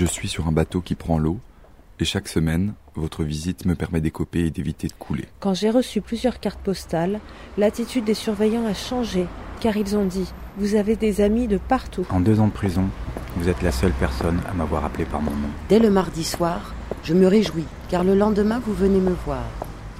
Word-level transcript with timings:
Je 0.00 0.06
suis 0.06 0.28
sur 0.28 0.48
un 0.48 0.52
bateau 0.52 0.80
qui 0.80 0.94
prend 0.94 1.18
l'eau, 1.18 1.40
et 1.98 2.06
chaque 2.06 2.26
semaine, 2.26 2.72
votre 2.94 3.22
visite 3.22 3.66
me 3.66 3.74
permet 3.74 4.00
d'écoper 4.00 4.46
et 4.46 4.50
d'éviter 4.50 4.88
de 4.88 4.94
couler. 4.94 5.26
Quand 5.40 5.52
j'ai 5.52 5.68
reçu 5.68 6.00
plusieurs 6.00 6.40
cartes 6.40 6.60
postales, 6.60 7.20
l'attitude 7.58 8.06
des 8.06 8.14
surveillants 8.14 8.64
a 8.64 8.72
changé, 8.72 9.26
car 9.60 9.76
ils 9.76 9.98
ont 9.98 10.06
dit 10.06 10.32
Vous 10.56 10.74
avez 10.74 10.96
des 10.96 11.20
amis 11.20 11.48
de 11.48 11.58
partout. 11.58 12.06
En 12.08 12.20
deux 12.20 12.40
ans 12.40 12.46
de 12.46 12.52
prison, 12.52 12.88
vous 13.36 13.50
êtes 13.50 13.60
la 13.60 13.72
seule 13.72 13.92
personne 13.92 14.40
à 14.50 14.54
m'avoir 14.54 14.86
appelé 14.86 15.04
par 15.04 15.20
mon 15.20 15.32
nom. 15.32 15.50
Dès 15.68 15.78
le 15.78 15.90
mardi 15.90 16.24
soir, 16.24 16.74
je 17.04 17.12
me 17.12 17.26
réjouis, 17.26 17.66
car 17.90 18.02
le 18.02 18.14
lendemain, 18.14 18.58
vous 18.64 18.72
venez 18.72 19.00
me 19.00 19.14
voir. 19.26 19.44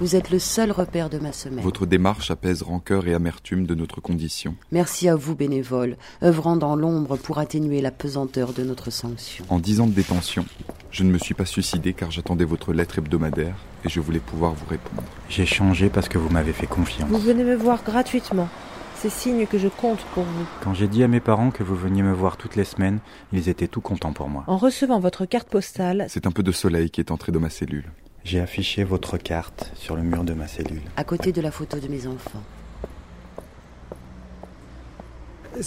Vous 0.01 0.15
êtes 0.15 0.31
le 0.31 0.39
seul 0.39 0.71
repère 0.71 1.11
de 1.11 1.19
ma 1.19 1.31
semaine. 1.31 1.63
Votre 1.63 1.85
démarche 1.85 2.31
apaise 2.31 2.63
rancœur 2.63 3.05
et 3.05 3.13
amertume 3.13 3.67
de 3.67 3.75
notre 3.75 4.01
condition. 4.01 4.55
Merci 4.71 5.07
à 5.07 5.15
vous, 5.15 5.35
bénévoles, 5.35 5.95
œuvrant 6.23 6.55
dans 6.55 6.75
l'ombre 6.75 7.17
pour 7.17 7.37
atténuer 7.37 7.81
la 7.81 7.91
pesanteur 7.91 8.53
de 8.53 8.63
notre 8.63 8.89
sanction. 8.89 9.45
En 9.49 9.59
dix 9.59 9.79
ans 9.79 9.85
de 9.85 9.91
détention, 9.91 10.43
je 10.89 11.03
ne 11.03 11.11
me 11.11 11.19
suis 11.19 11.35
pas 11.35 11.45
suicidé 11.45 11.93
car 11.93 12.09
j'attendais 12.09 12.45
votre 12.45 12.73
lettre 12.73 12.97
hebdomadaire 12.97 13.53
et 13.85 13.89
je 13.89 13.99
voulais 13.99 14.17
pouvoir 14.17 14.55
vous 14.55 14.65
répondre. 14.65 15.03
J'ai 15.29 15.45
changé 15.45 15.87
parce 15.87 16.09
que 16.09 16.17
vous 16.17 16.29
m'avez 16.29 16.53
fait 16.53 16.65
confiance. 16.65 17.07
Vous 17.07 17.19
venez 17.19 17.43
me 17.43 17.55
voir 17.55 17.83
gratuitement. 17.83 18.49
C'est 18.95 19.11
signe 19.11 19.45
que 19.45 19.59
je 19.59 19.67
compte 19.67 20.03
pour 20.15 20.23
vous. 20.23 20.45
Quand 20.63 20.73
j'ai 20.73 20.87
dit 20.87 21.03
à 21.03 21.07
mes 21.07 21.19
parents 21.19 21.51
que 21.51 21.61
vous 21.61 21.75
veniez 21.75 22.01
me 22.01 22.13
voir 22.13 22.37
toutes 22.37 22.55
les 22.55 22.63
semaines, 22.63 23.01
ils 23.33 23.49
étaient 23.49 23.67
tout 23.67 23.81
contents 23.81 24.13
pour 24.13 24.29
moi. 24.29 24.45
En 24.47 24.57
recevant 24.57 24.99
votre 24.99 25.25
carte 25.27 25.47
postale, 25.47 26.07
C'est 26.09 26.25
un 26.25 26.31
peu 26.31 26.41
de 26.41 26.51
soleil 26.51 26.89
qui 26.89 27.01
est 27.01 27.11
entré 27.11 27.31
dans 27.31 27.39
ma 27.39 27.51
cellule. 27.51 27.91
J'ai 28.23 28.39
affiché 28.39 28.83
votre 28.83 29.17
carte 29.17 29.71
sur 29.75 29.95
le 29.95 30.03
mur 30.03 30.23
de 30.23 30.33
ma 30.33 30.47
cellule. 30.47 30.81
À 30.95 31.03
côté 31.03 31.31
de 31.31 31.41
la 31.41 31.51
photo 31.51 31.79
de 31.79 31.87
mes 31.87 32.05
enfants. 32.07 32.43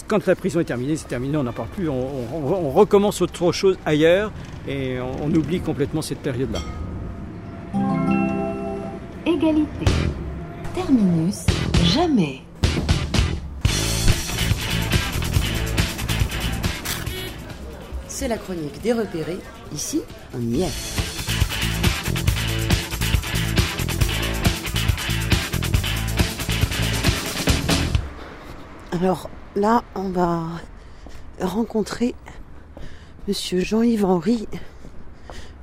Quand 0.07 0.25
la 0.25 0.35
prison 0.35 0.59
est 0.61 0.65
terminée, 0.65 0.95
c'est 0.97 1.07
terminé, 1.07 1.37
on 1.37 1.43
n'en 1.43 1.53
parle 1.53 1.69
plus, 1.69 1.87
on, 1.89 1.93
on- 2.33 2.53
on 2.53 2.71
recommence 2.71 3.21
autre 3.21 3.51
chose 3.51 3.77
ailleurs 3.85 4.31
et 4.67 4.99
on, 4.99 5.25
on 5.25 5.33
oublie 5.33 5.59
complètement 5.59 6.01
cette 6.01 6.19
période-là. 6.19 6.59
Égalité. 9.25 9.85
Terminus. 10.73 11.45
Jamais. 11.83 12.41
C'est 18.07 18.27
la 18.27 18.37
chronique 18.37 18.81
des 18.81 18.93
repérés. 18.93 19.39
Ici, 19.73 20.01
on 20.33 20.41
y 20.41 20.61
est. 20.61 21.14
Alors 29.01 29.29
là, 29.57 29.83
on 29.95 30.07
va 30.07 30.43
rencontrer 31.41 32.15
Monsieur 33.27 33.59
Jean-Yves 33.59 34.05
Henry, 34.05 34.47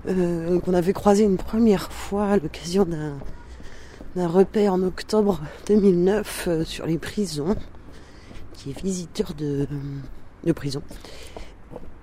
euh, 0.07 0.61
qu'on 0.61 0.75
avait 0.75 0.93
croisé 0.93 1.25
une 1.25 1.39
première 1.39 1.91
fois 1.91 2.27
à 2.27 2.37
l'occasion 2.37 2.85
d'un 2.85 4.29
repère 4.29 4.75
en 4.75 4.83
octobre 4.83 5.41
2009 5.67 6.45
euh, 6.47 6.65
sur 6.65 6.85
les 6.85 6.99
prisons, 6.99 7.57
qui 8.53 8.73
est 8.73 8.83
visiteur 8.83 9.33
de, 9.33 9.67
prison. 10.53 10.83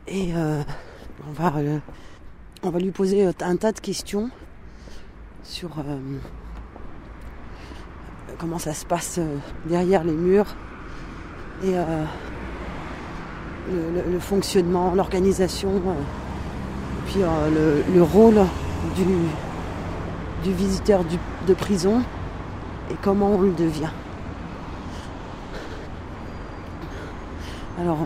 Et 0.08 0.34
euh, 0.36 0.64
on, 1.28 1.34
va, 2.72 2.80
lui 2.80 2.90
poser 2.90 3.30
un 3.40 3.56
tas 3.56 3.72
de 3.72 3.80
questions 3.80 4.32
sur 5.44 5.76
comment 8.40 8.58
ça 8.58 8.74
se 8.74 8.88
passe 8.88 9.20
derrière 9.68 10.04
les 10.04 10.14
murs 10.14 10.56
et 11.64 11.78
euh, 11.78 12.06
le, 14.12 14.20
fonctionnement, 14.20 14.94
l'organisation, 14.96 15.70
euh, 15.70 15.94
puis 17.08 17.22
euh, 17.22 17.84
le, 17.86 17.94
le 17.94 18.04
rôle 18.04 18.40
du, 18.96 20.54
visiteur 20.54 21.04
de 21.48 21.54
prison 21.54 22.02
et 22.90 22.96
comment 23.02 23.32
on 23.32 23.42
le 23.42 23.52
devient. 23.52 23.92
Alors, 27.80 28.00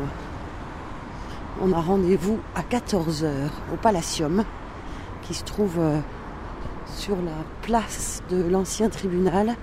on 1.61 1.71
a 1.71 1.79
rendez-vous 1.79 2.39
à 2.55 2.61
14h 2.61 3.27
au 3.71 3.77
Palacium, 3.77 4.43
qui 5.21 5.33
se 5.33 5.43
trouve 5.43 5.79
sur 6.87 7.15
la 7.15 7.31
place 7.61 8.21
de 8.29 8.43
l'ancien 8.43 8.89
tribunal 8.89 9.55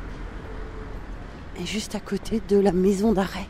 et 1.60 1.66
juste 1.66 1.94
à 1.94 2.00
côté 2.00 2.40
de 2.48 2.58
la 2.58 2.72
maison 2.72 3.12
d'arrêt. 3.12 3.46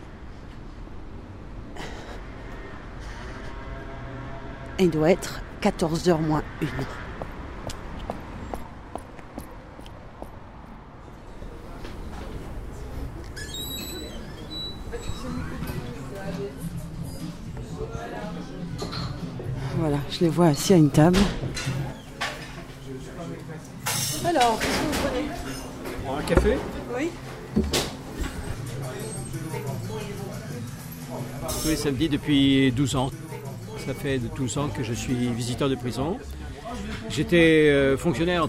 Et 4.80 4.84
il 4.84 4.90
doit 4.90 5.10
être 5.10 5.42
14h 5.60 6.18
moins 6.22 6.42
1. 6.62 6.66
Voilà, 19.76 19.98
je 20.08 20.20
les 20.20 20.28
vois 20.30 20.46
assis 20.46 20.72
à 20.72 20.76
une 20.76 20.88
table. 20.88 21.18
Alors, 24.24 24.58
qu'est-ce 24.60 24.78
que 24.78 24.84
vous 24.86 24.92
prenez? 25.02 26.18
Un 26.18 26.22
café? 26.22 26.56
Oui. 26.96 27.10
Tous 31.62 31.68
les 31.68 31.76
samedis 31.76 32.08
depuis 32.08 32.72
12 32.72 32.96
ans. 32.96 33.10
Ça 33.90 33.96
fait 33.96 34.18
de 34.20 34.28
12 34.36 34.58
ans 34.58 34.68
que 34.68 34.84
je 34.84 34.92
suis 34.92 35.16
visiteur 35.36 35.68
de 35.68 35.74
prison. 35.74 36.16
J'étais 37.08 37.68
euh, 37.70 37.96
fonctionnaire 37.96 38.46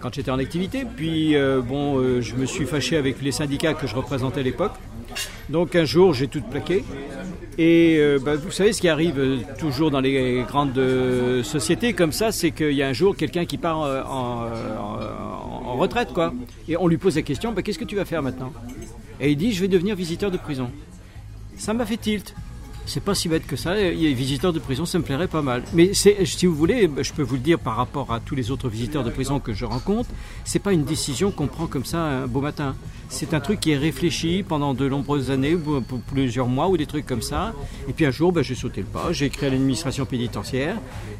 quand 0.00 0.14
j'étais 0.14 0.30
en 0.30 0.38
activité, 0.38 0.84
puis 0.84 1.34
euh, 1.34 1.62
bon, 1.62 1.98
euh, 1.98 2.20
je 2.20 2.34
me 2.34 2.44
suis 2.44 2.66
fâché 2.66 2.98
avec 2.98 3.22
les 3.22 3.32
syndicats 3.32 3.72
que 3.72 3.86
je 3.86 3.96
représentais 3.96 4.40
à 4.40 4.42
l'époque. 4.42 4.74
Donc 5.48 5.74
un 5.76 5.86
jour, 5.86 6.12
j'ai 6.12 6.28
tout 6.28 6.42
plaqué. 6.42 6.84
Et 7.56 7.98
bah, 8.22 8.34
vous 8.36 8.50
savez, 8.50 8.74
ce 8.74 8.82
qui 8.82 8.90
arrive 8.90 9.18
toujours 9.58 9.90
dans 9.90 10.00
les 10.00 10.44
grandes 10.46 10.78
sociétés 11.42 11.94
comme 11.94 12.12
ça, 12.12 12.30
c'est 12.30 12.50
qu'il 12.50 12.72
y 12.72 12.82
a 12.82 12.88
un 12.88 12.92
jour 12.92 13.16
quelqu'un 13.16 13.46
qui 13.46 13.56
part 13.56 13.78
en 13.78 15.74
retraite, 15.78 16.12
quoi. 16.12 16.34
Et 16.68 16.76
on 16.76 16.86
lui 16.86 16.98
pose 16.98 17.16
la 17.16 17.22
question, 17.22 17.52
bah, 17.52 17.62
qu'est-ce 17.62 17.78
que 17.78 17.86
tu 17.86 17.96
vas 17.96 18.04
faire 18.04 18.22
maintenant? 18.22 18.52
Et 19.22 19.30
il 19.30 19.38
dit, 19.38 19.52
je 19.52 19.62
vais 19.62 19.68
devenir 19.68 19.96
visiteur 19.96 20.30
de 20.30 20.36
prison. 20.36 20.70
Ça 21.56 21.72
m'a 21.72 21.86
fait 21.86 21.96
tilt. 21.96 22.34
C'est 22.88 23.02
pas 23.02 23.14
si 23.14 23.28
bête 23.28 23.46
que 23.46 23.54
ça. 23.54 23.72
A 23.72 23.90
visiteurs 23.90 24.54
de 24.54 24.58
prison, 24.58 24.86
ça 24.86 24.98
me 24.98 25.04
plairait 25.04 25.28
pas 25.28 25.42
mal. 25.42 25.62
Mais 25.74 25.92
si 25.92 26.46
vous 26.46 26.54
voulez, 26.54 26.90
je 27.02 27.12
peux 27.12 27.22
vous 27.22 27.34
le 27.34 27.40
dire 27.40 27.58
par 27.58 27.76
rapport 27.76 28.10
à 28.14 28.18
tous 28.18 28.34
les 28.34 28.50
autres 28.50 28.70
visiteurs 28.70 29.04
de 29.04 29.10
prison 29.10 29.40
que 29.40 29.52
je 29.52 29.66
rencontre, 29.66 30.08
c'est 30.46 30.58
pas 30.58 30.72
une 30.72 30.84
décision 30.84 31.30
qu'on 31.30 31.48
prend 31.48 31.66
comme 31.66 31.84
ça 31.84 31.98
un 31.98 32.26
beau 32.26 32.40
matin. 32.40 32.74
C'est 33.10 33.34
un 33.34 33.40
truc 33.40 33.60
qui 33.60 33.72
est 33.72 33.76
réfléchi 33.76 34.42
pendant 34.42 34.72
de 34.72 34.88
nombreuses 34.88 35.30
années, 35.30 35.54
ou 35.54 35.82
pour 35.82 36.00
plusieurs 36.00 36.48
mois 36.48 36.68
ou 36.68 36.78
des 36.78 36.86
trucs 36.86 37.04
comme 37.04 37.20
ça. 37.20 37.52
Et 37.88 37.92
puis 37.92 38.06
un 38.06 38.10
jour, 38.10 38.32
ben, 38.32 38.42
j'ai 38.42 38.54
sauté 38.54 38.80
le 38.80 38.86
pas. 38.86 39.12
J'ai 39.12 39.26
écrit 39.26 39.46
à 39.46 39.50
l'administration 39.50 40.06
pénitentiaire 40.06 40.76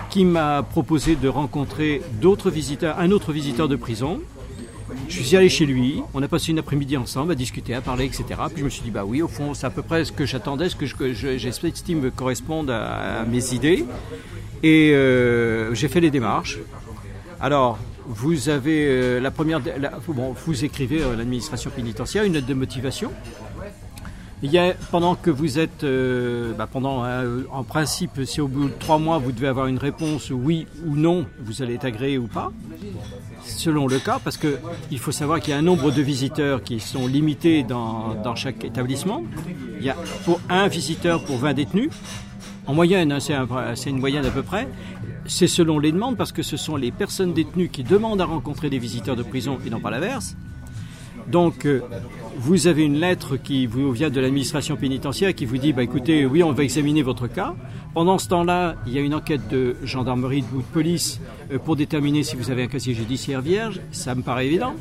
qui 0.08 0.24
m'a 0.24 0.62
proposé 0.62 1.16
de 1.16 1.28
rencontrer 1.28 2.00
d'autres 2.18 2.50
visiteurs, 2.50 2.98
un 2.98 3.10
autre 3.10 3.32
visiteur 3.32 3.68
de 3.68 3.76
prison 3.76 4.20
je 5.08 5.22
suis 5.22 5.36
allé 5.36 5.48
chez 5.48 5.66
lui, 5.66 6.02
on 6.14 6.22
a 6.22 6.28
passé 6.28 6.50
une 6.52 6.58
après-midi 6.58 6.96
ensemble 6.96 7.32
à 7.32 7.34
discuter, 7.34 7.74
à 7.74 7.80
parler, 7.80 8.04
etc. 8.04 8.24
Puis 8.50 8.58
je 8.60 8.64
me 8.64 8.70
suis 8.70 8.82
dit, 8.82 8.90
bah 8.90 9.04
oui, 9.04 9.22
au 9.22 9.28
fond, 9.28 9.54
c'est 9.54 9.66
à 9.66 9.70
peu 9.70 9.82
près 9.82 10.04
ce 10.04 10.12
que 10.12 10.26
j'attendais, 10.26 10.68
ce 10.68 10.76
que 10.76 10.86
je- 10.86 10.94
que 10.94 11.12
je- 11.12 11.38
j'estime 11.38 12.10
correspondre 12.10 12.72
à, 12.72 13.20
à 13.20 13.24
mes 13.24 13.54
idées. 13.54 13.84
Et 14.62 14.92
euh, 14.92 15.74
j'ai 15.74 15.88
fait 15.88 16.00
les 16.00 16.10
démarches. 16.10 16.58
Alors, 17.40 17.78
vous 18.06 18.48
avez 18.48 18.86
euh, 18.88 19.20
la 19.20 19.30
première. 19.30 19.60
bon, 20.08 20.34
vous 20.46 20.64
écrivez 20.64 21.02
à 21.02 21.14
l'administration 21.14 21.70
pénitentiaire 21.70 22.24
une 22.24 22.32
note 22.32 22.46
de 22.46 22.54
motivation. 22.54 23.12
Il 24.42 24.52
y 24.52 24.58
a, 24.58 24.72
pendant 24.92 25.16
que 25.16 25.30
vous 25.30 25.58
êtes, 25.58 25.82
euh, 25.82 26.52
bah, 26.52 26.68
pendant, 26.70 27.02
hein, 27.02 27.24
euh, 27.24 27.42
en 27.50 27.64
principe, 27.64 28.20
si 28.24 28.40
au 28.40 28.46
bout 28.46 28.68
de 28.68 28.74
trois 28.78 28.98
mois 28.98 29.18
vous 29.18 29.32
devez 29.32 29.48
avoir 29.48 29.66
une 29.66 29.78
réponse 29.78 30.30
oui 30.30 30.68
ou 30.86 30.94
non, 30.94 31.26
vous 31.40 31.60
allez 31.60 31.74
être 31.74 31.84
agréé 31.84 32.18
ou 32.18 32.28
pas, 32.28 32.52
selon 33.42 33.88
le 33.88 33.98
cas, 33.98 34.20
parce 34.22 34.36
que 34.36 34.58
il 34.92 35.00
faut 35.00 35.10
savoir 35.10 35.40
qu'il 35.40 35.50
y 35.50 35.54
a 35.54 35.58
un 35.58 35.62
nombre 35.62 35.90
de 35.90 36.02
visiteurs 36.02 36.62
qui 36.62 36.78
sont 36.78 37.08
limités 37.08 37.64
dans, 37.64 38.34
chaque 38.36 38.64
établissement. 38.64 39.24
Il 39.80 39.84
y 39.84 39.90
a 39.90 39.96
pour 40.24 40.40
un 40.48 40.68
visiteur 40.68 41.24
pour 41.24 41.38
20 41.38 41.54
détenus. 41.54 41.90
En 42.66 42.74
moyenne, 42.74 43.10
hein, 43.10 43.18
c'est 43.74 43.90
une 43.90 43.98
moyenne 43.98 44.24
à 44.24 44.30
peu 44.30 44.44
près. 44.44 44.68
C'est 45.26 45.48
selon 45.48 45.80
les 45.80 45.90
demandes, 45.90 46.16
parce 46.16 46.30
que 46.30 46.42
ce 46.42 46.56
sont 46.56 46.76
les 46.76 46.92
personnes 46.92 47.32
détenues 47.32 47.70
qui 47.70 47.82
demandent 47.82 48.20
à 48.20 48.26
rencontrer 48.26 48.70
des 48.70 48.78
visiteurs 48.78 49.16
de 49.16 49.24
prison 49.24 49.58
et 49.66 49.70
non 49.70 49.80
pas 49.80 49.90
l'inverse. 49.90 50.36
Donc, 51.26 51.66
euh, 51.66 51.82
vous 52.38 52.68
avez 52.68 52.84
une 52.84 53.00
lettre 53.00 53.36
qui 53.36 53.66
vous 53.66 53.90
vient 53.90 54.10
de 54.10 54.20
l'administration 54.20 54.76
pénitentiaire 54.76 55.34
qui 55.34 55.44
vous 55.44 55.58
dit, 55.58 55.72
bah, 55.72 55.82
écoutez, 55.82 56.24
oui, 56.24 56.42
on 56.44 56.52
va 56.52 56.62
examiner 56.62 57.02
votre 57.02 57.26
cas. 57.26 57.54
Pendant 57.94 58.16
ce 58.18 58.28
temps-là, 58.28 58.76
il 58.86 58.92
y 58.92 58.98
a 58.98 59.00
une 59.00 59.14
enquête 59.14 59.48
de 59.48 59.74
gendarmerie 59.82 60.44
ou 60.54 60.58
de 60.58 60.66
police 60.72 61.20
euh, 61.52 61.58
pour 61.58 61.74
déterminer 61.74 62.22
si 62.22 62.36
vous 62.36 62.50
avez 62.52 62.62
un 62.62 62.68
casier 62.68 62.94
judiciaire 62.94 63.40
vierge. 63.40 63.80
Ça 63.90 64.14
me 64.14 64.22
paraît 64.22 64.46
évident. 64.46 64.74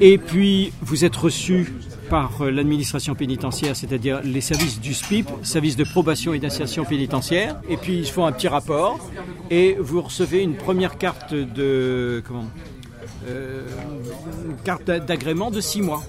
Et 0.00 0.18
puis, 0.18 0.72
vous 0.80 1.04
êtes 1.04 1.14
reçu 1.14 1.72
par 2.10 2.42
euh, 2.42 2.50
l'administration 2.50 3.14
pénitentiaire, 3.14 3.76
c'est-à-dire 3.76 4.20
les 4.24 4.40
services 4.40 4.80
du 4.80 4.94
SPIP, 4.94 5.28
service 5.42 5.76
de 5.76 5.84
probation 5.84 6.34
et 6.34 6.40
d'insertion 6.40 6.84
pénitentiaire. 6.84 7.60
Et 7.68 7.76
puis 7.76 7.98
ils 7.98 8.06
font 8.06 8.26
un 8.26 8.32
petit 8.32 8.48
rapport 8.48 8.98
et 9.50 9.76
vous 9.78 10.00
recevez 10.00 10.42
une 10.42 10.54
première 10.54 10.98
carte 10.98 11.34
de 11.34 12.22
comment 12.26 12.46
euh, 13.28 13.66
carte 14.64 14.84
d'agrément 14.84 15.50
de 15.50 15.60
six 15.60 15.82
mois. 15.82 16.02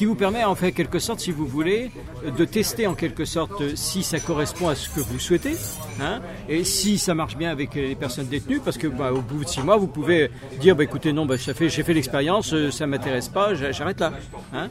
Qui 0.00 0.06
vous 0.06 0.14
permet 0.14 0.44
en 0.44 0.54
fait 0.54 0.72
quelque 0.72 0.98
sorte, 0.98 1.20
si 1.20 1.30
vous 1.30 1.46
voulez, 1.46 1.90
de 2.38 2.44
tester 2.46 2.86
en 2.86 2.94
quelque 2.94 3.26
sorte 3.26 3.76
si 3.76 4.02
ça 4.02 4.18
correspond 4.18 4.68
à 4.68 4.74
ce 4.74 4.88
que 4.88 5.00
vous 5.00 5.18
souhaitez, 5.18 5.56
hein, 6.00 6.22
et 6.48 6.64
si 6.64 6.96
ça 6.96 7.14
marche 7.14 7.36
bien 7.36 7.50
avec 7.50 7.74
les 7.74 7.94
personnes 7.94 8.26
détenues, 8.26 8.60
parce 8.64 8.78
que 8.78 8.86
bah, 8.86 9.12
au 9.12 9.20
bout 9.20 9.44
de 9.44 9.48
six 9.50 9.60
mois, 9.60 9.76
vous 9.76 9.88
pouvez 9.88 10.30
dire, 10.58 10.74
bah, 10.74 10.84
écoutez, 10.84 11.12
non, 11.12 11.26
bah, 11.26 11.34
j'ai 11.36 11.82
fait 11.82 11.92
l'expérience, 11.92 12.54
euh, 12.54 12.70
ça 12.70 12.86
m'intéresse 12.86 13.28
pas, 13.28 13.52
j'a- 13.52 13.72
j'arrête 13.72 14.00
là. 14.00 14.14
hein. 14.54 14.68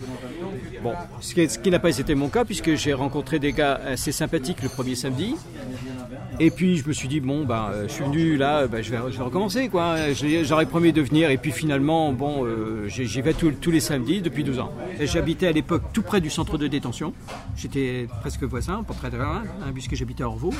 Bon, 0.81 0.94
ce 1.22 1.36
qui, 1.36 1.70
n'a 1.70 1.78
pas 1.78 1.96
été 2.00 2.16
mon 2.16 2.30
cas, 2.30 2.44
puisque 2.44 2.74
j'ai 2.74 2.94
rencontré 2.94 3.38
des 3.38 3.54
gars 3.54 3.80
assez 3.86 4.12
sympathiques 4.12 4.64
le 4.64 4.70
premier 4.70 4.96
samedi. 4.96 5.36
Et 6.42 6.52
puis 6.52 6.78
je 6.78 6.88
me 6.88 6.94
suis 6.94 7.10
dit 7.10 7.20
bon 7.20 7.44
bah 7.44 7.74
je 7.86 7.92
suis 7.92 8.04
venu 8.06 8.38
là, 8.38 8.66
bah, 8.66 8.81
je, 8.81 8.92
vais, 8.92 8.98
recommencer 8.98 9.68
quoi. 9.68 10.14
J'ai- 10.14 10.46
J'aurais 10.46 10.66
promis 10.68 10.94
de 10.94 11.02
venir 11.02 11.30
et 11.31 11.38
puis 11.38 11.52
finalement 11.52 12.14
bon 12.14 12.46
euh, 12.46 12.88
j'y 12.88 13.22
vais 13.22 13.34
tous- 13.34 13.72
les 13.72 13.81
samedis 13.81 14.22
depuis 14.22 14.46
12 14.46 14.60
ans. 14.60 14.72
J'habitais 15.19 15.48
à 15.48 15.51
l'époque 15.51 15.83
tout 15.92 16.01
près 16.01 16.21
du 16.21 16.30
centre 16.30 16.57
de 16.57 16.66
détention. 16.68 17.13
J'étais 17.57 18.07
presque 18.21 18.42
voisin, 18.44 18.83
pas 18.83 18.94
très 18.94 19.10
loin, 19.10 19.44
hein, 19.62 19.71
puisque 19.74 19.94
j'habitais 19.94 20.24
à 20.24 20.27
Orvaux. 20.27 20.54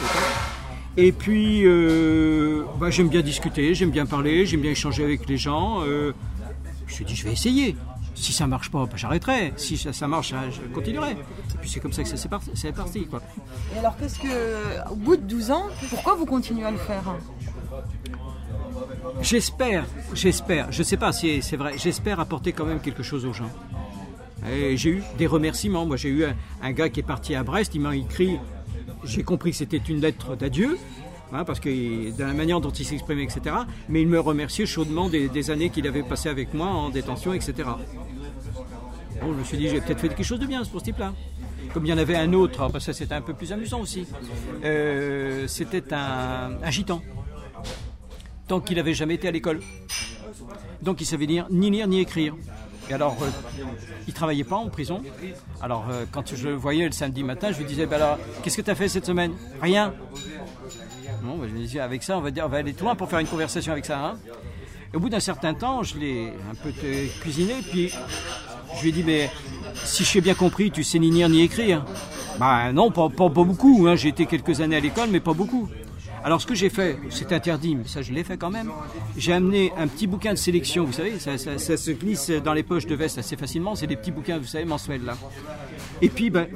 Et 0.98 1.14
puis 1.14 1.62
euh, 1.66 2.66
bah, 2.78 2.90
j'aime 2.90 3.08
bien 3.08 3.22
discuter, 3.22 3.74
j'aime 3.74 3.90
bien 3.90 4.06
parler, 4.06 4.46
j'aime 4.46 4.60
bien 4.60 4.72
échanger 4.72 5.06
avec 5.06 5.30
les 5.30 5.38
gens. 5.38 5.82
euh, 5.84 6.12
je 6.88 6.92
me 6.92 6.92
suis 6.92 7.06
dit 7.06 7.16
je 7.16 7.24
vais 7.24 7.32
essayer. 7.32 7.78
Si 8.16 8.34
ça 8.34 8.48
marche 8.48 8.70
pas, 8.70 8.86
bah, 8.86 8.98
j'arrêterai. 8.98 9.54
Si 9.56 9.78
ça, 9.78 9.94
ça 9.94 10.10
marche, 10.10 10.34
hein, 10.34 10.50
je 10.52 10.60
continuerai. 10.74 11.12
Et 11.12 11.58
puis 11.62 11.70
c'est 11.70 11.80
comme 11.80 11.94
ça 11.94 12.04
que 12.04 12.10
ça 12.10 12.18
s'est 12.18 12.28
parti, 12.28 12.52
c'est 12.54 12.74
parti 12.74 13.06
quoi. 13.06 13.22
Et 13.74 13.80
alors, 13.80 13.96
qu'est-ce 13.98 14.20
que, 14.20 14.92
au 14.92 14.96
bout 14.96 15.16
de 15.16 15.22
12 15.22 15.52
ans, 15.52 15.68
pourquoi 15.90 16.16
vous 16.16 16.26
continuez 16.26 16.66
à 16.66 16.72
le 16.72 16.78
faire? 16.78 17.16
J'espère, 19.22 19.86
j'espère, 20.14 20.70
je 20.70 20.84
sais 20.84 20.98
pas 20.98 21.14
si 21.14 21.42
c'est 21.42 21.56
vrai, 21.56 21.76
j'espère 21.78 22.20
apporter 22.20 22.52
quand 22.52 22.66
même 22.66 22.82
quelque 22.82 23.04
chose 23.04 23.26
aux 23.26 23.32
gens. 23.34 23.50
J'ai 24.46 24.90
eu 24.90 25.04
des 25.18 25.28
remerciements. 25.28 25.86
Moi, 25.86 25.98
j'ai 25.98 26.10
eu 26.10 26.26
un, 26.62 26.72
gars 26.72 26.90
qui 26.90 27.00
est 27.00 27.04
parti 27.04 27.36
à 27.36 27.44
Brest, 27.44 27.76
il 27.76 27.82
m'a 27.82 27.96
écrit, 27.96 28.38
j'ai 29.04 29.24
compris 29.24 29.52
que 29.52 29.58
c'était 29.58 29.78
une 29.78 30.02
lettre 30.02 30.36
d'adieu, 30.36 30.78
hein, 31.34 31.44
parce 31.44 31.60
que 31.60 31.70
de 31.70 32.24
la 32.24 32.34
manière 32.34 32.62
dont 32.62 32.72
il 32.72 32.86
s'exprimait, 32.86 33.24
etc. 33.24 33.56
Mais 33.88 34.02
il 34.02 34.08
me 34.08 34.20
remerciait 34.20 34.66
chaudement 34.66 35.10
des, 35.10 35.52
années 35.52 35.70
qu'il 35.70 35.88
avait 35.88 36.04
passées 36.04 36.30
avec 36.30 36.54
moi 36.54 36.68
en 36.68 36.90
détention, 36.90 37.34
etc. 37.34 37.54
Bon, 39.22 39.34
je 39.34 39.40
me 39.40 39.44
suis 39.44 39.58
dit, 39.58 39.68
j'ai 39.68 39.82
peut-être 39.82 40.00
fait 40.00 40.10
quelque 40.10 40.24
chose 40.24 40.40
de 40.40 40.46
bien 40.46 40.64
pour 40.64 40.80
ce 40.80 40.86
type-là. 40.86 41.14
Comme 41.74 41.86
il 41.86 41.90
y 41.90 41.94
en 41.94 41.98
avait 41.98 42.16
un 42.16 42.34
autre, 42.34 42.60
alors, 42.60 42.72
parce 42.72 42.86
que 42.86 42.94
c'était 42.94 43.14
un 43.14 43.22
peu 43.22 43.34
plus 43.34 43.52
amusant 43.52 43.82
aussi. 43.82 44.08
Euh, 44.64 45.46
c'était 45.48 45.94
un, 45.94 46.52
un 46.64 46.72
gitan 46.72 47.02
tant 48.50 48.60
qu'il 48.60 48.78
n'avait 48.78 48.96
jamais 48.96 49.14
été 49.14 49.28
à 49.28 49.32
l'école. 49.32 49.62
Donc 50.82 51.00
il 51.00 51.06
savait 51.06 51.28
ni 51.28 51.70
lire 51.70 51.88
ni 51.88 52.02
écrire. 52.02 52.36
Alors, 52.92 53.18
euh, 53.22 53.28
il 54.08 54.14
travaillait 54.14 54.44
pas 54.44 54.56
en 54.56 54.70
prison? 54.70 55.02
Alors, 55.62 55.86
euh, 55.92 56.06
quand 56.12 56.36
je 56.36 56.48
le 56.48 56.56
voyais 56.56 56.86
le 56.86 56.92
samedi 56.92 57.24
matin, 57.24 57.52
je 57.52 57.58
lui 57.58 57.66
disais, 57.66 57.86
bah 57.86 57.98
alors, 57.98 58.18
qu'est-ce 58.42 58.58
que 58.58 58.62
tu 58.62 58.72
as 58.72 58.76
fait 58.76 58.88
cette 58.88 59.06
semaine? 59.06 59.34
Rien. 59.62 59.94
Bon, 61.24 61.38
bah, 61.38 61.46
je 61.48 61.54
me 61.54 61.60
disais, 61.60 61.80
avec 61.80 62.04
ça, 62.04 62.18
on 62.18 62.22
va, 62.22 62.58
aller 62.58 62.74
loin 62.74 62.96
pour 62.96 63.10
faire 63.10 63.20
une 63.20 63.28
conversation 63.28 63.72
avec 63.72 63.86
ça. 63.86 64.16
au 64.94 65.00
bout 65.00 65.10
d'un 65.10 65.20
certain 65.20 65.54
temps, 65.54 65.84
je 65.84 65.98
l'ai 65.98 66.34
un 66.52 66.56
peu 66.56 66.72
cuisiné, 67.22 67.56
puis 67.70 67.94
je 68.76 68.82
lui 68.82 68.90
ai 68.90 68.92
dit, 68.92 69.04
mais 69.04 69.30
si 69.76 70.04
j'ai 70.04 70.22
bien 70.22 70.34
compris, 70.34 70.72
tu 70.72 70.84
sais 70.84 71.00
ni 71.00 71.12
lire 71.12 71.30
ni 71.30 71.42
écrire. 71.42 71.86
Bah 72.40 72.72
non, 72.72 72.90
pas 72.90 73.10
beaucoup. 73.10 73.86
hein. 73.88 73.96
J'ai 73.96 74.10
été 74.10 74.26
quelques 74.26 74.62
années 74.62 74.78
à 74.78 74.80
l'école, 74.80 75.10
mais 75.12 75.20
pas 75.20 75.34
beaucoup. 75.34 75.68
Alors 76.24 76.42
ce 76.42 76.48
que 76.48 76.56
j'ai 76.56 76.70
fait, 76.70 76.98
c'est 77.10 77.32
interdit, 77.32 77.76
mais 77.76 77.88
ça 77.88 78.02
je 78.02 78.12
l'ai 78.12 78.24
fait 78.24 78.38
quand 78.38 78.50
même. 78.50 78.72
J'ai 79.18 79.34
amené 79.34 79.72
un 79.78 79.88
petit 79.88 80.08
bouquin 80.08 80.32
de 80.32 80.38
sélection, 80.38 80.86
vous 80.86 80.94
savez, 80.94 81.20
ça, 81.20 81.38
se 81.38 81.92
glisse 81.92 82.30
dans 82.30 82.54
les 82.54 82.64
poches 82.64 82.86
de 82.86 82.96
veste 82.96 83.18
assez 83.18 83.38
facilement. 83.38 83.76
C'est 83.76 83.88
des 83.88 83.96
petits 83.96 84.12
bouquins, 84.12 84.38
vous 84.38 84.46
savez, 84.46 84.66
mensuels 84.66 85.04
là. 85.06 85.16
Et 86.02 86.10
puis, 86.10 86.30
ben, 86.30 86.48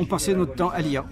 on 0.00 0.04
passait 0.04 0.34
notre 0.34 0.54
temps 0.54 0.70
à 0.70 0.80
lire. 0.80 1.04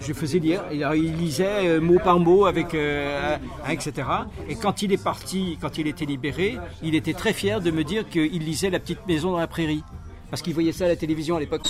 Je 0.00 0.12
faisais 0.12 0.38
lire, 0.38 0.62
il 0.72 1.16
lisait 1.16 1.68
euh, 1.68 1.80
mot 1.80 1.98
par 1.98 2.18
mot, 2.18 2.46
avec, 2.46 2.74
euh, 2.74 3.36
etc. 3.68 4.08
Et 4.48 4.54
quand 4.54 4.82
il 4.82 4.92
est 4.92 5.02
parti, 5.02 5.58
quand 5.60 5.76
il 5.76 5.86
était 5.86 6.06
libéré, 6.06 6.56
il 6.82 6.94
était 6.94 7.12
très 7.12 7.32
fier 7.32 7.60
de 7.60 7.70
me 7.70 7.84
dire 7.84 8.08
qu'il 8.08 8.42
lisait 8.42 8.70
La 8.70 8.78
petite 8.78 9.06
maison 9.06 9.32
dans 9.32 9.38
la 9.38 9.46
prairie. 9.46 9.82
Parce 10.30 10.42
qu'il 10.42 10.54
voyait 10.54 10.72
ça 10.72 10.84
à 10.84 10.88
la 10.88 10.96
télévision 10.96 11.36
à 11.36 11.40
l'époque. 11.40 11.66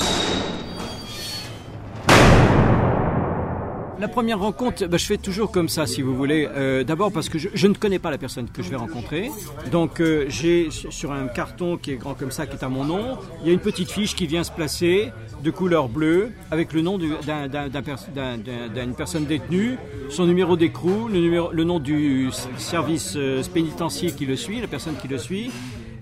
La 4.00 4.08
première 4.08 4.38
rencontre, 4.38 4.86
bah, 4.86 4.96
je 4.96 5.04
fais 5.04 5.18
toujours 5.18 5.50
comme 5.52 5.68
ça, 5.68 5.86
si 5.86 6.00
vous 6.00 6.16
voulez. 6.16 6.48
Euh, 6.56 6.84
D'abord 6.84 7.12
parce 7.12 7.28
que 7.28 7.36
je, 7.38 7.66
ne 7.66 7.74
connais 7.74 7.98
pas 7.98 8.10
la 8.10 8.16
personne 8.16 8.48
que 8.48 8.62
je 8.62 8.70
vais 8.70 8.76
rencontrer. 8.76 9.30
Donc 9.70 10.00
euh, 10.00 10.24
j'ai 10.30 10.70
sur 10.70 11.12
un 11.12 11.28
carton 11.28 11.76
qui 11.76 11.92
est 11.92 11.96
grand 11.96 12.14
comme 12.14 12.30
ça, 12.30 12.46
qui 12.46 12.56
est 12.56 12.64
à 12.64 12.70
mon 12.70 12.84
nom, 12.84 13.18
il 13.42 13.48
y 13.48 13.50
a 13.50 13.52
une 13.52 13.60
petite 13.60 13.90
fiche 13.90 14.16
qui 14.16 14.26
vient 14.26 14.42
se 14.42 14.52
placer 14.52 15.12
de 15.44 15.50
couleur 15.50 15.90
bleue 15.90 16.30
avec 16.50 16.72
le 16.72 16.80
nom 16.80 16.96
d'une 16.96 18.94
personne 18.96 19.26
détenue, 19.26 19.76
son 20.08 20.24
numéro 20.24 20.56
d'écrou, 20.56 21.08
le, 21.08 21.64
nom 21.64 21.78
du 21.78 22.30
service 22.56 23.14
euh, 23.16 23.42
pénitentiaire 23.52 24.16
qui 24.16 24.24
le 24.24 24.36
suit, 24.36 24.62
la 24.62 24.66
personne 24.66 24.96
qui 24.96 25.08
le 25.08 25.18
suit, 25.18 25.50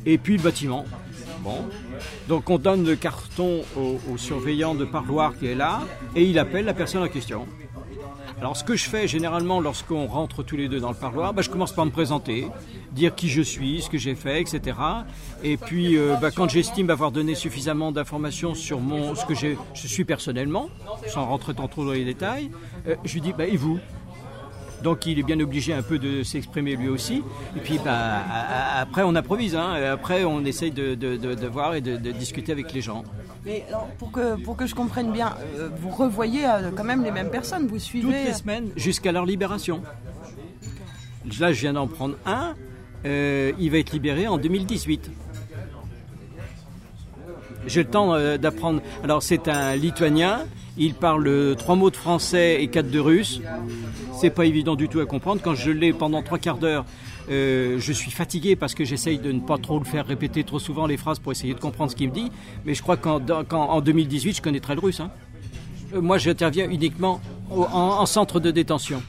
et 0.06 0.19
puis 0.19 0.37
le 0.37 0.43
bâtiment. 0.45 0.85
Bon. 1.41 1.65
Donc 2.29 2.49
on 2.49 2.59
donne 2.59 2.87
le 2.87 2.95
carton 2.95 3.62
au 3.77 4.17
surveillant 4.17 4.77
de 4.77 4.85
parloir 4.85 5.37
qui 5.37 5.47
est 5.47 5.55
là 5.56 5.81
et 6.15 6.25
il 6.25 6.39
appelle 6.39 6.65
la 6.65 6.75
personne 6.75 7.03
en 7.03 7.09
question. 7.09 7.47
Alors 8.40 8.56
ce 8.56 8.62
que 8.62 8.76
je 8.76 8.88
fais 8.88 9.08
généralement 9.08 9.61
lorsqu'on 9.61 10.06
rentre 10.06 10.44
tous 10.44 10.56
les 10.56 10.69
deux 10.69 10.79
dans 10.79 10.90
le 10.90 10.94
parloir, 10.94 11.35
bah, 11.35 11.43
je 11.43 11.50
commence 11.50 11.73
par 11.73 11.85
me 11.85 11.90
présenter, 11.90 12.46
dire 12.93 13.14
qui 13.17 13.29
je 13.29 13.43
suis, 13.43 13.82
ce 13.82 13.90
que 13.90 13.99
j'ai 13.99 14.14
fait, 14.14 14.40
etc. 14.40 14.79
Et 15.43 15.56
puis 15.56 15.96
euh, 15.96 16.14
bah, 16.20 16.31
quand 16.31 16.49
j'estime 16.49 16.88
avoir 16.90 17.11
donné 17.11 17.35
suffisamment 17.35 17.90
d'informations 17.90 18.55
sur 18.55 18.79
mon, 18.81 19.17
ce 19.17 19.26
que 19.26 19.35
je 19.35 19.56
suis 19.75 20.05
personnellement, 20.05 20.69
sans 21.08 21.26
rentrer 21.26 21.55
tant 21.55 21.67
trop 21.67 21.85
dans 21.85 21.93
les 21.93 22.05
détails, 22.05 22.50
euh, 22.87 22.94
je 23.05 23.14
lui 23.14 23.20
dis 23.20 23.32
bah, 23.32 23.46
et 23.46 23.56
vous? 23.56 23.81
Donc 24.85 25.06
il 25.06 25.19
est 25.19 25.25
bien 25.25 25.40
obligé 25.40 25.73
un 25.73 25.82
peu 25.82 25.99
de 25.99 26.23
s'exprimer 26.23 26.76
lui 26.76 26.88
aussi. 26.88 27.25
Et 27.56 27.61
puis 27.61 27.81
bah, 27.85 28.23
après 28.76 29.02
on 29.02 29.17
improvise, 29.17 29.56
hein. 29.56 29.73
Après 29.93 30.23
on 30.23 30.45
essaye 30.45 30.71
de, 30.71 31.49
voir 31.49 31.75
et 31.75 31.80
de 31.80 32.12
discuter 32.12 32.52
avec 32.52 32.73
les 32.73 32.83
gens. 32.83 33.02
Mais 33.49 33.64
alors, 33.69 33.88
pour 33.99 34.12
que, 34.12 34.37
pour 34.43 34.57
que 34.57 34.67
je 34.67 34.75
comprenne 34.75 35.11
bien, 35.11 35.35
euh, 35.57 35.71
vous 35.81 35.88
revoyez 35.88 36.45
euh, 36.45 36.71
quand 36.76 36.85
même 36.85 37.02
les 37.02 37.11
mêmes 37.11 37.31
personnes, 37.31 37.62
vous 37.67 37.76
Toutes 37.76 37.81
suivez. 37.83 38.25
les 38.26 38.35
semaines 38.35 38.69
jusqu'à 38.76 39.11
leur 39.11 39.25
libération. 39.25 39.81
Là 41.40 41.52
je 41.52 41.61
viens 41.61 41.73
d'en 41.73 41.88
prendre 41.88 42.14
un, 42.26 42.55
Euh, 43.07 43.52
il 43.61 43.71
va 43.71 43.78
être 43.78 43.93
libéré 43.93 44.26
en 44.26 44.38
2018. 44.38 45.11
J'ai 47.67 47.83
le 47.85 47.88
temps 47.88 48.12
euh, 48.14 48.38
d'apprendre. 48.38 48.83
Alors 49.05 49.23
c'est 49.23 49.47
un 49.47 49.76
lituanien, 49.76 50.40
il 50.76 50.95
parle 50.95 51.26
euh, 51.28 51.55
trois 51.55 51.76
mots 51.76 51.90
de 51.90 51.97
français 51.97 52.61
et 52.62 52.69
quatre 52.69 52.90
de 52.90 52.99
russe. 52.99 53.40
C'est 54.21 54.31
pas 54.31 54.47
évident 54.47 54.75
du 54.75 54.88
tout 54.88 54.99
à 55.00 55.07
comprendre. 55.07 55.40
Quand 55.45 55.55
je 55.55 55.71
l'ai 55.71 55.93
pendant 55.93 56.23
trois 56.23 56.38
quarts 56.38 56.59
d'heure, 56.59 56.85
euh, 57.30 57.78
je 57.78 57.92
suis 57.92 58.11
fatigué 58.11 58.56
parce 58.56 58.75
que 58.75 58.85
j'essaye 58.85 59.18
de 59.18 59.30
ne 59.32 59.40
pas 59.40 59.58
trop 59.58 59.78
le 59.78 59.85
faire 59.85 60.06
répéter 60.06 60.44
trop 60.44 60.58
souvent 60.58 60.87
les 60.87 60.97
phrases 60.97 61.18
pour 61.18 61.32
essayer 61.32 61.54
de 61.54 61.61
comprendre 61.61 61.90
ce 61.90 61.97
qu'il 61.97 62.08
me 62.08 62.14
dit. 62.14 62.30
Mais 62.64 62.75
je 62.75 62.82
crois 62.82 62.97
qu'en 62.97 63.20
dans- 63.20 63.44
qu'en- 63.44 63.68
en 63.70 63.80
2018, 63.80 64.37
je 64.37 64.42
connaîtrai 64.42 64.75
le 64.75 64.80
russe. 64.80 65.00
hein. 65.00 65.11
Euh, 65.94 66.00
Moi, 66.00 66.18
j'interviens 66.18 66.68
uniquement 66.68 67.20
en, 67.50 67.62
en 67.62 68.06
centre 68.06 68.40
de 68.40 68.50
détention. 68.50 69.02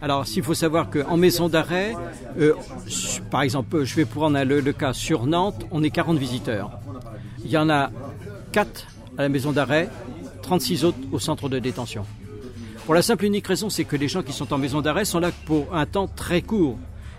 Alors, 0.00 0.26
s'il 0.26 0.42
faut 0.42 0.54
savoir 0.54 0.88
qu'en 0.88 1.16
maison 1.18 1.48
d'arrêt, 1.50 1.94
euh, 2.38 2.54
par 3.30 3.42
exemple, 3.42 3.84
je 3.84 3.94
vais 3.94 4.06
prendre 4.06 4.42
le, 4.42 4.60
le 4.60 4.72
cas 4.72 4.94
sur 4.94 5.26
Nantes, 5.26 5.66
on 5.70 5.82
est 5.82 5.90
40 5.90 6.16
visiteurs. 6.18 6.70
Il 7.44 7.50
y 7.50 7.58
en 7.58 7.68
a 7.68 7.90
4 8.52 8.86
à 9.18 9.22
la 9.22 9.28
maison 9.28 9.52
d'arrêt, 9.52 9.88
36 10.42 10.84
autres 10.86 10.98
au 11.12 11.18
centre 11.18 11.50
de 11.50 11.58
détention. 11.58 12.04
Pour 12.86 12.94
la 12.94 13.02
simple 13.02 13.24
et 13.24 13.28
unique 13.28 13.46
raison, 13.46 13.68
c'est 13.68 13.84
que 13.84 13.96
les 13.96 14.08
gens 14.08 14.22
qui 14.22 14.32
sont 14.32 14.50
en 14.52 14.58
maison 14.58 14.80
d'arrêt 14.80 15.04
sont 15.04 15.20
là 15.20 15.30
pour 15.44 15.74
un 15.76 15.84
temps 15.86 16.08
très 16.08 16.40
court. 16.40 16.78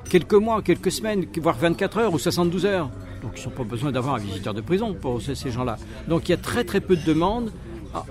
Quelques 0.10 0.34
mois, 0.34 0.62
quelques 0.62 0.92
semaines, 0.92 1.26
voire 1.38 1.58
24 1.58 1.98
heures 1.98 2.14
ou 2.14 2.20
72 2.20 2.66
heures. 2.66 2.90
Donc 3.22 3.34
ils 3.38 3.48
n'ont 3.48 3.56
pas 3.56 3.64
besoin 3.64 3.92
d'avoir 3.92 4.16
un 4.16 4.20
visiteur 4.20 4.54
de 4.54 4.62
prison 4.62 4.94
pour 4.94 5.22
ces, 5.22 5.52
gens-là. 5.52 5.78
Donc 6.08 6.28
il 6.28 6.32
y 6.32 6.36
a 6.36 6.38
très 6.38 6.64
très 6.64 6.82
peu 6.82 6.96
de 6.96 7.04
demandes 7.04 7.52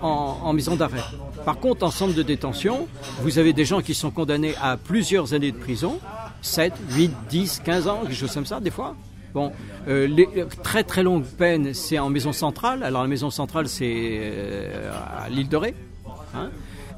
en, 0.00 0.36
en 0.42 0.52
maison 0.52 0.76
d'arrêt. 0.76 1.02
Par 1.44 1.58
contre, 1.58 1.84
en 1.84 1.90
centre 1.90 2.14
de 2.14 2.22
détention, 2.22 2.86
vous 3.22 3.38
avez 3.38 3.52
des 3.52 3.64
gens 3.64 3.80
qui 3.80 3.94
sont 3.94 4.10
condamnés 4.10 4.54
à 4.60 4.76
plusieurs 4.76 5.34
années 5.34 5.52
de 5.52 5.56
prison, 5.56 5.98
7, 6.42 6.72
8, 6.90 7.10
10, 7.28 7.62
15 7.64 7.88
ans, 7.88 8.00
quelque 8.02 8.14
chose 8.14 8.32
comme 8.32 8.46
ça, 8.46 8.60
des 8.60 8.70
fois. 8.70 8.94
Bon, 9.32 9.52
euh, 9.88 10.06
les 10.06 10.28
euh, 10.36 10.46
très 10.62 10.82
très 10.82 11.02
longues 11.02 11.24
peines, 11.24 11.72
c'est 11.72 11.98
en 11.98 12.10
maison 12.10 12.32
centrale. 12.32 12.82
Alors 12.82 13.02
la 13.02 13.08
maison 13.08 13.30
centrale, 13.30 13.68
c'est 13.68 14.18
euh, 14.22 14.92
à 14.92 15.28
l'île 15.28 15.48
de 15.48 15.56
Ré. 15.56 15.74
hein. 16.34 16.50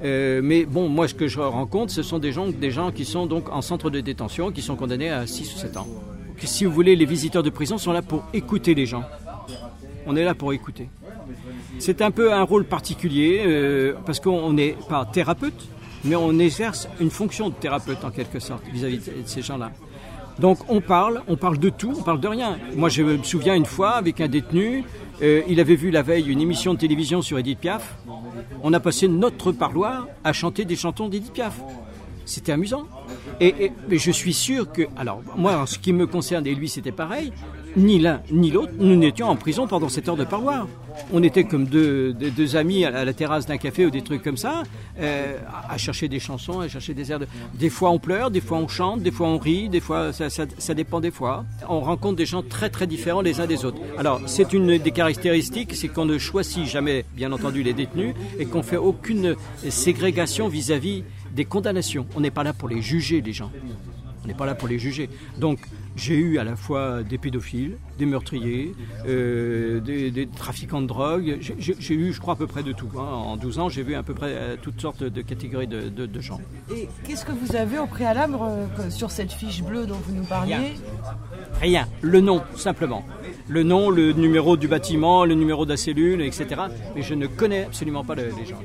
Euh, 0.04 0.40
mais 0.42 0.64
bon, 0.64 0.88
moi, 0.88 1.06
ce 1.08 1.14
que 1.14 1.28
je 1.28 1.38
rencontre, 1.40 1.92
ce 1.92 2.02
sont 2.02 2.18
des 2.18 2.32
gens, 2.32 2.48
des 2.48 2.70
gens 2.70 2.90
qui 2.90 3.04
sont 3.04 3.26
donc 3.26 3.48
en 3.50 3.62
centre 3.62 3.90
de 3.90 4.00
détention, 4.00 4.50
qui 4.50 4.62
sont 4.62 4.76
condamnés 4.76 5.10
à 5.10 5.26
6 5.26 5.54
ou 5.54 5.58
7 5.58 5.76
ans. 5.76 5.86
Si 6.44 6.64
vous 6.64 6.72
voulez, 6.72 6.96
les 6.96 7.04
visiteurs 7.04 7.44
de 7.44 7.50
prison 7.50 7.78
sont 7.78 7.92
là 7.92 8.02
pour 8.02 8.24
écouter 8.32 8.74
les 8.74 8.86
gens. 8.86 9.04
On 10.06 10.16
est 10.16 10.24
là 10.24 10.34
pour 10.34 10.52
écouter. 10.52 10.88
C'est 11.78 12.02
un 12.02 12.10
peu 12.10 12.32
un 12.32 12.42
rôle 12.42 12.64
particulier 12.64 13.42
euh, 13.46 13.94
parce 14.04 14.18
qu'on 14.18 14.52
n'est 14.52 14.76
pas 14.88 15.04
thérapeute, 15.04 15.68
mais 16.04 16.16
on 16.16 16.36
exerce 16.40 16.88
une 17.00 17.10
fonction 17.10 17.48
de 17.48 17.54
thérapeute 17.54 18.04
en 18.04 18.10
quelque 18.10 18.40
sorte 18.40 18.64
vis-à-vis 18.72 18.98
de 18.98 19.12
ces 19.26 19.42
gens-là. 19.42 19.70
Donc 20.38 20.58
on 20.68 20.80
parle, 20.80 21.22
on 21.28 21.36
parle 21.36 21.58
de 21.58 21.68
tout, 21.68 21.94
on 21.98 22.02
parle 22.02 22.20
de 22.20 22.28
rien. 22.28 22.58
Moi 22.76 22.88
je 22.88 23.02
me 23.02 23.22
souviens 23.22 23.54
une 23.54 23.66
fois 23.66 23.90
avec 23.90 24.20
un 24.20 24.28
détenu, 24.28 24.84
euh, 25.22 25.42
il 25.48 25.60
avait 25.60 25.76
vu 25.76 25.90
la 25.90 26.02
veille 26.02 26.28
une 26.28 26.40
émission 26.40 26.74
de 26.74 26.78
télévision 26.78 27.22
sur 27.22 27.38
Edith 27.38 27.60
Piaf. 27.60 27.96
On 28.62 28.72
a 28.72 28.80
passé 28.80 29.08
notre 29.08 29.52
parloir 29.52 30.08
à 30.24 30.32
chanter 30.32 30.64
des 30.64 30.76
chantons 30.76 31.08
d'Edith 31.08 31.32
Piaf. 31.32 31.60
C'était 32.24 32.52
amusant. 32.52 32.84
Et, 33.40 33.72
je 33.90 34.10
suis 34.10 34.32
sûr 34.32 34.70
que, 34.70 34.82
alors 34.96 35.22
moi 35.36 35.56
en 35.56 35.66
ce 35.66 35.78
qui 35.78 35.92
me 35.92 36.06
concerne 36.06 36.46
et 36.46 36.54
lui 36.54 36.68
c'était 36.68 36.92
pareil, 36.92 37.32
ni 37.76 37.98
l'un 37.98 38.20
ni 38.30 38.50
l'autre, 38.50 38.72
nous 38.78 38.96
n'étions 38.96 39.28
en 39.28 39.36
prison 39.36 39.66
pendant 39.66 39.88
cette 39.88 40.08
heure 40.08 40.16
de 40.16 40.24
parloir. 40.24 40.66
On 41.12 41.22
était 41.22 41.44
comme 41.44 41.66
deux, 41.66 42.56
amis 42.56 42.84
à 42.84 43.04
la, 43.04 43.12
terrasse 43.12 43.46
d'un 43.46 43.56
café 43.56 43.86
ou 43.86 43.90
des 43.90 44.02
trucs 44.02 44.22
comme 44.22 44.36
ça, 44.36 44.62
euh, 45.00 45.38
à, 45.68 45.78
chercher 45.78 46.08
des 46.08 46.18
chansons, 46.18 46.60
à 46.60 46.68
chercher 46.68 46.94
des 46.94 47.10
airs. 47.10 47.18
De... 47.18 47.26
Des 47.54 47.70
fois 47.70 47.90
on 47.90 47.98
pleure, 47.98 48.30
des 48.30 48.40
fois 48.40 48.58
on 48.58 48.68
chante, 48.68 49.00
des 49.00 49.10
fois 49.10 49.28
on 49.28 49.38
rit, 49.38 49.68
des 49.68 49.80
fois 49.80 50.12
ça, 50.12 50.74
dépend 50.74 51.00
des 51.00 51.10
fois. 51.10 51.44
On 51.68 51.80
rencontre 51.80 52.16
des 52.16 52.26
gens 52.26 52.42
très 52.42 52.70
très 52.70 52.86
différents 52.86 53.22
les 53.22 53.40
uns 53.40 53.46
des 53.46 53.64
autres. 53.64 53.78
Alors 53.98 54.20
c'est 54.26 54.52
une 54.52 54.78
des 54.78 54.90
caractéristiques, 54.90 55.74
c'est 55.74 55.88
qu'on 55.88 56.04
ne 56.04 56.18
choisit 56.18 56.66
jamais, 56.66 57.04
bien 57.14 57.32
entendu, 57.32 57.62
les 57.62 57.72
détenus 57.72 58.14
et 58.38 58.46
qu'on 58.46 58.62
fait 58.62 58.76
aucune 58.76 59.36
ségrégation 59.68 60.48
vis-à-vis 60.48 61.04
des 61.34 61.44
condamnations. 61.44 62.06
On 62.16 62.20
n'est 62.20 62.30
pas 62.30 62.42
là 62.44 62.52
pour 62.52 62.68
les 62.68 62.82
juger, 62.82 63.20
les 63.20 63.32
gens. 63.32 63.50
On 64.24 64.28
n'est 64.28 64.34
pas 64.34 64.46
là 64.46 64.54
pour 64.54 64.68
les 64.68 64.78
juger. 64.78 65.08
Donc, 65.38 65.58
j'ai 65.96 66.14
eu 66.16 66.38
à 66.38 66.44
la 66.44 66.56
fois 66.56 67.02
des 67.02 67.18
pédophiles, 67.18 67.76
des 67.98 68.06
meurtriers, 68.06 68.74
euh, 69.06 69.80
des, 69.80 70.10
des 70.10 70.26
trafiquants 70.26 70.80
de 70.82 70.86
drogue. 70.86 71.38
J'ai- 71.58 71.94
eu, 71.94 72.12
je 72.12 72.20
crois, 72.20 72.34
à 72.34 72.36
peu 72.36 72.46
près 72.46 72.62
de 72.62 72.72
tout. 72.72 72.88
hein. 72.96 73.02
En 73.02 73.36
12 73.36 73.58
ans, 73.58 73.68
j'ai 73.68 73.82
vu 73.82 73.94
à 73.94 74.02
peu 74.02 74.14
près 74.14 74.28
euh, 74.30 74.56
toutes 74.60 74.80
sortes 74.80 75.02
de 75.04 75.22
catégories 75.22 75.66
de, 75.66 75.88
de- 75.88 76.06
de 76.06 76.20
gens. 76.20 76.40
Et 76.74 76.88
qu'est-ce 77.04 77.24
que 77.24 77.32
vous 77.32 77.54
avez 77.56 77.78
au 77.78 77.86
préalable 77.86 78.36
euh, 78.40 78.66
sur 78.90 79.10
cette 79.10 79.32
fiche 79.32 79.62
bleue 79.62 79.86
dont 79.86 79.98
vous 80.06 80.14
nous 80.14 80.24
parliez 80.24 80.74
Rien. 81.60 81.86
Le 82.00 82.20
nom, 82.20 82.42
simplement. 82.56 83.04
Le 83.48 83.62
nom, 83.62 83.90
le 83.90 84.12
numéro 84.12 84.56
du 84.56 84.68
bâtiment, 84.68 85.24
le 85.24 85.34
numéro 85.34 85.64
de 85.64 85.70
la 85.70 85.76
cellule, 85.76 86.22
etc. 86.22 86.62
Mais 86.96 87.02
je 87.02 87.14
ne 87.14 87.26
connais 87.26 87.64
absolument 87.64 88.04
pas 88.04 88.14
le- 88.14 88.30
les 88.38 88.46
gens. 88.46 88.60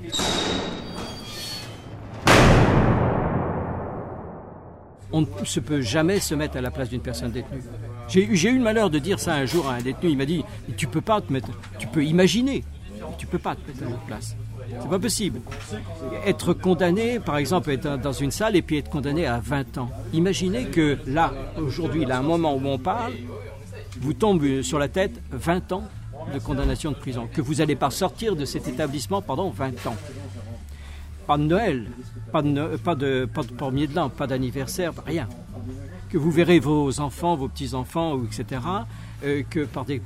On 5.12 5.22
ne 5.22 5.26
se 5.46 5.60
peut 5.60 5.82
jamais 5.82 6.20
se 6.20 6.36
mettre 6.36 6.58
à 6.58 6.62
la 6.62 6.72
place 6.72 6.90
d'une 6.90 7.02
personne 7.02 7.32
détenue. 7.32 7.62
J'ai 8.10 8.24
eu- 8.26 8.58
le 8.58 8.64
malheur 8.64 8.90
de 8.90 9.00
dire 9.00 9.20
ça 9.20 9.34
un 9.36 9.46
jour 9.46 9.68
à 9.70 9.76
un 9.76 9.82
détenu. 9.82 10.10
Il 10.12 10.18
m'a 10.18 10.26
dit 10.26 10.44
Tu 10.76 10.88
peux 10.88 11.02
pas 11.02 11.22
te 11.22 11.32
mettre. 11.32 11.50
Tu 11.80 11.88
peux 11.88 12.04
imaginer. 12.04 12.64
Tu 13.18 13.26
peux 13.28 13.38
pas 13.40 13.56
te 13.56 13.62
mettre 13.68 13.84
à 13.84 13.90
notre 13.90 14.04
place. 14.04 14.36
C'est 14.82 14.90
pas 14.90 15.00
possible. 15.00 15.40
Être 16.26 16.54
condamné, 16.54 17.20
par 17.20 17.38
exemple, 17.38 17.72
être 17.72 17.98
dans 17.98 18.12
une 18.12 18.32
salle 18.32 18.56
et 18.58 18.62
puis 18.62 18.78
être 18.78 18.90
condamné 18.90 19.26
à 19.26 19.40
20 19.40 19.78
ans. 19.78 19.90
Imaginez 20.14 20.66
que 20.66 20.98
là, 21.08 21.32
aujourd'hui, 21.58 22.04
là, 22.06 22.18
à 22.18 22.20
un 22.20 22.24
moment 22.24 22.54
où 22.56 22.62
on 22.66 22.78
parle, 22.78 23.14
vous 24.02 24.14
tombe 24.14 24.62
sur 24.62 24.78
la 24.78 24.90
tête 24.90 25.22
20 25.32 25.72
ans 25.72 25.84
de 26.34 26.40
condamnation 26.40 26.92
de 26.92 26.98
prison, 26.98 27.30
que 27.32 27.40
vous 27.42 27.56
n'allez 27.56 27.78
pas 27.78 27.90
sortir 27.90 28.36
de 28.36 28.44
cet 28.44 28.68
établissement 28.68 29.22
pendant 29.22 29.50
20 29.50 29.88
ans. 29.88 29.96
Pas 31.27 31.38
de 31.38 31.43
Noël, 31.43 31.88
pas 32.31 32.41
de, 32.41 32.77
pas 32.77 32.96
de, 32.96 33.25
pas 33.31 33.43
de 33.43 33.51
premier 33.51 33.88
de 33.88 33.93
l'an, 33.93 34.10
pas 34.10 34.27
d'anniversaire, 34.27 34.93
rien. 35.05 35.27
Que 36.10 36.17
vous 36.17 36.31
verrez 36.31 36.60
vos 36.60 37.01
enfants, 37.01 37.36
vos 37.36 37.50
petits-enfants, 37.50 38.17
etc., 38.24 38.62
euh, 39.25 39.43
que 39.50 39.65
par 39.65 39.84
des, 39.84 40.00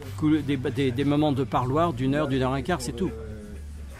moments 1.06 1.32
de 1.32 1.44
parloir 1.44 1.94
d'une 1.94 2.16
heure, 2.16 2.28
d'une 2.28 2.42
heure 2.42 2.56
et 2.56 2.60
un 2.60 2.64
quart, 2.64 2.82
c'est 2.82 2.96
tout. 2.96 3.12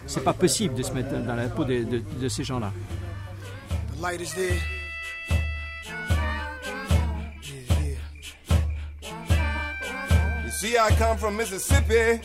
C'est 0.06 0.24
pas 0.24 0.32
possible 0.32 0.74
de 0.74 0.82
se 0.82 0.92
mettre 0.92 1.10
dans 1.24 1.36
la 1.36 1.48
peau 1.48 1.64
de, 1.64 2.28
ces 2.28 2.42
gens-là. 2.42 2.72
See, 10.60 10.76
I 10.76 10.90
come 10.96 11.18
from 11.18 11.36
Mississippi. 11.36 12.20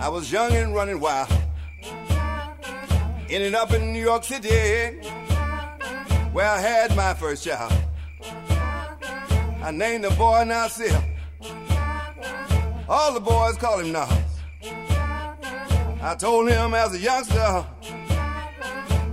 I 0.00 0.08
was 0.08 0.30
young 0.30 0.52
and 0.52 0.72
running 0.72 1.00
wild. 1.00 1.41
Ended 3.32 3.54
up 3.54 3.72
in 3.72 3.94
New 3.94 4.02
York 4.02 4.24
City, 4.24 4.98
where 6.32 6.46
I 6.46 6.60
had 6.60 6.94
my 6.94 7.14
first 7.14 7.42
child. 7.42 7.72
I 9.62 9.70
named 9.70 10.04
the 10.04 10.10
boy 10.10 10.44
Nasir. 10.44 10.92
All 12.86 13.14
the 13.14 13.20
boys 13.20 13.56
call 13.56 13.78
him 13.78 13.90
Nas. 13.90 14.10
I 16.02 16.14
told 16.18 16.50
him 16.50 16.74
as 16.74 16.94
a 16.94 16.98
youngster, 16.98 17.64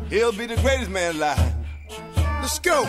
he'll 0.09 0.33
be 0.33 0.47
the 0.47 0.57
greatest 0.57 0.89
man 0.89 1.15
alive. 1.15 1.53
Let's 2.41 2.59
go. 2.59 2.85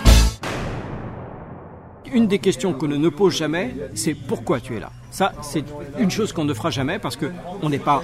Une 2.12 2.26
des 2.26 2.40
questions 2.40 2.72
qu'on 2.72 2.88
ne 2.88 3.08
pose 3.08 3.36
jamais, 3.36 3.72
c'est 3.94 4.14
pourquoi 4.14 4.58
tu 4.60 4.76
es 4.76 4.80
là? 4.80 4.90
Ça, 5.10 5.32
c'est 5.42 5.64
une 5.98 6.10
chose 6.10 6.32
qu'on 6.32 6.44
ne 6.44 6.54
fera 6.54 6.70
jamais 6.70 6.98
parce 6.98 7.16
que 7.16 7.26
on 7.62 7.68
n'est 7.68 7.78
pas. 7.78 8.02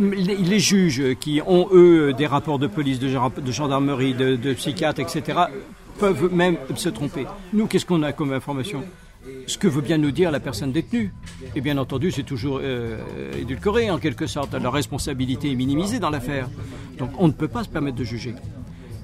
Les, 0.00 0.58
juges 0.58 1.14
qui 1.20 1.40
ont 1.46 1.68
eux 1.72 2.12
des 2.12 2.26
rapports 2.26 2.58
de 2.58 2.66
police, 2.66 2.98
de 2.98 3.52
gendarmerie, 3.52 4.14
de, 4.14 4.36
de 4.36 4.54
psychiatres, 4.54 5.00
etc., 5.00 5.38
peuvent 5.98 6.32
même 6.32 6.56
se 6.74 6.88
tromper. 6.88 7.26
Nous, 7.52 7.66
qu'est-ce 7.66 7.86
qu'on 7.86 8.02
a 8.02 8.12
comme 8.12 8.32
information? 8.32 8.84
Ce 9.46 9.56
que 9.56 9.68
veut 9.68 9.82
bien 9.82 9.98
nous 9.98 10.10
dire 10.10 10.30
la 10.30 10.40
personne 10.40 10.72
détenue. 10.72 11.12
Et 11.54 11.60
bien 11.60 11.78
entendu, 11.78 12.10
c'est 12.10 12.24
toujours 12.24 12.60
euh, 12.62 12.98
édulcoré 13.38 13.90
en 13.90 13.98
quelque 13.98 14.26
sorte. 14.26 14.54
La 14.54 14.70
responsabilité 14.70 15.50
est 15.50 15.54
minimisée 15.54 16.00
dans 16.00 16.10
l'affaire. 16.10 16.48
Donc 16.98 17.10
on 17.18 17.28
ne 17.28 17.32
peut 17.32 17.48
pas 17.48 17.62
se 17.62 17.68
permettre 17.68 17.96
de 17.96 18.04
juger. 18.04 18.34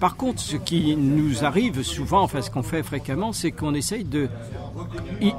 Par 0.00 0.16
contre, 0.16 0.40
ce 0.40 0.56
qui 0.56 0.96
nous 0.96 1.44
arrive 1.44 1.82
souvent, 1.82 2.22
enfin 2.22 2.40
ce 2.40 2.50
qu'on 2.50 2.62
fait 2.62 2.82
fréquemment, 2.82 3.32
c'est 3.32 3.50
qu'on 3.50 3.74
essaye 3.74 4.04
de... 4.04 4.28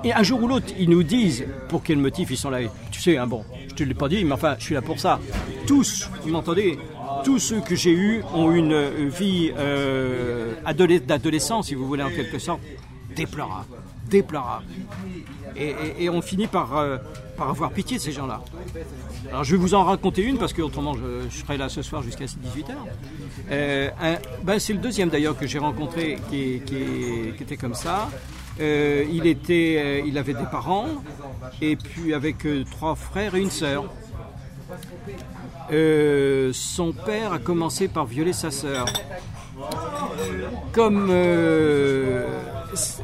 Et 0.03 0.13
un 0.13 0.23
jour 0.23 0.43
ou 0.43 0.47
l'autre, 0.47 0.73
ils 0.77 0.89
nous 0.89 1.03
disent 1.03 1.45
pour 1.69 1.81
quel 1.81 1.97
motif 1.97 2.29
ils 2.31 2.37
sont 2.37 2.49
là. 2.49 2.59
Tu 2.91 2.99
sais, 3.01 3.17
hein, 3.17 3.25
bon, 3.25 3.45
je 3.69 3.73
te 3.75 3.83
l'ai 3.83 3.93
pas 3.93 4.09
dit, 4.09 4.25
mais 4.25 4.33
enfin, 4.33 4.55
je 4.59 4.65
suis 4.65 4.75
là 4.75 4.81
pour 4.81 4.99
ça. 4.99 5.19
Tous, 5.65 6.09
vous 6.23 6.29
m'entendez? 6.29 6.77
Tous 7.23 7.39
ceux 7.39 7.61
que 7.61 7.75
j'ai 7.75 7.91
eus 7.91 8.21
ont 8.33 8.51
une 8.51 8.73
euh, 8.73 9.09
vie 9.09 9.51
euh, 9.57 10.53
adole- 10.65 11.05
d'adolescent, 11.05 11.61
si 11.63 11.75
vous 11.75 11.85
voulez, 11.85 12.03
en 12.03 12.09
quelque 12.09 12.39
sorte, 12.39 12.61
déplorable. 13.19 13.75
Déplorable. 14.09 14.65
Et, 15.55 16.09
on 16.09 16.21
finit 16.21 16.47
par, 16.47 16.77
euh, 16.77 16.97
par 17.37 17.49
avoir 17.49 17.71
pitié 17.71 17.97
de 17.97 18.01
ces 18.01 18.11
gens-là. 18.11 18.41
Alors 19.29 19.43
je 19.43 19.51
vais 19.55 19.61
vous 19.61 19.73
en 19.73 19.83
raconter 19.83 20.23
une 20.23 20.37
parce 20.37 20.53
que 20.53 20.61
autrement 20.61 20.93
je, 20.93 21.29
je 21.29 21.37
serai 21.37 21.57
là 21.57 21.69
ce 21.69 21.81
soir 21.81 22.01
jusqu'à 22.01 22.25
18h. 22.25 22.71
Euh, 23.51 23.89
ben, 24.43 24.59
c'est 24.59 24.73
le 24.73 24.79
deuxième 24.79 25.09
d'ailleurs 25.09 25.37
que 25.37 25.47
j'ai 25.47 25.59
rencontré 25.59 26.17
qui, 26.29 26.61
était 27.39 27.57
comme 27.57 27.75
ça. 27.75 28.09
Euh, 28.59 29.05
il, 29.11 29.25
était, 29.25 30.03
il 30.05 30.17
avait 30.17 30.33
des 30.33 30.47
parents 30.51 30.87
et 31.61 31.75
puis 31.75 32.13
avec 32.13 32.47
trois 32.71 32.95
frères 32.95 33.35
et 33.35 33.41
une 33.41 33.51
sœur. 33.51 33.85
Son 36.53 36.93
père 36.93 37.33
a 37.33 37.39
commencé 37.39 37.87
par 37.87 38.05
violer 38.05 38.33
sa 38.33 38.49
sœur. 38.49 38.85
Comme 40.71 41.11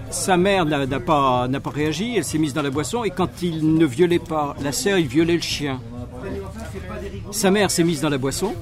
sa 0.10 0.38
mère 0.38 0.65
n'a 0.65 1.00
pas 1.00 1.48
réagi, 1.74 2.15
elle 2.17 2.24
s'est 2.24 2.38
mise 2.38 2.53
dans 2.53 2.62
la 2.62 2.69
boisson 2.69 3.03
et 3.03 3.10
quand 3.10 3.41
il 3.41 3.75
ne 3.75 3.86
violait 3.86 4.19
pas 4.19 4.55
la 4.62 4.72
sœur, 4.72 4.98
il 4.98 5.07
violait 5.07 5.36
le 5.36 5.41
chien. 5.41 5.79
Sa 7.31 7.51
mère 7.51 7.72
s'est 7.72 7.84
mise 7.84 8.01
dans 8.01 8.10
la 8.10 8.17
boisson. 8.17 8.53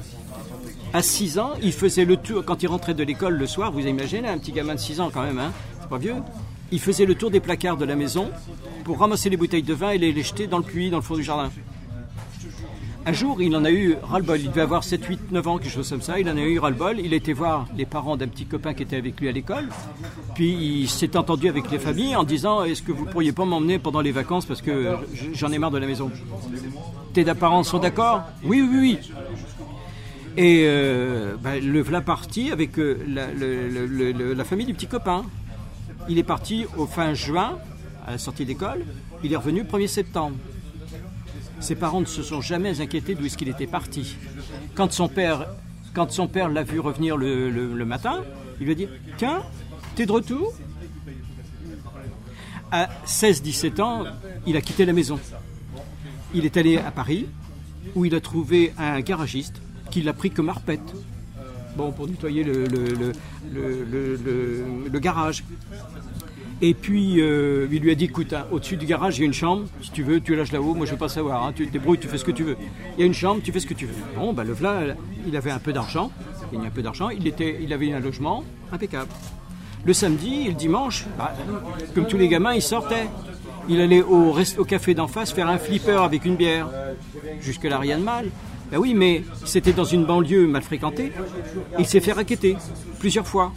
À 0.93 1.01
6 1.01 1.39
ans, 1.39 1.51
il 1.63 1.73
faisait 1.73 2.05
le 2.05 2.17
tour, 2.17 2.45
quand 2.45 2.61
il 2.61 2.67
rentrait 2.67 2.93
de 2.93 3.03
l'école 3.03 3.33
le 3.33 3.47
soir, 3.47 3.71
vous 3.71 3.85
imaginez, 3.87 4.27
un 4.27 4.37
petit 4.37 4.51
gamin 4.51 4.75
de 4.75 4.79
6 4.79 5.01
ans 5.01 5.09
quand 5.11 5.23
même, 5.23 5.39
hein, 5.39 5.51
c'est 5.81 5.89
pas 5.89 5.97
vieux, 5.97 6.13
il 6.71 6.79
faisait 6.79 7.05
le 7.05 7.15
tour 7.15 7.31
des 7.31 7.39
placards 7.39 7.77
de 7.77 7.85
la 7.85 7.95
maison 7.95 8.29
pour 8.83 8.99
ramasser 8.99 9.31
les 9.31 9.37
bouteilles 9.37 9.63
de 9.63 9.73
vin 9.73 9.89
et 9.89 9.97
les, 9.97 10.11
les 10.11 10.21
jeter 10.21 10.45
dans 10.45 10.59
le 10.59 10.63
puits, 10.63 10.91
dans 10.91 10.97
le 10.97 11.03
fond 11.03 11.15
du 11.15 11.23
jardin. 11.23 11.49
Un 13.05 13.11
jour, 13.11 13.41
il 13.41 13.53
en 13.57 13.65
a 13.65 13.71
eu 13.71 13.97
ras-le-bol. 14.01 14.39
Il 14.39 14.49
devait 14.49 14.61
avoir 14.61 14.83
7, 14.83 15.03
8, 15.03 15.31
9 15.31 15.47
ans, 15.47 15.57
quelque 15.57 15.73
chose 15.73 15.89
comme 15.89 16.01
ça. 16.01 16.19
Il 16.19 16.29
en 16.29 16.37
a 16.37 16.41
eu 16.41 16.57
ras-le-bol. 16.57 16.99
Il 16.99 17.13
était 17.13 17.33
voir 17.33 17.67
les 17.75 17.85
parents 17.85 18.15
d'un 18.15 18.29
petit 18.29 18.45
copain 18.45 18.73
qui 18.73 18.83
était 18.83 18.95
avec 18.95 19.19
lui 19.19 19.27
à 19.27 19.33
l'école. 19.33 19.67
Puis 20.35 20.53
il 20.53 20.87
s'est 20.87 21.17
entendu 21.17 21.49
avec 21.49 21.69
les 21.69 21.79
familles 21.79 22.15
en 22.15 22.23
disant 22.23 22.63
Est-ce 22.63 22.81
que 22.81 22.93
vous 22.93 23.05
pourriez 23.05 23.33
pas 23.33 23.43
m'emmener 23.43 23.77
pendant 23.77 23.99
les 23.99 24.13
vacances 24.13 24.45
parce 24.45 24.61
que 24.61 24.95
j'en 25.33 25.51
ai 25.51 25.57
marre 25.57 25.71
de 25.71 25.79
la 25.79 25.87
maison? 25.87 26.11
Tes 27.13 27.25
parents 27.25 27.63
sont 27.63 27.79
d'accord? 27.79 28.23
Oui, 28.43 28.61
oui, 28.61 28.77
oui. 28.79 28.99
Et 30.37 30.63
euh, 30.65 31.35
ben, 31.43 31.63
le 31.63 31.81
voilà 31.81 32.01
parti 32.01 32.51
avec 32.51 32.79
euh, 32.79 32.97
la, 33.07 33.27
la 34.33 34.43
famille 34.45 34.65
du 34.65 34.73
petit 34.73 34.87
copain. 34.87 35.23
Il 36.07 36.17
est 36.17 36.23
parti 36.23 36.65
au 36.77 36.85
fin 36.85 37.13
juin, 37.13 37.57
à 38.07 38.11
la 38.11 38.17
sortie 38.17 38.45
d'école. 38.45 38.85
Il 39.23 39.33
est 39.33 39.37
revenu 39.37 39.59
le 39.61 39.67
1er 39.67 39.87
septembre. 39.87 40.35
Ses 41.63 41.75
parents 41.75 42.01
ne 42.01 42.05
se 42.05 42.21
sont 42.23 42.41
jamais 42.41 42.81
inquiétés 42.81 43.15
d'où 43.15 43.25
est-ce 43.25 43.37
qu'il 43.37 43.47
était 43.47 43.67
parti. 43.67 44.17
Quand 44.75 44.91
son 44.91 45.07
père, 45.07 45.47
quand 45.93 46.11
son 46.11 46.27
père 46.27 46.49
l'a 46.49 46.63
vu 46.63 46.81
revenir 46.81 47.15
le, 47.15 47.85
matin, 47.85 48.21
il 48.59 48.65
lui 48.65 48.73
a 48.73 48.75
dit 48.75 48.89
Tiens, 49.15 49.43
t'es 49.95 50.05
de 50.05 50.11
retour? 50.11 50.53
À 52.69 52.89
16-17 53.05 53.81
ans, 53.81 54.03
il 54.45 54.57
a 54.57 54.61
quitté 54.61 54.83
la 54.85 54.91
maison. 54.91 55.17
il 56.33 56.43
est 56.43 56.57
allé 56.57 56.79
à 56.79 56.91
Paris, 56.91 57.27
où 57.95 58.03
il 58.03 58.13
a 58.13 58.19
trouvé 58.19 58.73
un 58.77 58.99
garagiste 58.99 59.61
qui 59.89 60.01
l'a 60.01 60.11
pris 60.11 60.31
comme 60.31 60.49
arpette. 60.49 60.93
Bon, 61.77 61.93
pour 61.93 62.09
nettoyer 62.09 62.43
le 62.43 63.13
garage. 64.99 65.45
Et 66.65 66.73
puis, 66.73 67.19
euh, 67.19 67.67
il 67.73 67.81
lui 67.81 67.91
a 67.91 67.95
dit, 67.95 68.05
écoute, 68.05 68.31
hein, 68.31 68.45
au-dessus 68.49 68.77
du 68.77 68.85
garage, 68.85 69.17
il 69.17 69.19
y 69.19 69.23
a 69.23 69.25
une 69.25 69.33
chambre. 69.33 69.65
Si 69.81 69.91
tu 69.91 70.01
veux, 70.01 70.21
tu 70.21 70.33
lâches 70.33 70.53
là-haut. 70.53 70.73
Moi, 70.73 70.85
je 70.85 70.91
veux 70.91 70.97
pas 70.97 71.09
savoir. 71.09 71.43
hein. 71.45 71.51
Tu 71.53 71.67
te 71.67 71.73
débrouilles, 71.73 71.99
tu 71.99 72.07
fais 72.07 72.17
ce 72.17 72.23
que 72.23 72.31
tu 72.31 72.43
veux. 72.43 72.55
Il 72.97 73.01
y 73.01 73.03
a 73.03 73.05
une 73.05 73.13
chambre, 73.13 73.41
tu 73.43 73.51
fais 73.51 73.59
ce 73.59 73.67
que 73.67 73.73
tu 73.73 73.85
veux. 73.85 73.93
Bon, 74.15 74.31
ben, 74.31 74.45
le 74.45 74.53
voilà, 74.53 74.95
il 75.27 75.35
avait 75.35 75.51
un 75.51 75.59
peu 75.59 75.73
d'argent. 75.73 76.09
Il 76.53 76.59
y 76.59 76.63
a 76.63 76.67
un 76.67 76.71
peu 76.71 76.81
d'argent. 76.81 77.09
Il, 77.09 77.73
avait 77.73 77.91
un 77.91 77.99
logement 77.99 78.45
impeccable. 78.71 79.11
Le 79.83 79.91
samedi 79.91 80.43
et 80.45 80.47
le 80.47 80.53
dimanche, 80.53 81.05
bah, 81.17 81.33
comme 81.93 82.07
tous 82.07 82.17
les 82.17 82.29
gamins, 82.29 82.53
il 82.53 82.61
sortait. 82.61 83.09
Il 83.67 83.81
allait 83.81 84.01
au, 84.01 84.33
au 84.57 84.63
café 84.63 84.93
d'en 84.93 85.07
face 85.07 85.33
faire 85.33 85.49
un 85.49 85.57
flipper 85.57 86.01
avec 86.01 86.23
une 86.23 86.37
bière. 86.37 86.69
Jusque-là, 87.41 87.77
rien 87.77 87.97
de 87.97 88.03
mal. 88.03 88.27
Ben 88.73 88.79
oui, 88.79 88.95
mais 88.95 89.23
c'était 89.45 89.71
dans 89.71 89.85
une 89.85 90.03
banlieue 90.03 90.47
mal 90.47 90.63
fréquentée. 90.63 91.11
Il 91.77 91.85
s'est 91.85 91.99
fait 91.99 92.11
raqueter 92.11 92.57
plusieurs 92.97 93.27
fois. 93.27 93.53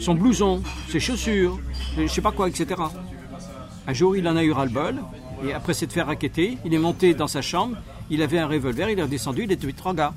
Son 0.00 0.14
blouson, 0.14 0.60
ses 0.88 0.98
chaussures, 0.98 1.60
je 1.96 2.08
sais 2.08 2.20
pas 2.20 2.32
quoi, 2.32 2.48
etc. 2.48 2.74
Un 3.86 3.92
jour, 3.92 4.16
il 4.16 4.26
en 4.26 4.34
a 4.34 4.42
eu 4.42 4.50
ras-le-bol. 4.50 4.96
Et 5.46 5.52
après 5.52 5.74
s'être 5.74 5.92
fait 5.92 6.02
raqueter, 6.02 6.58
il 6.64 6.74
est 6.74 6.78
monté 6.78 7.14
dans 7.14 7.28
sa 7.28 7.40
chambre. 7.40 7.76
Il 8.10 8.20
avait 8.20 8.40
un 8.40 8.48
revolver, 8.48 8.90
il 8.90 8.98
est 8.98 9.02
redescendu, 9.04 9.44
il 9.44 9.52
est 9.52 9.58
tué 9.58 9.74
trois 9.74 9.94
gars. 9.94 10.12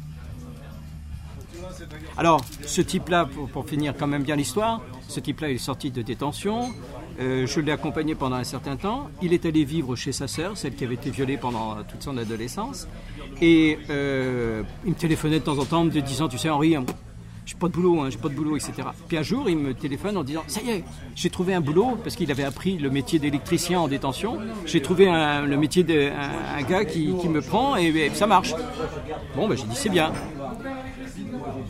Alors, 2.17 2.41
ce 2.65 2.81
type-là, 2.81 3.29
pour, 3.53 3.67
finir 3.67 3.93
quand 3.95 4.07
même 4.07 4.23
bien 4.23 4.35
l'histoire, 4.35 4.81
ce 5.07 5.19
type-là 5.19 5.51
est 5.51 5.59
sorti 5.59 5.91
de 5.91 6.01
détention. 6.01 6.73
Euh, 7.19 7.47
je 7.47 7.59
l'ai 7.59 7.71
accompagné 7.71 8.15
pendant 8.15 8.35
un 8.35 8.43
certain 8.43 8.75
temps. 8.75 9.09
Il 9.21 9.33
est 9.33 9.45
allé 9.45 9.63
vivre 9.63 9.95
chez 9.95 10.11
sa 10.11 10.27
sœur, 10.27 10.57
celle 10.57 10.75
qui 10.75 10.83
avait 10.83 10.95
été 10.95 11.09
violée 11.09 11.37
pendant 11.37 11.75
toute 11.83 12.03
son 12.03 12.17
adolescence. 12.17 12.87
Et 13.41 13.79
euh, 13.89 14.63
il 14.83 14.91
me 14.91 14.95
téléphonait 14.95 15.39
de 15.39 15.45
temps 15.45 15.57
en 15.57 15.65
temps, 15.65 15.83
me 15.83 15.89
disant, 16.01 16.27
tu 16.27 16.37
sais 16.37 16.49
Henri, 16.49 16.75
hein, 16.75 16.85
j'ai 17.45 17.55
pas 17.55 17.67
de 17.67 17.73
boulot, 17.73 18.01
hein, 18.01 18.09
j'ai 18.09 18.17
pas 18.17 18.29
de 18.29 18.33
boulot, 18.33 18.57
etc. 18.57 18.73
Puis 19.07 19.17
un 19.17 19.21
jour, 19.21 19.49
il 19.49 19.57
me 19.57 19.73
téléphone 19.73 20.17
en 20.17 20.23
disant, 20.23 20.43
ça 20.47 20.61
y 20.61 20.71
est, 20.71 20.83
j'ai 21.15 21.29
trouvé 21.29 21.53
un 21.53 21.61
boulot, 21.61 21.97
parce 22.03 22.15
qu'il 22.15 22.31
avait 22.31 22.43
appris 22.43 22.77
le 22.77 22.89
métier 22.89 23.19
d'électricien 23.19 23.79
en 23.79 23.87
détention. 23.87 24.39
J'ai 24.65 24.81
trouvé 24.81 25.05
le 25.05 25.55
métier 25.57 25.83
d'un 25.83 26.11
un 26.57 26.63
gars 26.63 26.85
qui, 26.85 27.07
me 27.07 27.41
prend 27.41 27.75
et, 27.75 28.09
ça 28.13 28.27
marche. 28.27 28.53
Bon, 29.35 29.47
ben 29.47 29.55
j'ai 29.55 29.65
dit, 29.65 29.75
c'est 29.75 29.89
bien. 29.89 30.11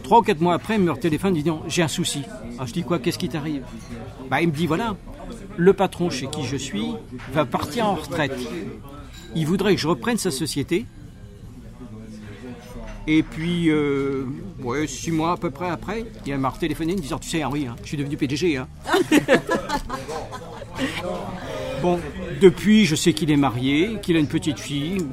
Trois 0.03 0.19
ou 0.19 0.21
quatre 0.21 0.39
mois 0.39 0.53
après, 0.53 0.75
il 0.75 0.81
me 0.81 0.93
téléphone, 0.95 1.33
dit, 1.33 1.43
non, 1.43 1.61
j'ai 1.67 1.81
un 1.81 1.87
souci. 1.87 2.23
Alors 2.55 2.67
je 2.67 2.73
dis, 2.73 2.83
quoi, 2.83 2.99
qu'est-ce 2.99 3.19
qui 3.19 3.27
t'arrive? 3.27 3.63
Bah, 4.29 4.41
Il 4.41 4.47
me 4.47 4.53
dit, 4.53 4.67
voilà, 4.67 4.95
le 5.57 5.73
patron 5.73 6.09
chez 6.09 6.27
qui 6.27 6.43
je 6.43 6.55
suis 6.55 6.93
va 7.31 7.45
partir 7.45 7.87
en 7.87 7.95
retraite. 7.95 8.37
Il 9.35 9.45
voudrait 9.45 9.75
que 9.75 9.81
je 9.81 9.87
reprenne 9.87 10.17
sa 10.17 10.31
société. 10.31 10.85
Et 13.07 13.21
puis, 13.21 13.69
euh, 13.69 14.25
ouais, 14.63 14.87
six 14.87 15.11
mois 15.11 15.33
à 15.33 15.37
peu 15.37 15.51
près 15.51 15.69
après, 15.69 16.05
il 16.25 16.35
m'a 16.37 16.51
téléphoné 16.51 16.95
me 16.95 17.01
disant 17.01 17.19
Tu 17.19 17.29
sais, 17.29 17.43
Henri, 17.43 17.67
hein, 17.67 17.75
je 17.83 17.89
suis 17.89 17.97
devenu 17.97 18.17
PDG. 18.17 18.57
hein. 18.57 18.67
bon, 21.83 21.99
depuis, 22.41 22.85
je 22.85 22.95
sais 22.95 23.13
qu'il 23.13 23.29
est 23.29 23.37
marié, 23.37 23.99
qu'il 24.01 24.15
a 24.15 24.19
une 24.19 24.27
petite 24.27 24.59
fille. 24.59 25.05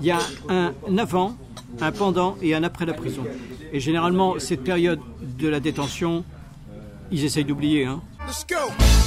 Il 0.00 0.06
y 0.06 0.12
a 0.12 0.20
un 0.48 0.72
avant, 0.96 1.36
un 1.80 1.90
pendant 1.90 2.36
et 2.40 2.54
un 2.54 2.62
après 2.62 2.86
la 2.86 2.94
prison. 2.94 3.24
Et 3.72 3.80
généralement, 3.80 4.38
cette 4.38 4.62
période 4.62 5.00
de 5.20 5.48
la 5.48 5.58
détention, 5.58 6.24
ils 7.10 7.24
essayent 7.24 7.44
d'oublier. 7.44 7.84
Hein. 7.84 8.00
Let's 8.30 8.44
go. 8.44 8.99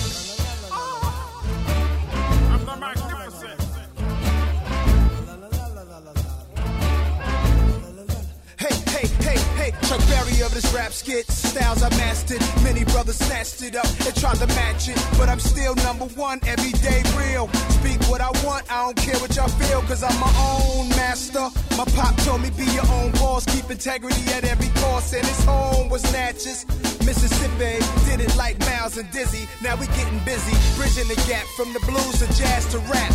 Of 10.42 10.54
this 10.54 10.74
rap 10.74 10.92
skit. 10.92 11.30
Styles 11.32 11.84
I 11.84 11.90
mastered. 11.92 12.42
Many 12.64 12.84
brothers 12.86 13.16
snatched 13.16 13.62
it 13.62 13.78
up 13.78 13.86
and 13.86 14.14
tried 14.16 14.36
to 14.38 14.48
match 14.48 14.90
it. 14.90 14.98
But 15.18 15.30
I'm 15.30 15.40
still 15.40 15.74
number 15.76 16.04
one, 16.20 16.40
everyday 16.46 17.02
real. 17.16 17.48
Speak 17.80 18.02
what 18.10 18.20
I 18.20 18.30
want, 18.44 18.70
I 18.70 18.84
don't 18.84 18.98
care 18.98 19.16
what 19.20 19.34
y'all 19.38 19.48
feel, 19.48 19.82
cause 19.84 20.04
I'm 20.04 20.20
my 20.20 20.34
own 20.38 20.90
master. 20.90 21.48
My 21.78 21.86
pop 21.96 22.18
told 22.26 22.42
me 22.42 22.50
be 22.58 22.66
your 22.74 22.86
own 22.92 23.12
boss, 23.14 23.46
keep 23.46 23.72
integrity 23.72 24.22
at 24.34 24.44
every 24.44 24.68
cost. 24.82 25.14
And 25.14 25.26
his 25.26 25.46
home 25.46 25.88
was 25.88 26.04
Natchez, 26.12 26.66
Mississippi. 27.06 27.80
Did 28.10 28.20
it 28.20 28.36
like 28.36 28.60
Miles 28.62 28.98
and 28.98 29.10
Dizzy. 29.12 29.48
Now 29.62 29.78
we 29.78 29.86
getting 29.96 30.20
busy, 30.26 30.58
bridging 30.76 31.08
the 31.08 31.22
gap 31.26 31.46
from 31.56 31.72
the 31.72 31.80
blues 31.88 32.20
to 32.20 32.28
jazz 32.36 32.66
to 32.74 32.80
rap. 32.92 33.14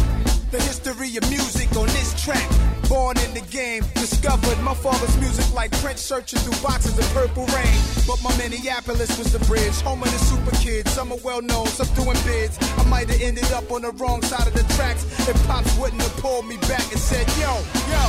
The 0.51 0.63
history 0.63 1.15
of 1.19 1.29
music 1.29 1.77
on 1.77 1.89
this 1.89 2.15
track. 2.25 2.49
Born 2.89 3.19
in 3.19 3.35
the 3.35 3.45
game, 3.51 3.85
discovered 3.93 4.59
my 4.63 4.73
father's 4.73 5.15
music 5.19 5.45
like 5.53 5.71
Prince 5.83 6.01
searching 6.01 6.39
through 6.39 6.57
boxes 6.63 6.99
of 6.99 7.05
purple 7.19 7.47
rain. 7.57 7.79
But 8.07 8.23
my 8.23 8.33
Minneapolis 8.39 9.19
was 9.19 9.33
the 9.33 9.43
bridge, 9.51 9.77
home 9.81 10.03
of 10.03 10.11
the 10.11 10.19
super 10.31 10.55
kids. 10.65 10.91
Some 10.93 11.13
are 11.13 11.23
well 11.25 11.43
known, 11.43 11.67
some 11.67 11.91
doing 11.95 12.21
bids. 12.25 12.57
I 12.79 12.85
might 12.85 13.09
have 13.11 13.21
ended 13.21 13.51
up 13.53 13.71
on 13.73 13.83
the 13.83 13.93
wrong 14.01 14.23
side 14.23 14.47
of 14.47 14.55
the 14.55 14.67
tracks 14.75 15.03
if 15.29 15.37
Pops 15.47 15.77
wouldn't 15.79 16.03
have 16.03 16.17
pulled 16.23 16.47
me 16.47 16.57
back 16.73 16.87
and 16.93 17.01
said, 17.11 17.27
Yo, 17.43 17.53
yo. 17.93 18.05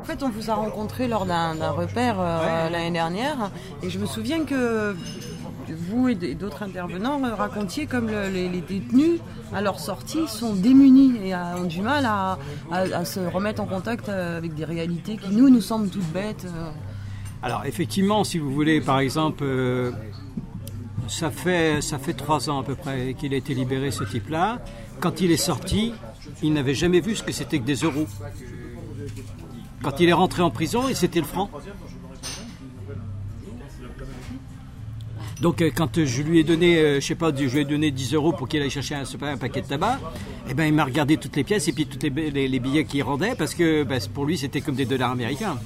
En 0.00 0.06
fait, 0.06 0.22
on 0.22 0.28
vous 0.28 0.50
a 0.50 0.54
rencontré 0.54 1.08
lors 1.08 1.24
d'un 1.24 1.54
d'un 1.54 1.70
repère 1.70 2.16
euh, 2.18 2.68
l'année 2.68 2.90
dernière, 2.90 3.50
et 3.82 3.88
je 3.88 3.98
me 3.98 4.06
souviens 4.06 4.44
que 4.44 4.94
vous 5.72 6.08
et 6.08 6.34
d'autres 6.34 6.62
intervenants 6.62 7.24
euh, 7.24 7.34
racontiez 7.34 7.86
comme 7.86 8.08
le- 8.08 8.28
les, 8.28 8.48
détenus, 8.60 9.20
à 9.54 9.62
leur 9.62 9.80
sortie, 9.80 10.26
sont 10.28 10.54
démunis 10.54 11.14
et 11.24 11.34
ont 11.34 11.64
du 11.64 11.80
mal 11.80 12.04
à, 12.06 12.38
se 13.04 13.20
remettre 13.20 13.62
en 13.62 13.66
contact 13.66 14.08
euh, 14.08 14.36
avec 14.38 14.54
des 14.54 14.64
réalités 14.64 15.16
qui, 15.16 15.30
nous, 15.30 15.48
nous 15.48 15.60
semblent 15.62 15.88
toutes 15.88 16.12
bêtes. 16.12 16.44
euh. 16.46 16.70
Alors 17.42 17.62
effectivement, 17.64 18.24
si 18.24 18.38
vous 18.38 18.52
voulez, 18.52 18.80
par 18.80 18.98
exemple, 19.00 19.44
ça 21.08 21.30
fait 21.30 21.80
ça 21.82 21.98
fait 21.98 22.14
trois 22.14 22.48
ans 22.50 22.60
à 22.60 22.64
peu 22.64 22.74
près 22.74 23.14
qu'il 23.14 23.34
a 23.34 23.36
été 23.36 23.54
libéré, 23.54 23.90
ce 23.90 24.04
type-là. 24.04 24.60
Quand 25.00 25.20
il 25.20 25.30
est 25.30 25.36
sorti, 25.36 25.92
il 26.42 26.52
n'avait 26.54 26.74
jamais 26.74 27.00
vu 27.00 27.14
ce 27.14 27.22
que 27.22 27.32
c'était 27.32 27.58
que 27.58 27.64
des 27.64 27.76
euros. 27.76 28.06
Quand 29.82 30.00
il 30.00 30.08
est 30.08 30.14
rentré 30.14 30.40
en 30.42 30.50
prison, 30.50 30.88
et 30.88 30.94
c'était 30.94 31.20
le 31.20 31.26
franc. 31.26 31.50
Donc 35.44 35.60
euh, 35.60 35.70
quand 35.74 35.98
euh, 35.98 36.06
je 36.06 36.22
lui 36.22 36.38
ai 36.38 36.42
donné, 36.42 36.78
euh, 36.78 37.00
je 37.02 37.06
sais 37.06 37.14
pas, 37.14 37.30
je 37.36 37.44
lui 37.44 37.58
ai 37.60 37.64
donné 37.66 37.90
10 37.90 38.14
euros 38.14 38.32
pour 38.32 38.48
qu'il 38.48 38.62
aille 38.62 38.70
chercher 38.70 38.94
un, 38.94 39.36
paquet 39.36 39.60
de 39.60 39.66
tabac, 39.66 40.00
eh 40.48 40.54
ben 40.54 40.64
il 40.64 40.72
m'a 40.72 40.86
regardé 40.86 41.18
toutes 41.18 41.36
les 41.36 41.44
pièces 41.44 41.68
et 41.68 41.72
puis 41.72 41.84
tous 41.84 41.98
les, 42.02 42.08
bi- 42.08 42.30
les- 42.30 42.48
les 42.48 42.58
billets 42.60 42.84
qu'il 42.86 43.02
rendait 43.02 43.34
parce 43.36 43.54
que 43.54 43.82
ben, 43.82 44.00
pour 44.14 44.24
lui 44.24 44.38
c'était 44.38 44.62
comme 44.62 44.74
des 44.74 44.86
dollars 44.86 45.10
américains. 45.10 45.58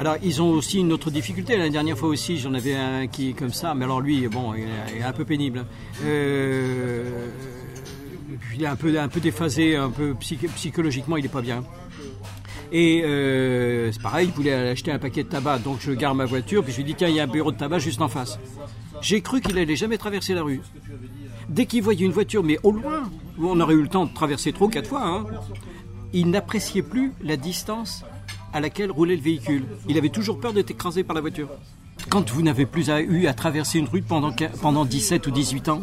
Alors, 0.00 0.16
ils 0.24 0.42
ont 0.42 0.50
aussi 0.50 0.78
une 0.80 0.92
autre 0.92 1.10
difficulté. 1.12 1.56
La 1.56 1.68
dernière 1.68 1.96
fois 1.96 2.08
aussi, 2.08 2.36
j'en 2.38 2.52
avais 2.54 2.74
un 2.74 3.06
qui 3.06 3.30
est 3.30 3.32
comme 3.32 3.52
ça, 3.52 3.74
mais 3.74 3.84
alors 3.84 4.00
lui, 4.00 4.26
bon, 4.26 4.54
il 4.54 4.64
est- 4.98 5.02
un 5.04 5.12
peu 5.12 5.24
pénible. 5.24 5.64
Puis 8.40 8.56
il 8.56 8.62
est 8.64 8.66
un 8.66 8.76
peu, 8.76 8.98
un 8.98 9.08
peu 9.08 9.20
déphasé, 9.20 9.76
un 9.76 9.90
peu 9.90 10.14
psych- 10.14 10.48
psychologiquement, 10.56 11.16
il 11.16 11.24
est 11.24 11.28
pas 11.28 11.42
bien. 11.42 11.62
Et 12.70 13.02
euh, 13.04 13.90
c'est 13.92 14.02
pareil, 14.02 14.28
il 14.28 14.34
voulait 14.34 14.52
acheter 14.70 14.92
un 14.92 14.98
paquet 14.98 15.22
de 15.24 15.28
tabac, 15.28 15.58
donc 15.60 15.78
je 15.80 15.92
gare 15.92 16.14
ma 16.14 16.26
voiture, 16.26 16.62
puis 16.62 16.72
je 16.72 16.78
lui 16.78 16.84
dis 16.84 16.94
tiens, 16.94 17.08
il 17.08 17.14
y 17.14 17.20
a 17.20 17.24
un 17.24 17.26
bureau 17.28 17.50
de 17.52 17.56
tabac 17.56 17.78
juste 17.78 18.02
en 18.02 18.08
face. 18.08 18.38
J'ai 19.00 19.20
cru 19.22 19.40
qu'il 19.40 19.56
allait 19.58 19.76
jamais 19.76 19.96
traverser 19.96 20.34
la 20.34 20.42
rue. 20.42 20.60
Dès 21.48 21.64
qu'il 21.66 21.82
voyait 21.82 22.04
une 22.04 22.12
voiture, 22.12 22.42
mais 22.44 22.58
au 22.62 22.72
loin, 22.72 23.10
on 23.40 23.58
aurait 23.60 23.74
eu 23.74 23.82
le 23.82 23.88
temps 23.88 24.04
de 24.04 24.12
traverser 24.12 24.52
ou 24.60 24.68
quatre 24.68 24.88
fois, 24.88 25.02
hein, 25.06 25.24
il 26.12 26.28
n'appréciait 26.30 26.82
plus 26.82 27.12
la 27.22 27.36
distance 27.36 28.04
à 28.52 28.60
laquelle 28.60 28.90
roulait 28.90 29.16
le 29.16 29.22
véhicule. 29.22 29.64
Il 29.88 29.96
avait 29.96 30.08
toujours 30.10 30.38
peur 30.40 30.52
d'être 30.52 30.70
écrasé 30.70 31.04
par 31.04 31.14
la 31.14 31.20
voiture. 31.22 31.48
Quand 32.10 32.30
vous 32.30 32.42
n'avez 32.42 32.66
plus 32.66 32.90
à- 32.90 33.00
eu 33.00 33.26
à 33.26 33.34
traverser 33.34 33.78
une 33.78 33.88
rue 33.88 34.02
pendant, 34.02 34.32
pendant 34.60 34.84
17 34.84 35.26
ou 35.26 35.30
18 35.30 35.68
ans, 35.68 35.82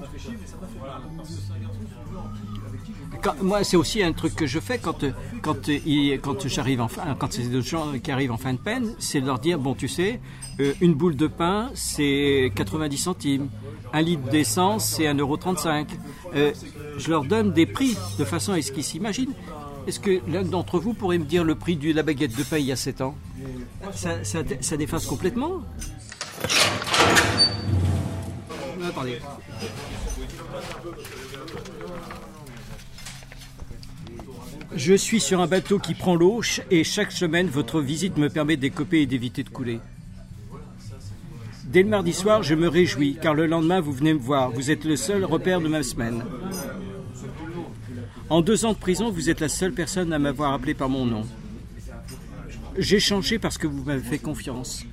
moi, 3.41 3.63
c'est 3.63 3.77
aussi 3.77 4.03
un 4.03 4.13
truc 4.13 4.35
que 4.35 4.45
je 4.45 4.59
fais 4.59 4.77
quand, 4.77 5.03
euh, 5.03 5.11
quand, 5.45 5.69
euh, 5.69 6.17
quand 6.21 6.47
j'arrive 6.47 6.83
quand 7.19 7.31
c'est 7.31 7.43
d'autres 7.43 7.67
gens 7.67 7.91
qui 8.03 8.11
arrivent 8.11 8.31
en 8.31 8.37
fin 8.37 8.53
de 8.53 8.57
peine, 8.57 8.95
c'est 8.97 9.21
de 9.21 9.27
leur 9.27 9.37
dire 9.37 9.59
bon, 9.59 9.75
tu 9.75 9.87
sais, 9.87 10.19
euh, 10.59 10.73
une 10.81 10.95
boule 10.95 11.15
de 11.15 11.27
pain, 11.27 11.69
c'est 11.75 12.51
90 12.55 12.97
centimes. 12.97 13.49
Un 13.93 14.01
litre 14.01 14.23
d'essence, 14.23 14.85
c'est 14.85 15.05
1,35€. 15.05 15.85
Euh, 16.33 16.51
je 16.97 17.09
leur 17.11 17.23
donne 17.23 17.53
des 17.53 17.67
prix 17.67 17.95
de 18.17 18.25
façon 18.25 18.53
à 18.53 18.61
ce 18.61 18.71
qu'ils 18.71 18.83
s'imaginent. 18.83 19.33
Est-ce 19.85 19.99
que 19.99 20.19
l'un 20.27 20.41
d'entre 20.41 20.79
vous 20.79 20.95
pourrait 20.95 21.19
me 21.19 21.25
dire 21.25 21.43
le 21.43 21.53
prix 21.53 21.75
de 21.75 21.93
la 21.93 22.01
baguette 22.01 22.35
de 22.35 22.43
pain 22.43 22.57
il 22.57 22.65
y 22.65 22.71
a 22.71 22.75
7 22.75 23.01
ans? 23.01 23.15
Ça, 23.93 24.23
ça, 24.23 24.39
ça 24.61 24.77
déphase 24.77 25.05
complètement? 25.05 25.61
Attendez. 28.83 29.19
Je 34.75 34.93
suis 34.93 35.19
sur 35.19 35.39
un 35.41 35.47
bateau 35.47 35.79
qui 35.79 35.93
prend 35.93 36.15
l'eau 36.15 36.41
et 36.69 36.83
chaque 36.83 37.11
semaine 37.11 37.47
votre 37.47 37.81
visite 37.81 38.17
me 38.17 38.29
permet 38.29 38.57
d'écoper 38.57 39.01
et 39.01 39.05
d'éviter 39.05 39.43
de 39.43 39.49
couler. 39.49 39.79
Dès 41.65 41.83
le 41.83 41.89
mardi 41.89 42.13
soir, 42.13 42.43
je 42.43 42.55
me 42.55 42.67
réjouis, 42.67 43.17
car 43.21 43.33
le 43.33 43.47
lendemain, 43.47 43.79
vous 43.81 43.91
venez 43.93 44.13
me 44.13 44.19
voir. 44.19 44.51
Vous 44.51 44.71
êtes 44.71 44.85
le 44.85 44.95
seul 44.95 45.25
repère 45.25 45.61
de 45.61 45.67
ma 45.67 45.83
semaine. 45.83 46.23
En 48.29 48.41
deux 48.41 48.65
ans 48.65 48.73
de 48.73 48.77
prison, 48.77 49.09
vous 49.11 49.29
êtes 49.29 49.39
la 49.39 49.49
seule 49.49 49.73
personne 49.73 50.13
à 50.13 50.19
m'avoir 50.19 50.53
appelé 50.53 50.73
par 50.73 50.89
mon 50.89 51.05
nom. 51.05 51.25
J'ai 52.77 52.99
changé 52.99 53.39
parce 53.39 53.57
que 53.57 53.67
vous 53.67 53.83
m'avez 53.83 54.01
fait 54.03 54.19
confiance. 54.19 54.83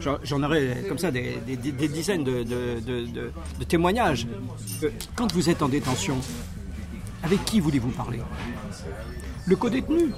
J'en- 0.00 0.42
aurais 0.42 0.84
comme 0.88 0.98
ça 0.98 1.10
des, 1.10 1.38
dizaines 1.88 2.24
de 2.24 3.64
témoignages. 3.68 4.26
Euh, 4.82 4.90
Quand 5.14 5.32
vous 5.32 5.48
êtes 5.48 5.62
en 5.62 5.68
détention, 5.68 6.18
avec 7.22 7.44
qui 7.44 7.60
voulez-vous 7.60 7.90
parler? 7.90 8.20
Le 9.46 9.56
co-détenu? 9.56 10.12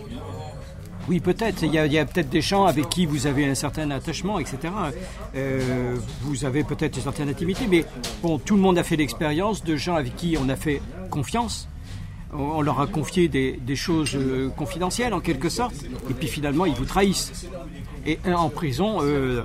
Oui, 1.09 1.21
peut-être. 1.21 1.63
Il 1.63 1.75
y 1.75 1.99
a, 1.99 2.07
peut-être 2.07 2.31
des 2.31 2.41
gens 2.41 2.65
avec 2.65 2.89
qui 2.89 3.05
vous 3.05 3.27
avez 3.27 3.47
un 3.47 3.55
certain 3.55 3.91
attachement, 3.91 4.39
etc. 4.39 4.73
Euh, 5.35 5.97
vous 6.23 6.45
avez 6.45 6.65
peut-être 6.65 6.97
une 6.97 7.03
certaine 7.03 7.29
intimité, 7.29 7.67
mais 7.69 7.85
bon, 8.23 8.39
tout 8.39 8.57
le 8.57 8.63
monde 8.63 8.79
a 8.79 8.85
fait 8.85 8.97
l'expérience 8.97 9.63
de 9.65 9.77
gens 9.77 9.97
avec 9.97 10.17
qui 10.17 10.37
on 10.41 10.49
a 10.49 10.57
fait 10.57 10.81
confiance. 11.11 11.69
On 12.37 12.63
leur 12.63 12.81
a 12.81 12.87
confié 12.89 13.29
des, 13.29 13.77
choses 13.77 14.17
euh, 14.17 14.49
confidentielles, 14.49 15.15
en 15.15 15.21
quelque 15.21 15.49
sorte, 15.49 15.85
et 16.11 16.15
puis 16.15 16.27
finalement, 16.27 16.65
ils 16.65 16.75
vous 16.75 16.85
trahissent. 16.85 17.47
Et 18.07 18.19
en 18.27 18.49
prison, 18.49 18.99
euh, 19.03 19.43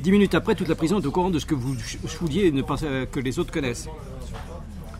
dix 0.00 0.10
minutes 0.10 0.34
après, 0.34 0.54
toute 0.54 0.68
la 0.68 0.76
prison 0.76 1.00
est 1.00 1.06
au 1.06 1.10
courant 1.10 1.30
de 1.30 1.38
ce 1.38 1.46
que 1.46 1.54
vous 1.54 1.76
vouliez 2.20 2.50
ne 2.52 2.62
pas 2.62 2.76
euh, 2.84 3.04
que 3.04 3.20
les 3.20 3.38
autres 3.38 3.52
connaissent. 3.52 3.88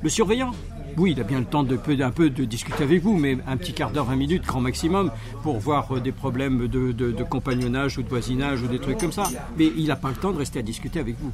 Le 0.02 0.08
surveillant? 0.10 0.52
Oui, 0.96 1.12
il 1.12 1.20
a 1.20 1.24
bien 1.24 1.38
le 1.38 1.44
temps 1.44 1.62
de 1.62 1.78
un 2.02 2.10
peu 2.10 2.30
de 2.30 2.44
discuter 2.44 2.82
avec 2.82 3.02
vous, 3.02 3.16
mais 3.16 3.38
un 3.46 3.56
petit 3.56 3.72
quart 3.72 3.90
d'heure, 3.90 4.04
20 4.06 4.16
minutes, 4.16 4.44
grand 4.44 4.60
maximum, 4.60 5.10
pour 5.42 5.58
voir 5.58 5.92
euh, 5.92 6.00
des 6.00 6.12
problèmes 6.12 6.68
de, 6.68 7.22
compagnonnage 7.24 7.98
ou 7.98 8.02
de 8.02 8.08
voisinage 8.08 8.62
ou 8.62 8.66
des 8.66 8.78
trucs 8.78 8.98
comme 8.98 9.12
ça. 9.12 9.24
Mais 9.56 9.70
il 9.76 9.86
n'a 9.86 9.96
pas 9.96 10.10
le 10.10 10.16
temps 10.16 10.32
de 10.32 10.38
rester 10.38 10.58
à 10.58 10.62
discuter 10.62 11.00
avec 11.00 11.16
vous. 11.18 11.32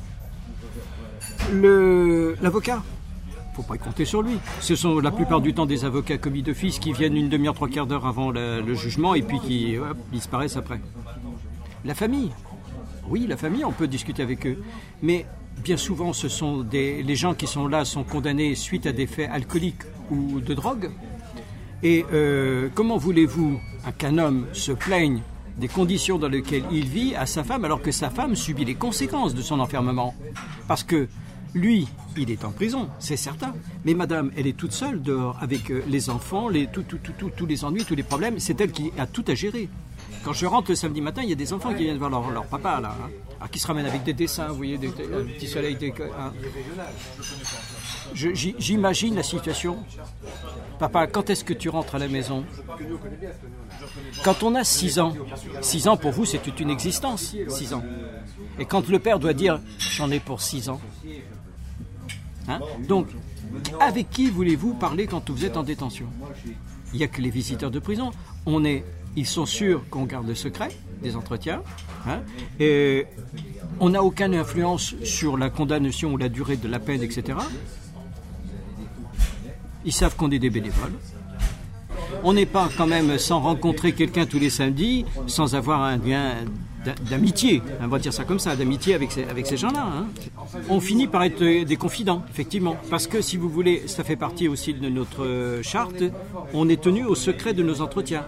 Le- 1.53 2.37
L'avocat? 2.43 2.83
Faut 3.55 3.63
pas 3.63 3.77
compter 3.79 4.05
sur 4.05 4.23
lui. 4.23 4.39
Ce 4.61 4.77
sont 4.77 5.01
la 5.01 5.11
plupart 5.11 5.41
du 5.41 5.53
temps 5.55 5.67
des 5.67 5.85
avocats 5.85 6.19
commis 6.19 6.43
d'office 6.43 6.79
qui 6.79 6.93
viennent 6.93 7.17
une 7.17 7.29
demi-heure, 7.29 7.55
trois 7.55 7.69
quarts 7.69 7.87
d'heure 7.87 8.07
avant 8.07 8.31
le 8.31 8.75
jugement 8.75 9.15
et 9.15 9.23
puis 9.23 9.41
qui 9.41 9.77
disparaissent 10.13 10.57
après. 10.57 10.81
La 11.85 11.95
famille. 11.95 12.31
Oui, 13.09 13.27
la 13.29 13.37
famille, 13.37 13.65
on 13.65 13.73
peut 13.73 13.89
discuter 13.89 14.23
avec 14.23 14.47
eux. 14.47 14.63
Mais 15.03 15.27
bien 15.63 15.77
souvent, 15.77 16.13
ce 16.13 16.29
sont 16.29 16.63
des, 16.63 17.03
les 17.03 17.17
gens 17.17 17.35
qui 17.35 17.47
sont 17.47 17.67
là 17.67 17.85
sont 17.85 18.05
condamnés 18.05 18.55
suite 18.55 18.87
à 18.87 18.93
des 18.93 19.07
faits 19.07 19.31
alcooliques 19.31 19.83
ou 20.11 20.41
de 20.41 20.55
drogue. 20.55 20.91
Et 21.83 22.05
euh, 22.13 22.69
comment 22.75 22.99
voulez-vous 22.99 23.59
qu'un 23.99 24.19
homme 24.19 24.47
se 24.53 24.73
plaigne 24.73 25.23
des 25.57 25.69
conditions 25.69 26.19
dans 26.19 26.29
lesquelles 26.29 26.65
il 26.71 26.87
vit 26.87 27.15
à 27.15 27.27
sa 27.27 27.45
femme 27.45 27.65
alors 27.65 27.83
que 27.83 27.91
sa 27.91 28.11
femme 28.11 28.37
subit 28.37 28.65
les 28.65 28.75
conséquences 28.75 29.35
de 29.35 29.43
son 29.43 29.61
enfermement? 29.61 30.15
Parce 30.69 30.85
que 30.85 31.09
lui, 31.55 31.89
il 32.17 32.31
est 32.31 32.45
en 32.45 32.51
prison, 32.51 32.89
c'est 32.99 33.17
certain. 33.17 33.55
Mais 33.85 33.95
madame, 33.95 34.31
elle 34.37 34.47
est 34.47 34.57
toute 34.57 34.73
seule 34.73 35.03
dehors 35.03 35.37
avec 35.41 35.71
euh, 35.71 35.83
les 35.89 36.11
enfants, 36.11 36.49
les, 36.49 36.69
tous 36.69 37.47
les 37.47 37.65
ennuis, 37.65 37.85
tous 37.85 37.95
les 37.95 38.03
problèmes. 38.03 38.39
C'est 38.39 38.61
elle 38.61 38.73
qui 38.73 38.93
a 38.99 39.07
tout 39.07 39.25
à 39.27 39.35
gérer. 39.35 39.69
Quand 40.25 40.33
je 40.35 40.45
rentre 40.47 40.71
le 40.71 40.75
samedi 40.75 41.01
matin, 41.01 41.23
il 41.23 41.31
y 41.31 41.33
a 41.33 41.37
des 41.37 41.53
enfants 41.53 41.73
qui 41.73 41.85
viennent 41.85 41.97
voir 41.97 42.11
leur, 42.11 42.45
papa, 42.47 42.79
là. 42.81 42.95
hein. 43.41 43.47
Qui 43.51 43.59
se 43.59 43.67
ramènent 43.67 43.87
avec 43.87 44.03
des 44.05 44.13
dessins, 44.13 44.49
vous 44.49 44.57
voyez, 44.57 44.77
des, 44.77 44.89
un 44.89 45.25
petit 45.25 45.47
soleil. 45.49 45.77
des- 45.77 45.93
hein. 46.19 46.33
J'imagine 48.15 49.15
la 49.15 49.23
situation. 49.23 49.79
Papa, 50.79 51.07
quand 51.07 51.31
est-ce 51.31 51.45
que 51.45 51.55
tu 51.55 51.69
rentres 51.69 51.95
à 51.95 51.99
la 51.99 52.09
maison? 52.09 52.45
Quand 54.25 54.43
on 54.43 54.55
a 54.55 54.65
6 54.65 54.99
ans, 54.99 55.15
6 55.63 55.89
ans 55.89 55.97
pour 55.97 56.11
vous, 56.13 56.25
c'est 56.25 56.39
toute 56.43 56.61
une 56.61 56.71
existence, 56.71 57.35
6 57.49 57.73
ans. 57.75 57.83
Et 58.59 58.65
quand 58.67 58.89
le 58.89 58.99
père 58.99 59.19
doit 59.19 59.33
dire 59.33 59.61
j'en 59.79 60.11
ai 60.11 60.21
pour 60.21 60.43
6 60.43 60.69
ans. 60.69 60.81
Hein? 62.49 62.61
Donc, 62.89 63.09
avec 63.81 64.11
qui 64.11 64.29
voulez-vous 64.31 64.75
parler 64.75 65.07
quand 65.07 65.31
vous 65.31 65.45
êtes 65.45 65.57
en 65.57 65.63
détention? 65.63 66.07
Il 66.93 66.99
n'y 66.99 67.05
a 67.05 67.09
que 67.09 67.21
les 67.23 67.31
visiteurs 67.31 67.71
de 67.71 67.79
prison. 67.79 68.11
On 68.47 68.65
est, 68.65 68.85
ils 69.17 69.27
sont 69.27 69.47
sûrs 69.47 69.83
qu'on 69.91 70.05
garde 70.05 70.27
le 70.29 70.35
secret 70.35 70.69
des 71.03 71.17
entretiens. 71.17 71.63
hein, 72.07 72.21
et 72.59 73.07
on 73.81 73.91
n'a 73.91 74.03
aucune 74.03 74.35
influence 74.35 74.95
sur 75.05 75.37
la 75.39 75.49
condamnation 75.51 76.13
ou 76.13 76.17
la 76.17 76.29
durée 76.29 76.57
de 76.57 76.69
la 76.69 76.79
peine, 76.79 77.03
etc. 77.03 77.39
Ils 79.85 79.93
savent 79.93 80.17
qu'on 80.17 80.31
est 80.31 80.39
des 80.39 80.51
bénévoles. 80.51 80.93
On 82.23 82.33
n'est 82.35 82.47
pas 82.47 82.69
quand 82.77 82.87
même 82.87 83.17
sans 83.19 83.41
rencontrer 83.41 83.93
quelqu'un 83.93 84.27
tous 84.27 84.39
les 84.39 84.51
samedis, 84.51 85.07
sans 85.27 85.55
avoir 85.55 85.83
un 85.83 85.97
lien 85.97 86.35
d'a- 86.85 86.95
d'amitié, 87.09 87.63
on 87.81 87.87
va 87.89 87.99
dire 87.99 88.13
ça 88.13 88.25
comme 88.25 88.39
ça, 88.39 88.57
d'amitié 88.57 88.95
avec 88.95 89.11
ces, 89.13 89.57
gens-là. 89.57 89.87
hein. 89.87 90.07
On 90.69 90.81
finit 90.81 91.07
par 91.07 91.23
être 91.23 91.43
des 91.65 91.77
confidents, 91.77 92.23
effectivement, 92.31 92.77
parce 92.91 93.07
que 93.07 93.23
si 93.23 93.37
vous 93.39 93.49
voulez, 93.49 93.85
ça 93.87 94.05
fait 94.05 94.17
partie 94.17 94.49
aussi 94.49 94.75
de 94.75 94.89
notre 94.89 95.61
charte, 95.63 96.03
on 96.53 96.69
est 96.69 96.81
tenu 96.83 97.05
au 97.05 97.15
secret 97.15 97.55
de 97.55 97.63
nos 97.63 97.81
entretiens. 97.81 98.27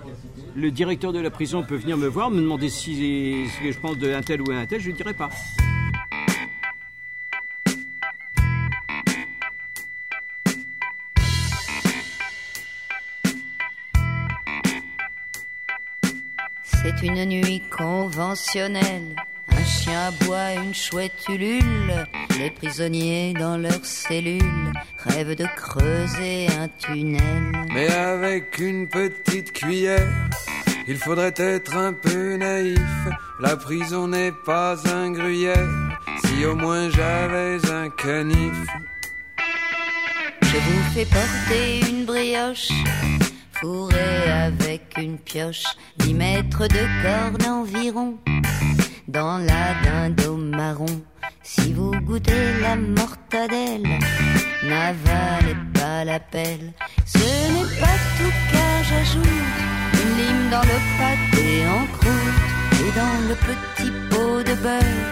Le 0.54 0.70
directeur 0.70 1.12
de 1.12 1.18
la 1.18 1.30
prison 1.30 1.62
peut 1.62 1.76
venir 1.76 1.96
me 1.96 2.06
voir, 2.06 2.30
me 2.30 2.40
demander 2.40 2.68
si, 2.68 3.46
je 3.46 3.78
pense 3.78 3.96
d'un 3.96 4.20
tel 4.20 4.42
ou 4.42 4.50
un 4.50 4.66
tel, 4.66 4.80
je 4.80 4.90
ne 4.90 4.96
dirai 4.96 5.14
pas. 5.14 5.30
C'est 16.64 17.02
une 17.02 17.24
nuit 17.24 17.62
conventionnelle. 17.70 19.16
Un 19.48 19.64
chien 19.64 20.08
aboie, 20.08 20.54
une 20.54 20.74
chouette 20.74 21.26
ulule. 21.28 22.06
Les 22.38 22.50
prisonniers 22.50 23.34
dans 23.34 23.56
leurs 23.56 23.84
cellules 23.84 24.72
rêvent 25.04 25.36
de 25.36 25.46
creuser 25.56 26.46
un 26.60 26.68
tunnel. 26.68 27.52
Mais 27.72 27.90
avec 27.92 28.58
une 28.58 28.88
petite 28.88 29.52
cuillère, 29.52 30.08
il 30.86 30.96
faudrait 30.96 31.34
être 31.36 31.76
un 31.76 31.92
peu 31.92 32.36
naïf. 32.36 32.78
La 33.40 33.56
prison 33.56 34.08
n'est 34.08 34.32
pas 34.44 34.76
un 34.88 35.10
gruyère, 35.10 35.68
si 36.24 36.44
au 36.44 36.54
moins 36.54 36.88
j'avais 36.90 37.58
un 37.70 37.88
canif. 37.90 38.54
Je 40.42 40.58
vous 40.58 40.82
fais 40.94 41.06
porter 41.06 41.80
une 41.88 42.04
brioche, 42.04 42.68
fourrée 43.52 44.30
avec 44.30 44.82
une 44.98 45.18
pioche, 45.18 45.64
10 45.98 46.14
mètres 46.14 46.66
de 46.66 47.02
corne 47.02 47.50
environ, 47.50 48.18
dans 49.12 49.38
la 49.38 49.74
dinde 49.84 50.20
au 50.26 50.36
marron. 50.36 50.86
Si 51.42 51.72
vous 51.74 51.92
goûtez 52.00 52.60
la 52.60 52.76
mortadelle, 52.76 53.86
n'avalez 54.62 55.56
pas 55.74 56.04
la 56.04 56.18
pelle. 56.18 56.72
Ce 57.04 57.18
n'est 57.18 57.80
pas 57.80 57.98
tout 58.16 58.34
car 58.52 58.76
j'ajoute 58.88 59.48
une 60.00 60.12
lime 60.20 60.50
dans 60.50 60.66
le 60.72 60.78
pâté 60.98 61.46
en 61.76 61.84
croûte 61.96 62.40
et 62.84 62.92
dans 63.00 63.18
le 63.28 63.36
petit 63.48 63.92
pot 64.10 64.42
de 64.48 64.54
beurre, 64.62 65.04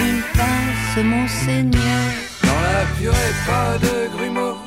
une 0.00 0.22
pince 0.38 1.04
monseigneur. 1.04 2.04
Dans 2.42 2.62
la 2.70 2.84
purée, 2.96 3.34
pas 3.46 3.78
de 3.78 4.16
grumeaux, 4.16 4.58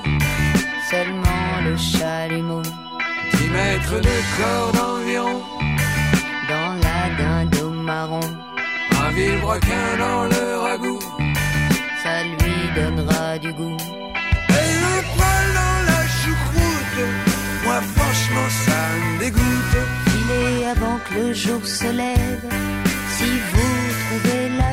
Seulement 0.89 1.61
le 1.63 1.77
chalumeau 1.77 2.63
10 3.33 3.49
mètres 3.49 3.99
de 3.99 4.15
corde 4.37 4.77
environ, 4.77 5.41
dans 6.49 6.73
la 6.83 6.99
dinde 7.17 7.59
marron. 7.89 8.48
Un 9.09 9.11
vilebrequin 9.11 9.97
dans 9.97 10.23
le 10.25 10.57
ragoût. 10.57 10.99
Ça 12.03 12.23
lui 12.23 12.57
donnera 12.75 13.39
du 13.39 13.51
goût. 13.53 13.77
Et 14.49 14.69
le 14.83 14.95
poil 15.15 15.45
dans 15.59 15.79
la 15.91 16.01
choucroute, 16.19 16.99
moi 17.65 17.81
franchement 17.81 18.49
ça 18.49 18.81
me 19.01 19.19
dégoûte. 19.19 19.77
Filez 20.09 20.65
avant 20.65 20.99
que 21.09 21.13
le 21.15 21.33
jour 21.33 21.65
se 21.65 21.91
lève. 21.91 22.45
Si 23.17 23.29
vous 23.51 23.83
trouvez 24.05 24.49
la. 24.57 24.69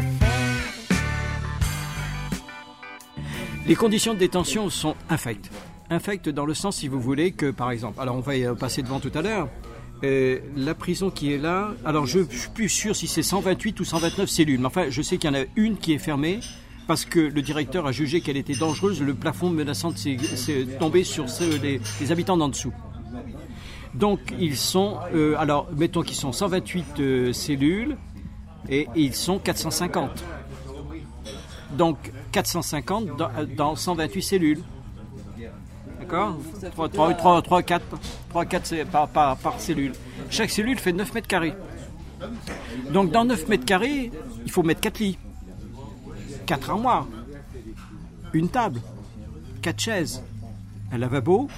Les 3.66 3.74
conditions 3.74 4.14
de 4.14 4.18
détention 4.18 4.70
sont 4.70 4.94
infectes. 5.10 5.50
Infectes 5.90 6.28
dans 6.28 6.46
le 6.46 6.54
sens, 6.54 6.76
si 6.76 6.88
vous 6.88 7.00
voulez, 7.00 7.32
que 7.32 7.50
par 7.50 7.70
exemple, 7.70 8.00
alors 8.00 8.16
on 8.16 8.20
va 8.20 8.36
y 8.36 8.46
passer 8.54 8.82
devant 8.82 9.00
tout 9.00 9.10
à 9.14 9.22
l'heure, 9.22 9.48
euh, 10.04 10.40
la 10.56 10.74
prison 10.74 11.10
qui 11.10 11.32
est 11.32 11.38
là, 11.38 11.72
alors 11.84 12.06
je 12.06 12.18
ne 12.18 12.24
suis 12.24 12.50
plus 12.50 12.68
sûr 12.68 12.94
si 12.94 13.06
c'est 13.06 13.22
128 13.22 13.80
ou 13.80 13.84
129 13.84 14.28
cellules, 14.28 14.60
mais 14.60 14.66
enfin 14.66 14.86
je 14.90 15.00
sais 15.00 15.16
qu'il 15.16 15.30
y 15.30 15.32
en 15.32 15.40
a 15.40 15.44
une 15.56 15.78
qui 15.78 15.94
est 15.94 15.98
fermée 15.98 16.40
parce 16.86 17.04
que 17.04 17.18
le 17.18 17.42
directeur 17.42 17.86
a 17.86 17.92
jugé 17.92 18.20
qu'elle 18.20 18.36
était 18.36 18.54
dangereuse, 18.54 19.02
le 19.02 19.14
plafond 19.14 19.50
menaçant 19.50 19.90
de 19.90 20.78
tombé 20.78 21.02
sur 21.02 21.26
les, 21.62 21.80
habitants 22.12 22.36
d'en 22.36 22.48
dessous. 22.48 22.72
Donc 23.94 24.20
ils 24.38 24.56
sont, 24.56 24.98
euh, 25.14 25.34
alors 25.38 25.68
mettons 25.74 26.02
qu'ils 26.02 26.16
sont 26.16 26.32
128 26.32 26.86
euh, 27.00 27.32
cellules 27.32 27.96
et 28.68 28.88
ils 28.94 29.14
sont 29.14 29.38
450. 29.38 30.22
Donc 31.72 32.12
450 32.32 33.16
dans, 33.16 33.30
dans 33.56 33.76
128 33.76 34.22
cellules. 34.22 34.62
D'accord 36.06 36.38
3, 36.72 36.88
3, 36.88 37.14
3, 37.14 37.42
3, 37.42 37.62
4, 37.62 37.84
3, 38.28 38.44
4 38.44 38.66
c'est 38.66 38.84
par, 38.84 39.08
par, 39.08 39.36
par 39.36 39.60
cellule. 39.60 39.92
Chaque 40.30 40.50
cellule 40.50 40.78
fait 40.78 40.92
9 40.92 41.14
mètres 41.14 41.26
carrés. 41.26 41.54
Donc 42.92 43.10
dans 43.10 43.24
9 43.24 43.48
mètres 43.48 43.64
carrés, 43.64 44.12
il 44.44 44.50
faut 44.50 44.62
mettre 44.62 44.80
4 44.80 45.00
lits, 45.00 45.18
4 46.46 46.70
armoires, 46.70 47.08
une 48.32 48.48
table, 48.48 48.80
4 49.62 49.80
chaises, 49.80 50.22
un 50.92 50.98
lavabo, 50.98 51.48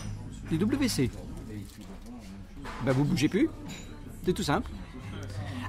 des 0.50 0.56
WC. 0.56 1.11
Ben 2.84 2.92
vous 2.92 3.04
bougez 3.04 3.28
plus, 3.28 3.50
c'est 4.24 4.32
tout 4.32 4.42
simple. 4.42 4.70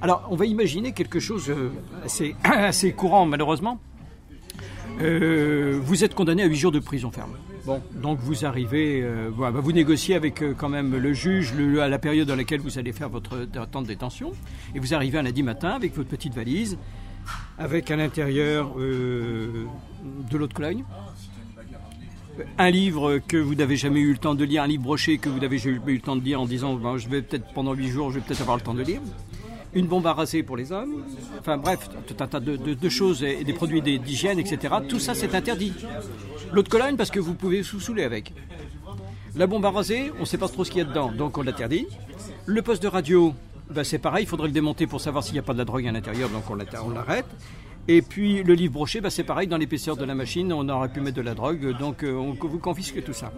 Alors 0.02 0.26
on 0.30 0.38
va 0.38 0.46
imaginer 0.46 0.94
quelque 0.94 1.20
chose 1.20 1.50
euh, 1.50 1.72
assez, 2.06 2.34
assez 2.44 2.94
courant 2.94 3.26
malheureusement. 3.26 3.80
Euh, 5.02 5.80
vous 5.84 6.04
êtes 6.04 6.15
condamné 6.15 6.44
à 6.44 6.46
8 6.46 6.56
jours 6.56 6.72
de 6.72 6.80
prison 6.80 7.12
ferme. 7.12 7.36
Bon, 7.65 7.82
donc 7.93 8.19
vous 8.19 8.45
arrivez, 8.45 9.02
euh, 9.04 9.30
bah, 9.38 9.52
vous 9.52 9.72
négociez 9.72 10.15
avec 10.15 10.41
euh, 10.41 10.54
quand 10.58 10.69
même 10.69 10.95
le 10.95 11.13
juge 11.13 11.54
le- 11.54 11.82
à 11.82 11.88
la 11.89 12.00
période 12.00 12.28
dans 12.28 12.36
laquelle 12.36 12.62
vous 12.62 12.80
allez 12.80 12.93
faire 12.93 13.10
votre 13.10 13.45
temps 13.69 13.82
de 13.82 13.88
détention, 13.88 14.32
et 14.74 14.80
vous 14.80 14.93
arrivez 14.93 15.17
un 15.17 15.24
lundi 15.24 15.43
matin 15.43 15.69
avec 15.72 15.95
votre 15.95 16.10
petite 16.10 16.34
valise, 16.34 16.78
avec 17.58 17.91
à 17.91 17.95
l'intérieur 17.95 18.72
euh, 18.80 19.65
de 20.32 20.38
l'eau 20.38 20.48
de 20.48 20.54
Cologne, 20.54 20.84
un 22.58 22.69
livre 22.69 23.19
que 23.28 23.36
vous 23.38 23.56
n'avez 23.56 23.76
jamais 23.76 24.00
eu 24.00 24.13
le 24.13 24.17
temps 24.17 24.36
de 24.36 24.45
lire, 24.45 24.63
un 24.63 24.67
livre 24.67 24.84
broché 24.84 25.17
que 25.17 25.28
vous 25.28 25.39
n'avez 25.39 25.58
jamais 25.58 25.91
eu 25.91 25.95
le 25.95 26.02
temps 26.02 26.15
de 26.15 26.24
lire 26.24 26.39
en 26.39 26.45
disant 26.45 26.76
ben, 26.76 26.98
je 26.98 27.10
vais 27.10 27.22
peut-être 27.22 27.54
pendant 27.54 27.74
8 27.74 27.89
jours, 27.89 28.10
je 28.12 28.15
vais 28.19 28.22
peut-être 28.26 28.41
avoir 28.41 28.56
le 28.56 28.63
temps 28.63 28.74
de 28.74 28.82
lire, 28.84 29.02
une 29.74 29.86
bombe 29.88 30.08
à 30.08 30.14
raser 30.14 30.44
pour 30.44 30.58
les 30.58 30.72
hommes, 30.72 31.04
enfin 31.40 31.58
bref, 31.58 31.90
tout 32.08 32.16
un 32.20 32.28
tas 32.28 32.40
de, 32.40 32.90
choses 32.90 33.24
et 33.24 33.44
des 33.44 33.54
produits 33.54 33.82
d'hy- 33.82 34.00
d'hygiène, 34.00 34.40
etc. 34.40 34.76
Tout 34.88 35.00
ça 35.00 35.14
c'est 35.14 35.36
interdit. 35.36 35.74
L'eau 36.52 36.64
de 36.64 36.70
Cologne 36.70 36.96
parce 36.96 37.12
que 37.12 37.20
vous 37.20 37.36
pouvez 37.36 37.62
vous 37.62 37.80
saouler 37.80 38.04
avec. 38.04 38.34
La 39.36 39.46
bombe 39.46 39.66
à 39.66 39.70
raser, 39.70 40.12
on 40.18 40.22
ne 40.22 40.26
sait 40.26 40.40
pas 40.40 40.48
trop 40.48 40.64
ce 40.66 40.72
qu'il 40.72 40.80
y 40.80 40.82
a 40.82 40.86
dedans, 40.88 41.12
donc 41.12 41.38
on 41.38 41.44
l'interdit. 41.44 41.86
Le 42.46 42.62
poste 42.64 42.82
de 42.82 42.88
radio, 42.88 43.36
ben, 43.70 43.84
c'est 43.84 44.00
pareil, 44.00 44.24
il 44.24 44.28
faudrait 44.28 44.48
le 44.48 44.54
démonter 44.54 44.88
pour 44.88 45.00
savoir 45.02 45.24
s'il 45.24 45.34
n'y 45.34 45.40
a 45.40 45.44
pas 45.44 45.54
de 45.54 45.60
la 45.60 45.66
drogue 45.66 45.88
à 45.88 45.92
l'intérieur, 45.92 46.30
donc 46.30 46.44
on 46.50 46.56
l'arrête. 46.90 47.26
Et 47.91 48.04
puis 48.04 48.43
le 48.43 48.54
livre 48.54 48.73
broché, 48.73 49.02
ben, 49.02 49.10
c'est 49.10 49.23
pareil, 49.23 49.47
dans 49.47 49.58
l'épaisseur 49.58 49.97
de 49.97 50.06
la 50.06 50.13
machine, 50.13 50.54
on 50.54 50.69
aurait 50.69 50.89
pu 50.89 51.02
mettre 51.02 51.17
de 51.17 51.23
la 51.23 51.34
drogue, 51.34 51.75
donc 51.80 52.04
euh, 52.04 52.13
on 52.13 52.34
vous 52.34 52.60
confisque 52.60 53.04
tout 53.04 53.13
ça. 53.13 53.34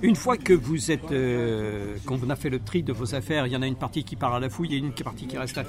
Une 0.00 0.16
fois 0.16 0.38
que 0.38 0.54
vous 0.54 0.90
êtes, 0.90 1.12
euh, 1.12 1.94
qu'on 2.06 2.30
a 2.30 2.36
fait 2.36 2.48
le 2.48 2.60
tri 2.60 2.82
de 2.82 2.94
vos 2.94 3.14
affaires, 3.14 3.46
il 3.46 3.52
y 3.52 3.56
en 3.56 3.60
a 3.60 3.66
une 3.66 3.76
partie 3.76 4.02
qui 4.02 4.16
part 4.16 4.32
à 4.32 4.40
la 4.40 4.48
fouille, 4.48 4.72
a 4.72 4.78
une 4.78 4.92
partie 4.92 5.26
qui 5.26 5.36
reste 5.36 5.60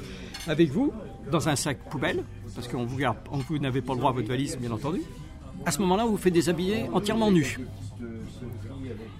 avec 0.47 0.69
vous, 0.69 0.93
dans 1.29 1.49
un 1.49 1.57
sac 1.57 1.79
poubelle, 1.89 2.23
parce 2.55 2.69
qu'on 2.69 2.85
vous 2.85 2.95
vous 2.95 3.57
n'avez 3.59 3.81
pas 3.81 3.91
le 3.91 3.99
droit 3.99 4.11
à 4.11 4.13
votre 4.13 4.29
valise, 4.29 4.57
bien 4.57 4.71
entendu. 4.71 5.01
À 5.65 5.71
ce 5.71 5.79
moment-là, 5.79 6.05
on 6.05 6.11
vous 6.11 6.17
fait 6.17 6.31
déshabiller 6.31 6.85
entièrement 6.93 7.29
nu. 7.29 7.59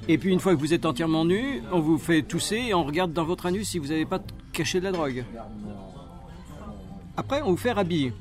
Et 0.07 0.17
puis 0.17 0.31
une 0.31 0.39
fois 0.39 0.55
que 0.55 0.60
vous 0.62 0.73
êtes 0.73 0.86
entièrement 0.86 1.25
nu, 1.25 1.62
on 1.73 1.81
vous 1.81 1.97
fait 1.97 2.21
tousser 2.21 2.55
et 2.69 2.73
on 2.73 2.86
regarde 2.86 3.12
dans 3.12 3.25
votre 3.25 3.47
anus 3.47 3.67
si 3.67 3.79
vous 3.79 3.88
n'avez 3.88 4.05
pas 4.05 4.21
caché 4.53 4.79
de 4.79 4.86
la 4.86 4.93
drogue. 4.93 5.25
Après, 7.17 7.41
on 7.41 7.51
vous 7.51 7.57
fait 7.57 7.73
rhabiller. 7.73 8.13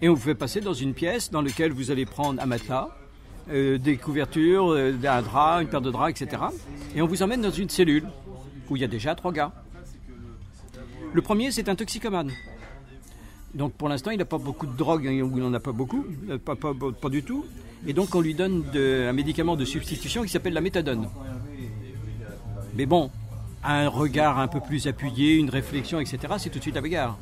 Et 0.00 0.08
on 0.08 0.14
vous 0.14 0.20
fait 0.20 0.34
passer 0.34 0.60
dans 0.60 0.74
une 0.74 0.94
pièce 0.94 1.30
dans 1.30 1.42
laquelle 1.42 1.72
vous 1.72 1.90
allez 1.90 2.06
prendre 2.06 2.40
un 2.40 2.46
matelas, 2.46 2.88
euh, 3.50 3.78
des 3.78 3.96
couvertures, 3.96 4.70
euh, 4.70 4.92
un 5.04 5.22
drap, 5.22 5.60
une 5.60 5.68
paire 5.68 5.80
de 5.80 5.90
draps, 5.90 6.20
etc. 6.20 6.42
Et 6.94 7.02
on 7.02 7.06
vous 7.06 7.22
emmène 7.22 7.40
dans 7.40 7.50
une 7.50 7.68
cellule 7.68 8.06
où 8.70 8.76
il 8.76 8.82
y 8.82 8.84
a 8.84 8.88
déjà 8.88 9.14
trois 9.16 9.32
gars. 9.32 9.52
Le 11.12 11.22
premier, 11.22 11.50
c'est 11.50 11.68
un 11.68 11.74
toxicomane. 11.74 12.30
Donc 13.54 13.72
pour 13.72 13.88
l'instant, 13.88 14.10
il 14.10 14.18
n'a 14.18 14.24
pas 14.24 14.38
beaucoup 14.38 14.66
de 14.66 14.76
drogue, 14.76 15.06
hein, 15.08 15.10
il 15.10 15.24
n'en 15.24 15.54
a 15.54 15.60
pas 15.60 15.72
beaucoup, 15.72 16.06
euh, 16.30 16.38
pas, 16.38 17.08
du 17.08 17.22
tout. 17.24 17.44
Et 17.86 17.92
donc 17.92 18.14
on 18.14 18.20
lui 18.20 18.34
donne 18.34 18.64
un 18.74 19.12
médicament 19.12 19.56
de 19.56 19.64
substitution 19.64 20.22
qui 20.22 20.28
s'appelle 20.28 20.52
la 20.52 20.60
méthadone. 20.60 21.08
Mais 22.76 22.86
bon, 22.86 23.10
un 23.64 23.88
regard 23.88 24.38
un 24.38 24.46
peu 24.46 24.60
plus 24.60 24.86
appuyé, 24.86 25.36
une 25.36 25.50
réflexion, 25.50 25.98
etc., 25.98 26.18
c'est 26.38 26.50
tout 26.50 26.58
de 26.58 26.62
suite 26.62 26.74
la 26.76 26.82
bagarre. 26.82 27.18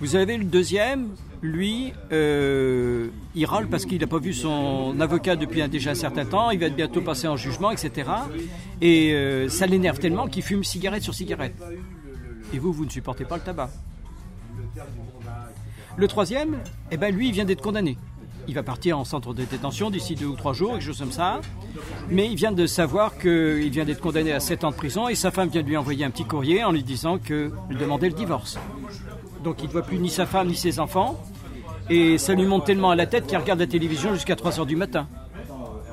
Vous 0.00 0.16
avez 0.16 0.36
le 0.36 0.44
deuxième, 0.44 1.10
lui, 1.42 1.92
euh, 2.12 3.08
il 3.34 3.46
râle 3.46 3.68
parce 3.68 3.84
qu'il 3.84 4.00
n'a 4.00 4.06
pas 4.06 4.18
vu 4.18 4.32
son 4.32 4.98
avocat 5.00 5.36
depuis 5.36 5.66
déjà 5.68 5.90
un 5.90 5.94
certain 5.94 6.24
temps, 6.24 6.50
il 6.50 6.58
va 6.58 6.68
bientôt 6.68 7.00
passer 7.00 7.28
en 7.28 7.36
jugement, 7.36 7.70
etc. 7.70 8.10
Et 8.80 9.12
euh, 9.12 9.48
ça 9.48 9.66
l'énerve 9.66 9.98
tellement 9.98 10.26
qu'il 10.26 10.42
fume 10.42 10.64
cigarette 10.64 11.02
sur 11.02 11.14
cigarette. 11.14 11.54
Et 12.52 12.58
vous, 12.58 12.72
vous 12.72 12.84
ne 12.84 12.90
supportez 12.90 13.24
pas 13.24 13.36
le 13.36 13.42
tabac. 13.42 13.70
Le 15.96 16.08
troisième, 16.08 16.58
eh 16.90 16.96
ben 16.96 17.14
lui, 17.14 17.28
il 17.28 17.32
vient 17.32 17.44
d'être 17.44 17.62
condamné. 17.62 17.96
Il 18.48 18.54
va 18.54 18.62
partir 18.62 18.98
en 18.98 19.04
centre 19.04 19.34
de 19.34 19.44
détention 19.44 19.90
d'ici 19.90 20.14
deux 20.14 20.26
ou 20.26 20.34
trois 20.34 20.52
jours, 20.52 20.72
quelque 20.72 20.84
chose 20.84 20.98
comme 20.98 21.12
ça. 21.12 21.40
Mais 22.10 22.26
il 22.26 22.34
vient 22.34 22.52
de 22.52 22.66
savoir 22.66 23.18
qu'il 23.18 23.70
vient 23.70 23.84
d'être 23.84 24.00
condamné 24.00 24.32
à 24.32 24.40
7 24.40 24.64
ans 24.64 24.70
de 24.70 24.76
prison 24.76 25.08
et 25.08 25.14
sa 25.14 25.30
femme 25.30 25.48
vient 25.48 25.62
de 25.62 25.68
lui 25.68 25.76
envoyer 25.76 26.04
un 26.04 26.10
petit 26.10 26.24
courrier 26.24 26.64
en 26.64 26.72
lui 26.72 26.82
disant 26.82 27.18
qu'il 27.18 27.52
demandait 27.78 28.08
le 28.08 28.14
divorce. 28.14 28.58
Donc 29.42 29.62
il 29.62 29.66
ne 29.66 29.72
voit 29.72 29.82
plus 29.82 29.98
ni 29.98 30.10
sa 30.10 30.26
femme 30.26 30.48
ni 30.48 30.56
ses 30.56 30.80
enfants. 30.80 31.18
Et 31.90 32.16
ça 32.18 32.34
lui 32.34 32.46
monte 32.46 32.64
tellement 32.64 32.90
à 32.90 32.96
la 32.96 33.06
tête 33.06 33.26
qu'il 33.26 33.36
regarde 33.36 33.58
la 33.58 33.66
télévision 33.66 34.14
jusqu'à 34.14 34.36
3 34.36 34.60
heures 34.60 34.66
du 34.66 34.76
matin. 34.76 35.08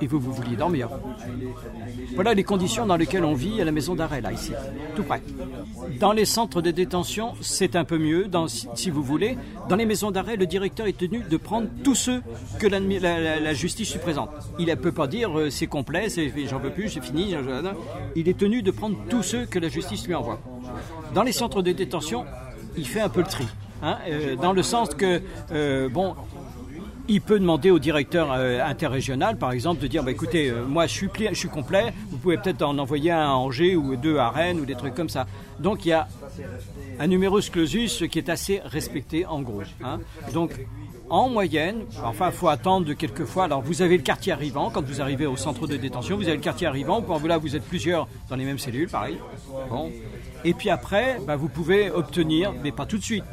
Et 0.02 0.08
vous, 0.08 0.20
vous 0.20 0.32
vouliez 0.32 0.56
dormir. 0.56 0.90
Voilà 2.16 2.34
les 2.34 2.44
conditions 2.44 2.86
dans 2.86 2.96
lesquelles 2.96 3.26
on 3.26 3.34
vit 3.34 3.60
à 3.62 3.66
la 3.66 3.72
maison 3.72 3.96
d'arrêt, 3.96 4.22
là, 4.22 4.32
ici, 4.32 4.54
tout 4.96 5.04
près. 5.04 5.22
Dans 6.00 6.14
les 6.14 6.24
centres 6.24 6.62
de 6.62 6.72
détention, 6.72 7.34
c'est 7.42 7.76
un 7.76 7.84
peu 7.84 7.98
mieux, 7.98 8.30
si, 8.76 8.90
vous 8.90 9.04
voulez. 9.04 9.38
Dans 9.68 9.76
les 9.76 9.86
maisons 9.86 10.12
d'arrêt, 10.12 10.38
le 10.38 10.46
directeur 10.46 10.88
est 10.88 10.98
tenu 10.98 11.22
de 11.30 11.38
prendre 11.38 11.68
tous 11.84 11.96
ceux 11.96 12.22
que 12.60 12.68
la, 12.68 13.54
justice 13.54 13.92
lui 13.92 14.00
présente. 14.00 14.30
Il 14.58 14.68
ne 14.68 14.76
peut 14.76 14.94
pas 14.94 15.08
dire 15.08 15.38
euh, 15.38 15.50
c'est 15.50 15.68
complet, 15.68 16.08
j'en 16.50 16.60
veux 16.60 16.72
plus, 16.72 16.90
c'est 16.90 17.04
fini. 17.04 17.36
Il 18.16 18.30
est 18.30 18.38
tenu 18.38 18.62
de 18.62 18.72
prendre 18.72 18.96
tous 19.10 19.24
ceux 19.24 19.46
que 19.46 19.60
la 19.60 19.68
justice 19.68 20.08
lui 20.08 20.16
envoie. 20.16 20.40
Dans 21.14 21.24
les 21.24 21.32
centres 21.32 21.62
de 21.62 21.72
détention, 21.72 22.26
il 22.80 22.88
fait 22.88 23.02
un 23.02 23.10
peu 23.10 23.22
le 23.22 23.28
tri. 23.28 23.46
hein, 23.84 23.98
euh, 24.08 24.36
dans 24.36 24.54
le 24.54 24.64
sens 24.64 24.90
que, 24.94 25.22
euh, 25.52 25.90
bon, 25.90 26.16
il 27.08 27.22
peut 27.22 27.40
demander 27.40 27.72
au 27.72 27.80
directeur 27.80 28.32
euh, 28.32 28.62
interrégional, 28.64 29.38
par 29.38 29.52
exemple, 29.52 29.82
de 29.82 29.88
dire 29.88 30.04
bah, 30.04 30.12
écoutez, 30.12 30.52
moi 30.68 30.86
je 30.86 30.94
suis, 30.94 31.10
je 31.32 31.34
suis 31.34 31.50
complet, 31.50 31.94
vous 32.12 32.18
pouvez 32.18 32.38
peut-être 32.38 32.62
en 32.62 32.78
envoyer 32.78 33.12
un 33.12 33.26
à 33.30 33.34
Angers 33.34 33.76
ou 33.76 33.96
deux 33.96 34.18
à 34.18 34.30
Rennes 34.30 34.60
ou 34.60 34.66
des 34.66 34.76
trucs 34.76 34.96
comme 34.96 35.10
ça. 35.10 35.26
Donc 35.60 35.86
il 35.86 35.90
y 35.90 35.94
a 35.94 36.08
un 37.00 37.08
numerus 37.08 37.50
clausus 37.50 38.04
qui 38.12 38.20
est 38.20 38.30
assez 38.30 38.62
respecté 38.66 39.26
en 39.26 39.42
gros. 39.42 39.64
hein. 39.84 40.00
Donc 40.34 40.52
en 41.10 41.30
moyenne, 41.30 41.86
enfin 42.04 42.28
il 42.28 42.36
faut 42.36 42.48
attendre 42.48 42.94
quelques 42.94 43.26
fois. 43.26 43.46
Alors 43.46 43.62
vous 43.62 43.82
avez 43.82 43.98
le 43.98 44.04
quartier 44.04 44.32
arrivant, 44.32 44.70
quand 44.70 44.84
vous 44.84 45.02
arrivez 45.02 45.26
au 45.26 45.38
centre 45.38 45.68
de 45.68 45.76
détention, 45.76 46.16
vous 46.16 46.28
avez 46.28 46.38
le 46.38 46.42
quartier 46.42 46.68
arrivant, 46.68 47.02
Bon, 47.02 47.20
là 47.26 47.38
vous 47.38 47.56
êtes 47.56 47.64
plusieurs 47.64 48.08
dans 48.30 48.36
les 48.36 48.46
mêmes 48.46 48.60
cellules, 48.60 48.90
pareil. 48.90 49.18
Et 50.44 50.54
puis 50.54 50.70
après, 50.70 51.20
bah, 51.26 51.36
vous 51.36 51.50
pouvez 51.50 51.90
obtenir, 51.90 52.54
mais 52.64 52.72
pas 52.72 52.86
tout 52.86 52.98
de 52.98 53.04
suite, 53.04 53.24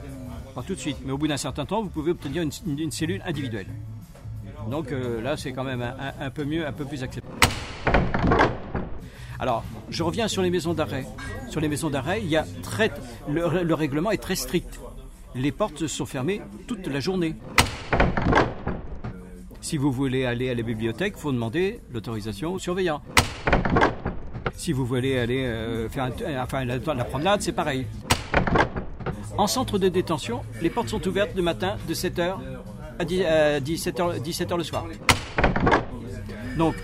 pas 0.54 0.62
tout 0.62 0.74
de 0.74 0.80
suite, 0.80 0.98
mais 1.04 1.12
au 1.12 1.18
bout 1.18 1.28
d'un 1.28 1.36
certain 1.36 1.66
temps, 1.66 1.82
vous 1.82 1.90
pouvez 1.90 2.12
obtenir 2.12 2.42
une, 2.42 2.90
cellule 2.90 3.22
individuelle. 3.26 3.68
Donc 4.70 4.90
euh, 4.90 5.20
là, 5.20 5.36
c'est 5.36 5.52
quand 5.52 5.64
même 5.64 5.82
un, 6.20 6.30
peu 6.30 6.44
mieux, 6.44 6.66
un 6.66 6.72
peu 6.72 6.84
plus 6.84 7.02
acceptable. 7.02 7.36
Alors, 9.38 9.64
je 9.90 10.02
reviens 10.02 10.28
sur 10.28 10.42
les 10.42 10.50
maisons 10.50 10.72
d'arrêt. 10.72 11.06
Sur 11.50 11.60
les 11.60 11.68
maisons 11.68 11.90
d'arrêt, 11.90 12.20
il 12.22 12.28
y 12.28 12.36
a 12.36 12.46
très, 12.62 12.90
le 13.28 13.74
règlement 13.74 14.10
est 14.10 14.16
très 14.16 14.34
strict. 14.34 14.80
Les 15.36 15.52
portes 15.52 15.86
sont 15.86 16.06
fermées 16.06 16.40
toute 16.66 16.86
la 16.86 16.98
journée. 16.98 17.36
Si 19.60 19.76
vous 19.78 19.90
voulez 19.90 20.24
aller 20.24 20.48
à 20.50 20.54
la 20.54 20.62
bibliothèque, 20.62 21.14
il 21.16 21.20
faut 21.20 21.32
demander 21.32 21.80
l'autorisation 21.92 22.52
au 22.54 22.58
surveillant. 22.58 23.00
Si 24.54 24.72
vous 24.72 24.86
voulez 24.86 25.18
aller 25.18 25.44
euh, 25.44 25.88
faire 25.88 26.04
un- 26.04 26.42
enfin, 26.42 26.64
la, 26.64 26.78
promenade, 27.04 27.42
c'est 27.42 27.52
pareil. 27.52 27.86
En 29.36 29.46
centre 29.46 29.78
de 29.78 29.88
détention, 29.88 30.42
les 30.62 30.70
portes 30.70 30.88
sont 30.88 31.06
ouvertes 31.06 31.32
le 31.34 31.42
matin 31.42 31.76
de 31.88 31.94
7h 31.94 32.36
à 32.98 33.04
17h, 33.04 34.20
17h 34.22 34.56
le 34.56 34.62
soir. 34.64 34.86
Donc, 36.56 36.74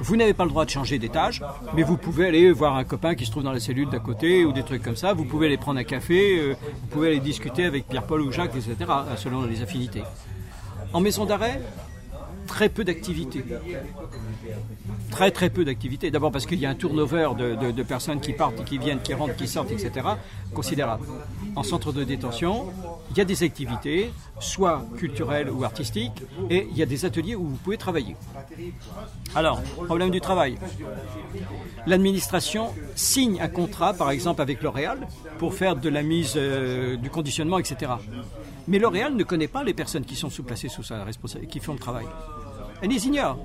vous 0.00 0.16
n'avez 0.16 0.34
pas 0.34 0.44
le 0.44 0.50
droit 0.50 0.64
de 0.64 0.70
changer 0.70 0.98
d'étage, 0.98 1.42
mais 1.74 1.82
vous 1.84 1.96
pouvez 1.96 2.26
aller 2.26 2.50
voir 2.50 2.76
un 2.76 2.82
copain 2.84 3.14
qui 3.14 3.24
se 3.24 3.30
trouve 3.30 3.44
dans 3.44 3.52
la 3.52 3.60
cellule 3.60 3.88
d'à 3.88 4.00
côté 4.00 4.44
ou 4.44 4.52
des 4.52 4.64
trucs 4.64 4.82
comme 4.82 4.96
ça. 4.96 5.12
Vous 5.12 5.24
pouvez 5.24 5.46
aller 5.46 5.58
prendre 5.58 5.78
un 5.78 5.84
café, 5.84 6.40
euh, 6.40 6.54
vous 6.80 6.88
pouvez 6.88 7.08
aller 7.08 7.20
discuter 7.20 7.64
avec 7.66 7.86
Pierre-Paul 7.86 8.22
ou 8.22 8.32
Jacques, 8.32 8.56
etc., 8.56 8.74
selon 9.16 9.44
les 9.44 9.62
affinités. 9.62 10.02
En 10.92 11.00
maison 11.00 11.24
d'arrêt, 11.24 11.60
très 12.46 12.68
peu 12.68 12.84
d'activités. 12.84 13.44
Très 15.10 15.30
très 15.30 15.50
peu 15.50 15.64
d'activités. 15.64 16.10
D'abord 16.10 16.32
parce 16.32 16.46
qu'il 16.46 16.58
y 16.58 16.66
a 16.66 16.70
un 16.70 16.74
turnover 16.74 17.30
de, 17.36 17.82
personnes 17.82 18.20
qui 18.20 18.32
partent 18.32 18.64
qui 18.64 18.78
viennent, 18.78 19.00
qui 19.00 19.14
rentrent, 19.14 19.36
qui 19.36 19.48
sortent, 19.48 19.72
etc. 19.72 20.06
considérable. 20.54 21.04
En 21.56 21.62
centre 21.62 21.92
de 21.92 22.04
détention, 22.04 22.66
il 23.10 23.18
y 23.18 23.20
a 23.20 23.24
des 23.24 23.42
activités, 23.42 24.10
soit 24.40 24.84
culturelles 24.96 25.50
ou 25.50 25.64
artistiques, 25.64 26.22
et 26.50 26.66
il 26.70 26.76
y 26.76 26.82
a 26.82 26.86
des 26.86 27.04
ateliers 27.04 27.34
où 27.34 27.44
vous 27.44 27.56
pouvez 27.56 27.76
travailler. 27.76 28.16
Alors, 29.34 29.60
problème 29.86 30.10
du 30.10 30.20
travail. 30.20 30.58
L'administration 31.86 32.70
signe 32.94 33.40
un 33.40 33.48
contrat, 33.48 33.92
par 33.92 34.10
exemple 34.10 34.40
avec 34.40 34.62
L'Oréal, 34.62 35.06
pour 35.38 35.54
faire 35.54 35.76
de 35.76 35.88
la 35.88 36.02
mise 36.02 36.34
euh, 36.36 36.96
du 36.96 37.10
conditionnement, 37.10 37.58
etc. 37.58 37.92
Mais 38.68 38.78
L'Oréal 38.78 39.14
ne 39.16 39.24
connaît 39.24 39.48
pas 39.48 39.64
les 39.64 39.74
personnes 39.74 40.04
qui 40.04 40.16
sont 40.16 40.30
sous-placées 40.30 40.68
sous 40.68 40.82
sa 40.82 41.04
responsabilité, 41.04 41.52
qui 41.52 41.64
font 41.64 41.72
le 41.72 41.78
travail. 41.78 42.06
Elle 42.82 42.90
les 42.90 43.06
ignore. 43.06 43.38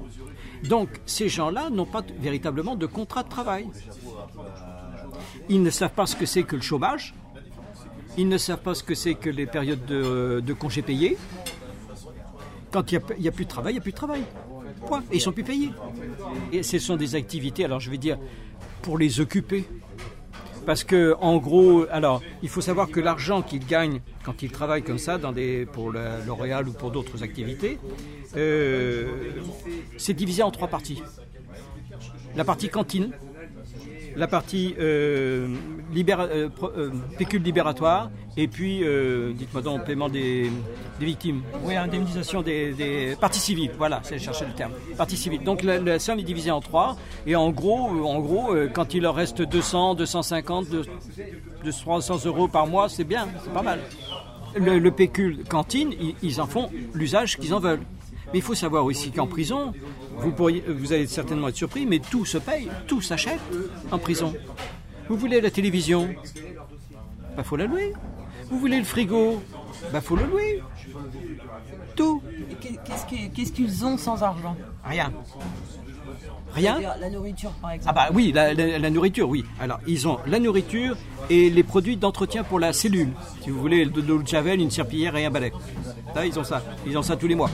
Donc, 0.68 0.90
ces 1.06 1.30
gens-là 1.30 1.70
n'ont 1.70 1.86
pas 1.86 2.04
véritablement 2.20 2.76
de 2.76 2.88
contrat 2.88 3.24
de 3.24 3.30
travail. 3.30 3.68
Ils 5.50 5.62
ne 5.62 5.70
savent 5.70 5.94
pas 5.94 6.08
ce 6.08 6.16
que 6.16 6.26
c'est 6.26 6.44
que 6.44 6.56
le 6.56 6.62
chômage. 6.62 7.14
Ils 8.18 8.28
ne 8.28 8.38
savent 8.38 8.62
pas 8.62 8.74
ce 8.74 8.84
que 8.84 8.96
c'est 8.96 9.14
que 9.14 9.30
les 9.30 9.46
périodes 9.46 9.86
de, 9.86 10.54
congés 10.54 10.82
payés. 10.82 11.18
Quand 12.72 12.92
il 12.92 13.00
n'y 13.20 13.28
a, 13.28 13.30
a, 13.30 13.32
plus 13.32 13.46
de 13.46 13.50
travail, 13.50 13.74
il 13.74 13.76
n'y 13.76 13.80
a 13.80 13.84
plus 13.84 13.92
de 13.92 13.98
travail. 13.98 14.24
Point. 14.88 15.04
Et 15.12 15.18
ils 15.18 15.22
sont 15.22 15.32
plus 15.32 15.44
payés. 15.44 15.72
Et 16.52 16.64
ce 16.64 16.80
sont 16.80 16.96
des 16.96 17.16
activités, 17.16 17.64
alors 17.64 17.80
je 17.80 17.92
vais 17.92 17.98
dire, 17.98 18.18
pour 18.82 18.98
les 18.98 19.20
occuper. 19.20 19.66
Parce 20.68 20.84
que, 20.84 21.16
en 21.22 21.38
gros, 21.38 21.86
alors, 21.92 22.22
il 22.44 22.50
faut 22.50 22.60
savoir 22.60 22.90
que 22.90 23.00
l'argent 23.00 23.42
qu'ils 23.42 23.66
gagnent 23.66 24.02
quand 24.26 24.44
ils 24.44 24.52
travaillent 24.52 24.84
comme 24.84 24.98
ça, 24.98 25.18
dans 25.18 25.32
des, 25.32 25.66
pour 25.66 25.94
L'Oréal 25.94 26.68
ou 26.68 26.74
pour 26.74 26.92
d'autres 26.92 27.24
activités, 27.24 27.78
euh, 28.36 29.32
c'est 29.96 30.14
divisé 30.14 30.44
en 30.44 30.52
trois 30.52 30.68
parties. 30.68 31.02
La 32.36 32.44
partie 32.44 32.68
cantine, 32.68 33.12
la 34.18 34.28
partie 34.28 34.76
euh, 34.80 35.48
libéra, 35.94 36.24
euh, 36.24 36.50
euh, 36.64 36.90
pécule 37.18 37.44
libératoire 37.44 38.10
et 38.36 38.48
puis, 38.48 38.84
dites-moi 39.34 39.64
donc, 39.64 39.86
paiement 39.86 40.10
des, 40.10 40.52
victimes. 41.00 41.42
Oui, 41.64 41.76
indemnisation 41.76 42.44
des, 42.44 42.72
des 42.74 43.16
parties 43.20 43.40
civiles. 43.40 43.72
Voilà, 43.80 44.00
c'est 44.04 44.20
chercher 44.20 44.46
le 44.46 44.54
terme. 44.54 44.74
Parties 44.96 45.18
civiles. 45.18 45.44
Donc 45.44 45.64
la, 45.64 45.98
somme 45.98 46.20
est 46.20 46.24
divisée 46.24 46.52
en 46.52 46.62
trois 46.62 46.98
et 47.26 47.36
en 47.36 47.50
gros, 47.50 47.90
en 48.06 48.20
gros, 48.20 48.54
quand 48.74 48.94
il 48.94 49.02
leur 49.02 49.16
reste 49.16 49.42
200, 49.42 49.96
250, 49.96 50.68
200, 50.70 51.82
300 51.82 52.26
euros 52.26 52.48
par 52.48 52.68
mois, 52.68 52.90
c'est 52.90 53.04
bien, 53.06 53.28
c'est 53.44 53.52
pas 53.52 53.64
mal. 53.64 53.80
Le, 54.56 54.78
le 54.78 54.92
pécule 54.92 55.44
cantine, 55.50 55.96
ils 56.22 56.40
en 56.40 56.46
font 56.46 56.70
l'usage 56.94 57.38
qu'ils 57.38 57.56
en 57.56 57.60
veulent. 57.60 57.82
Mais 58.34 58.40
il 58.40 58.42
faut 58.42 58.56
savoir 58.56 58.84
aussi 58.86 59.12
qu'en 59.12 59.28
prison, 59.28 59.74
vous, 60.18 60.32
pourriez, 60.32 60.64
vous 60.68 60.94
allez 60.94 61.08
certainement 61.08 61.48
être 61.48 61.56
surpris, 61.56 61.86
mais 61.86 62.00
tout 62.00 62.26
se 62.26 62.38
paye, 62.38 62.70
tout 62.88 63.02
s'achète 63.02 63.40
en 63.92 63.98
prison. 64.00 64.34
Vous 65.08 65.16
voulez 65.16 65.40
la 65.40 65.52
télévision? 65.52 66.10
Bah 67.36 67.44
faut 67.44 67.56
la 67.56 67.66
louer. 67.66 67.94
Vous 68.50 68.60
voulez 68.60 68.80
le 68.80 68.84
frigo? 68.84 69.42
Bah 69.94 70.02
faut 70.02 70.16
le 70.16 70.26
louer. 70.26 70.62
Tout. 71.96 72.22
Qu'est-ce 73.36 73.52
qu'ils 73.54 73.86
ont 73.86 73.98
sans 73.98 74.22
argent? 74.24 74.56
Rien. 74.84 75.14
Rien? 76.54 76.80
La 77.00 77.10
nourriture, 77.10 77.52
par 77.62 77.72
exemple. 77.72 77.96
Ah 77.98 78.08
bah 78.08 78.14
oui, 78.14 78.32
la, 78.34 78.54
la, 78.54 78.80
la, 78.80 78.90
nourriture, 78.90 79.30
oui. 79.30 79.46
Alors, 79.60 79.80
ils 79.86 80.08
ont 80.08 80.18
la 80.26 80.40
nourriture 80.40 80.96
et 81.30 81.50
les 81.50 81.64
produits 81.64 81.98
d'entretien 81.98 82.44
pour 82.44 82.60
la 82.60 82.74
cellule. 82.74 83.10
Si 83.44 83.50
vous 83.50 83.60
voulez, 83.60 83.86
de 83.86 84.02
l'eau 84.02 84.22
de 84.22 84.28
javel, 84.28 84.60
une 84.60 84.72
serpillière 84.72 85.16
et 85.16 85.26
un 85.26 85.30
balai. 85.30 85.52
Là, 86.16 86.26
ils 86.26 86.38
ont 86.40 86.44
ça. 86.44 86.64
Ils 86.86 86.98
ont 86.98 87.04
ça 87.04 87.16
tous 87.16 87.28
les 87.28 87.36
mois. 87.36 87.52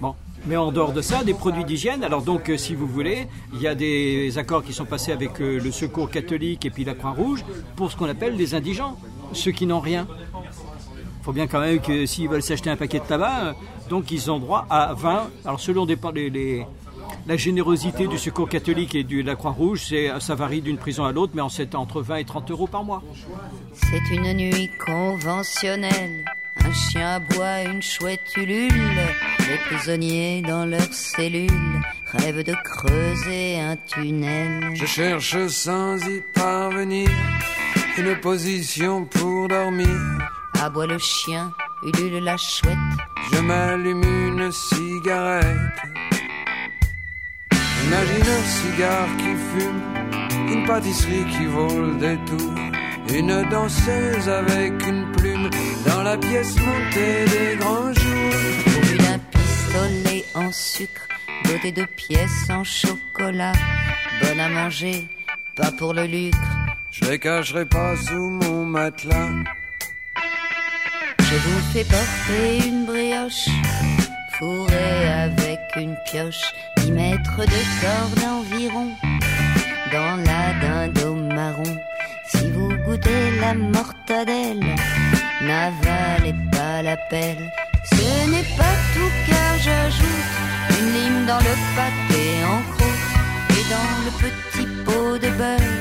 Bon. 0.00 0.14
Mais 0.46 0.56
en 0.56 0.72
dehors 0.72 0.92
de 0.92 1.02
ça, 1.02 1.22
des 1.22 1.34
produits 1.34 1.64
d'hygiène. 1.64 2.02
Alors 2.02 2.22
donc, 2.22 2.48
euh, 2.48 2.56
si 2.56 2.74
vous 2.74 2.86
voulez, 2.86 3.28
il 3.54 3.60
y 3.60 3.68
a 3.68 3.74
des 3.74 4.38
accords 4.38 4.64
qui 4.64 4.72
sont 4.72 4.84
passés 4.84 5.12
avec 5.12 5.40
euh, 5.40 5.60
le 5.60 5.70
Secours 5.70 6.10
catholique 6.10 6.66
et 6.66 6.70
puis 6.70 6.84
la 6.84 6.94
Croix-Rouge 6.94 7.44
pour 7.76 7.92
ce 7.92 7.96
qu'on 7.96 8.08
appelle 8.08 8.36
les 8.36 8.54
indigents, 8.54 8.96
ceux 9.32 9.52
qui 9.52 9.66
n'ont 9.66 9.80
rien. 9.80 10.06
Il 10.34 11.24
faut 11.24 11.32
bien 11.32 11.46
quand 11.46 11.60
même 11.60 11.80
que 11.80 12.06
s'ils 12.06 12.28
veulent 12.28 12.42
s'acheter 12.42 12.70
un 12.70 12.76
paquet 12.76 12.98
de 12.98 13.04
tabac, 13.04 13.44
euh, 13.44 13.52
donc 13.88 14.10
ils 14.10 14.32
ont 14.32 14.40
droit 14.40 14.66
à 14.68 14.94
20. 14.94 15.30
Alors 15.44 15.60
selon 15.60 15.86
des, 15.86 15.96
les, 16.14 16.66
la 17.28 17.36
générosité 17.36 18.08
du 18.08 18.18
Secours 18.18 18.48
catholique 18.48 18.96
et 18.96 19.04
de 19.04 19.22
la 19.22 19.36
Croix-Rouge, 19.36 19.94
ça 20.18 20.34
varie 20.34 20.60
d'une 20.60 20.78
prison 20.78 21.04
à 21.04 21.12
l'autre, 21.12 21.34
mais 21.36 21.42
c'est 21.50 21.76
entre 21.76 22.02
20 22.02 22.16
et 22.16 22.24
30 22.24 22.50
euros 22.50 22.66
par 22.66 22.82
mois. 22.82 23.00
C'est 23.74 24.16
une 24.16 24.32
nuit 24.32 24.70
conventionnelle. 24.84 26.24
Un 26.64 26.72
chien 26.72 27.08
aboie, 27.14 27.62
une 27.62 27.82
chouette 27.82 28.36
ulule. 28.36 28.72
Les 29.48 29.58
prisonniers 29.66 30.42
dans 30.42 30.64
leurs 30.64 30.92
cellules 30.92 31.50
rêvent 32.06 32.44
de 32.44 32.54
creuser 32.64 33.60
un 33.60 33.76
tunnel. 33.76 34.74
Je 34.74 34.86
cherche 34.86 35.46
sans 35.48 35.96
y 36.06 36.20
parvenir 36.34 37.10
une 37.98 38.16
position 38.20 39.04
pour 39.04 39.48
dormir. 39.48 39.88
Aboie 40.62 40.86
le 40.86 40.98
chien, 40.98 41.52
ulule 41.82 42.22
la 42.22 42.36
chouette. 42.36 42.78
Je 43.32 43.40
m'allume 43.40 44.02
une 44.04 44.52
cigarette. 44.52 45.46
Imagine 47.84 48.30
un 48.38 48.44
cigare 48.56 49.16
qui 49.18 49.34
fume, 49.50 50.52
une 50.52 50.66
pâtisserie 50.66 51.26
qui 51.30 51.46
vole 51.46 51.98
des 51.98 52.16
tours. 52.26 52.54
Une 53.12 53.42
danseuse 53.50 54.28
avec 54.28 54.72
une 54.86 55.10
plume 55.12 55.50
dans 55.86 56.02
la 56.02 56.16
pièce 56.16 56.56
montée 56.56 57.24
des 57.26 57.56
grands 57.58 57.92
jours. 57.92 58.21
Pistolet 59.72 60.24
en 60.34 60.52
sucre, 60.52 61.08
doté 61.44 61.72
de 61.72 61.84
pièces 61.84 62.50
en 62.50 62.62
chocolat. 62.62 63.52
Bonne 64.20 64.40
à 64.40 64.48
manger, 64.50 65.08
pas 65.56 65.70
pour 65.72 65.94
le 65.94 66.04
lucre. 66.04 66.38
Je 66.90 67.06
les 67.06 67.18
cacherai 67.18 67.64
pas 67.64 67.96
sous 67.96 68.28
mon 68.28 68.66
matelas. 68.66 69.30
Je 71.20 71.36
vous 71.36 71.60
fais 71.72 71.84
porter 71.84 72.68
une 72.68 72.84
brioche, 72.84 73.48
fourrée 74.38 75.08
avec 75.08 75.60
une 75.76 75.96
pioche, 76.04 76.52
10 76.78 76.92
mètres 76.92 77.38
de 77.38 77.62
corde 77.80 78.24
environ, 78.28 78.88
dans 79.90 80.16
la 80.16 80.52
dinde 80.60 81.32
marron. 81.34 81.76
Si 82.28 82.50
vous 82.50 82.76
goûtez 82.84 83.40
la 83.40 83.54
mortadelle, 83.54 84.60
n'avalez 85.40 86.34
pas 86.52 86.82
la 86.82 86.98
pelle. 87.08 87.50
Ce 87.84 88.30
n'est 88.30 88.56
pas 88.56 88.76
tout 88.94 89.31
j'ajoute 89.64 90.32
une 90.78 90.92
lime 90.92 91.26
dans 91.26 91.38
le 91.48 91.54
pâté 91.76 92.22
en 92.44 92.60
croûte 92.72 93.08
et 93.58 93.64
dans 93.74 93.92
le 94.06 94.12
petit 94.22 94.66
pot 94.84 95.18
de 95.18 95.30
beurre, 95.40 95.78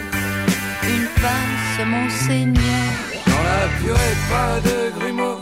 une 0.84 1.08
pince 1.22 1.86
monseigneur. 1.86 2.88
Dans 3.26 3.44
la 3.52 3.64
purée, 3.80 4.18
pas 4.30 4.60
de 4.68 5.00
grumeaux, 5.00 5.42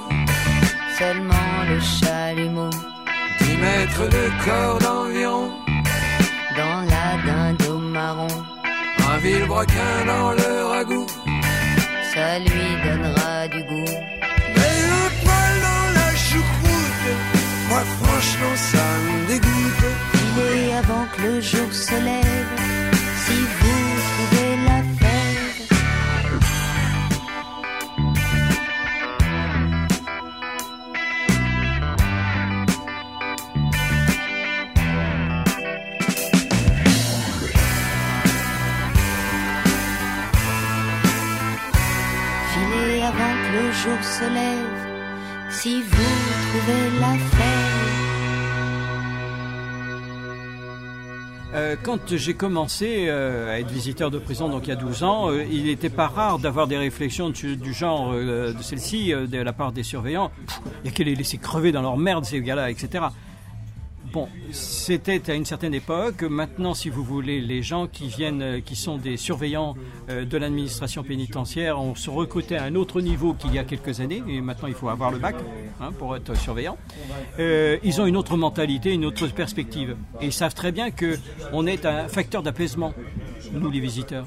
seulement 0.97 1.51
le 1.69 1.79
chalumeau. 1.79 2.69
10 3.41 3.57
mètres 3.57 4.07
de 4.17 4.25
corde 4.45 4.85
environ, 4.85 5.51
dans 6.57 6.81
la 6.93 7.07
dinde 7.25 7.63
au 7.69 7.77
marron 7.77 8.27
un 9.11 9.17
vilebrequin 9.17 10.05
dans 10.05 10.31
le 10.31 10.65
ragoût. 10.65 11.07
Ça 12.13 12.39
lui 12.39 12.67
donnera 12.83 13.47
du 13.47 13.63
goût. 13.63 13.97
Mais 14.55 14.77
moi 17.79 18.07
franchement 18.07 18.55
ça 18.55 18.85
me 19.05 19.27
dégoûte. 19.27 19.49
Avant 20.77 21.05
que 21.15 21.21
le 21.23 21.41
jour 21.41 21.71
se 21.73 21.91
lève, 21.91 22.53
si 23.25 23.37
vous 23.59 23.79
trouvez 24.09 24.55
la 24.65 24.79
fève. 24.99 25.19
avant 43.01 43.35
que 43.43 43.49
le 43.57 43.71
jour 43.71 44.03
se 44.03 44.25
lève, 44.37 44.79
si 45.49 45.81
vous 45.81 46.15
trouvez 46.49 46.99
la 46.99 47.13
fève. 47.29 47.38
Euh, 51.55 51.75
quand 51.81 52.15
j'ai 52.15 52.35
commencé 52.35 53.05
euh, 53.07 53.51
à 53.51 53.59
être 53.59 53.71
visiteur 53.71 54.11
de 54.11 54.19
prison, 54.19 54.49
donc 54.49 54.67
il 54.67 54.69
y 54.69 54.73
a 54.73 54.75
12 54.75 55.03
ans, 55.03 55.31
euh, 55.31 55.43
il 55.51 55.65
n'était 55.65 55.89
pas 55.89 56.07
rare 56.07 56.37
d'avoir 56.37 56.67
des 56.67 56.77
réflexions 56.77 57.31
du, 57.31 57.73
genre 57.73 58.13
de 58.13 58.53
celle-ci 58.61 59.11
de 59.11 59.37
la 59.37 59.53
part 59.53 59.71
des 59.71 59.81
surveillants. 59.81 60.31
Il 60.83 60.91
y 60.91 61.01
a 61.01 61.05
les 61.05 61.15
laisser 61.15 61.39
crever 61.39 61.71
dans 61.71 61.81
leur 61.81 61.97
merde, 61.97 62.25
ces 62.25 62.41
gars-là, 62.41 62.69
etc. 62.69 63.05
Bon, 64.11 64.27
c'était 64.51 65.29
à 65.29 65.35
une 65.35 65.45
certaine 65.45 65.75
époque. 65.75 66.23
Maintenant, 66.23 66.73
si 66.73 66.89
vous 66.89 67.03
voulez, 67.03 67.41
les 67.41 67.61
gens 67.61 67.85
qui 67.85 68.07
viennent, 68.07 68.61
qui 68.63 68.75
sont 68.75 68.97
des 68.97 69.17
surveillants 69.17 69.75
de 70.07 70.37
l'administration 70.37 71.03
pénitentiaire, 71.03 71.79
ont 71.79 71.93
se 71.93 72.09
recruté 72.09 72.57
à 72.57 72.63
un 72.63 72.73
autre 72.73 73.01
niveau 73.01 73.35
qu'il 73.35 73.53
y 73.53 73.59
a 73.59 73.63
quelques 73.63 73.99
années. 73.99 74.23
Et 74.27 74.41
maintenant, 74.41 74.67
il 74.67 74.73
faut 74.73 74.89
avoir 74.89 75.11
le 75.11 75.19
bac 75.19 75.35
hein, 75.79 75.91
pour 75.97 76.15
être 76.15 76.35
surveillant. 76.35 76.77
Euh, 77.37 77.77
ils 77.83 78.01
ont 78.01 78.07
une 78.07 78.17
autre 78.17 78.35
mentalité, 78.35 78.93
une 78.93 79.05
autre 79.05 79.27
perspective. 79.27 79.95
Et 80.21 80.25
ils 80.25 80.33
savent 80.33 80.55
très 80.55 80.71
bien 80.71 80.89
que 80.89 81.17
on 81.53 81.67
est 81.67 81.85
un 81.85 82.07
facteur 82.07 82.41
d'apaisement, 82.41 82.93
nous 83.53 83.69
les 83.69 83.79
visiteurs. 83.79 84.25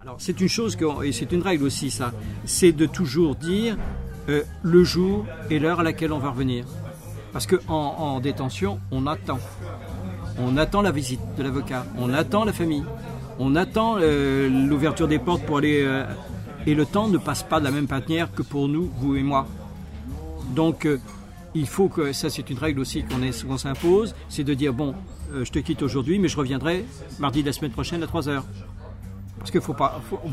Alors, 0.00 0.16
c'est 0.18 0.40
une 0.40 0.48
chose 0.48 0.76
que, 0.76 1.04
et 1.04 1.12
c'est 1.12 1.32
une 1.32 1.42
règle 1.42 1.64
aussi, 1.64 1.90
ça, 1.90 2.12
c'est 2.44 2.72
de 2.72 2.86
toujours 2.86 3.34
dire 3.34 3.76
euh, 4.28 4.42
le 4.62 4.84
jour 4.84 5.26
et 5.50 5.58
l'heure 5.58 5.80
à 5.80 5.82
laquelle 5.82 6.12
on 6.12 6.18
va 6.18 6.30
revenir. 6.30 6.64
Parce 7.32 7.46
qu'en 7.46 7.58
en 7.68 8.20
détention, 8.20 8.78
on 8.90 9.06
attend. 9.06 9.38
On 10.38 10.56
attend 10.56 10.82
la 10.82 10.92
visite 10.92 11.20
de 11.36 11.42
l'avocat, 11.42 11.84
on 11.98 12.12
attend 12.12 12.44
la 12.44 12.52
famille, 12.52 12.84
on 13.38 13.56
attend 13.56 13.96
euh, 13.98 14.48
l'ouverture 14.48 15.08
des 15.08 15.18
portes 15.18 15.42
pour 15.42 15.58
aller... 15.58 15.82
Euh, 15.82 16.04
et 16.66 16.74
le 16.74 16.84
temps 16.84 17.08
ne 17.08 17.18
passe 17.18 17.42
pas 17.42 17.60
de 17.60 17.64
la 17.64 17.70
même 17.70 17.86
manière 17.88 18.30
que 18.32 18.42
pour 18.42 18.68
nous, 18.68 18.90
vous 18.98 19.16
et 19.16 19.22
moi. 19.22 19.46
Donc, 20.54 20.86
il 21.54 21.66
faut 21.66 21.88
que, 21.88 22.12
ça 22.12 22.28
c'est 22.28 22.50
une 22.50 22.58
règle 22.58 22.80
aussi 22.80 23.04
qu'on 23.04 23.20
qu 23.20 23.58
s'impose, 23.58 24.14
c'est 24.28 24.44
de 24.44 24.52
dire, 24.52 24.74
bon, 24.74 24.94
je 25.32 25.50
te 25.50 25.60
quitte 25.60 25.82
aujourd'hui, 25.82 26.18
mais 26.18 26.28
je 26.28 26.36
reviendrai 26.36 26.84
mardi 27.18 27.40
de 27.40 27.46
la 27.46 27.52
semaine 27.54 27.70
prochaine 27.70 28.02
à 28.02 28.06
3 28.06 28.28
heures. 28.28 28.44
Parce 29.38 29.50
qu'il 29.50 29.60
faut 29.60 29.76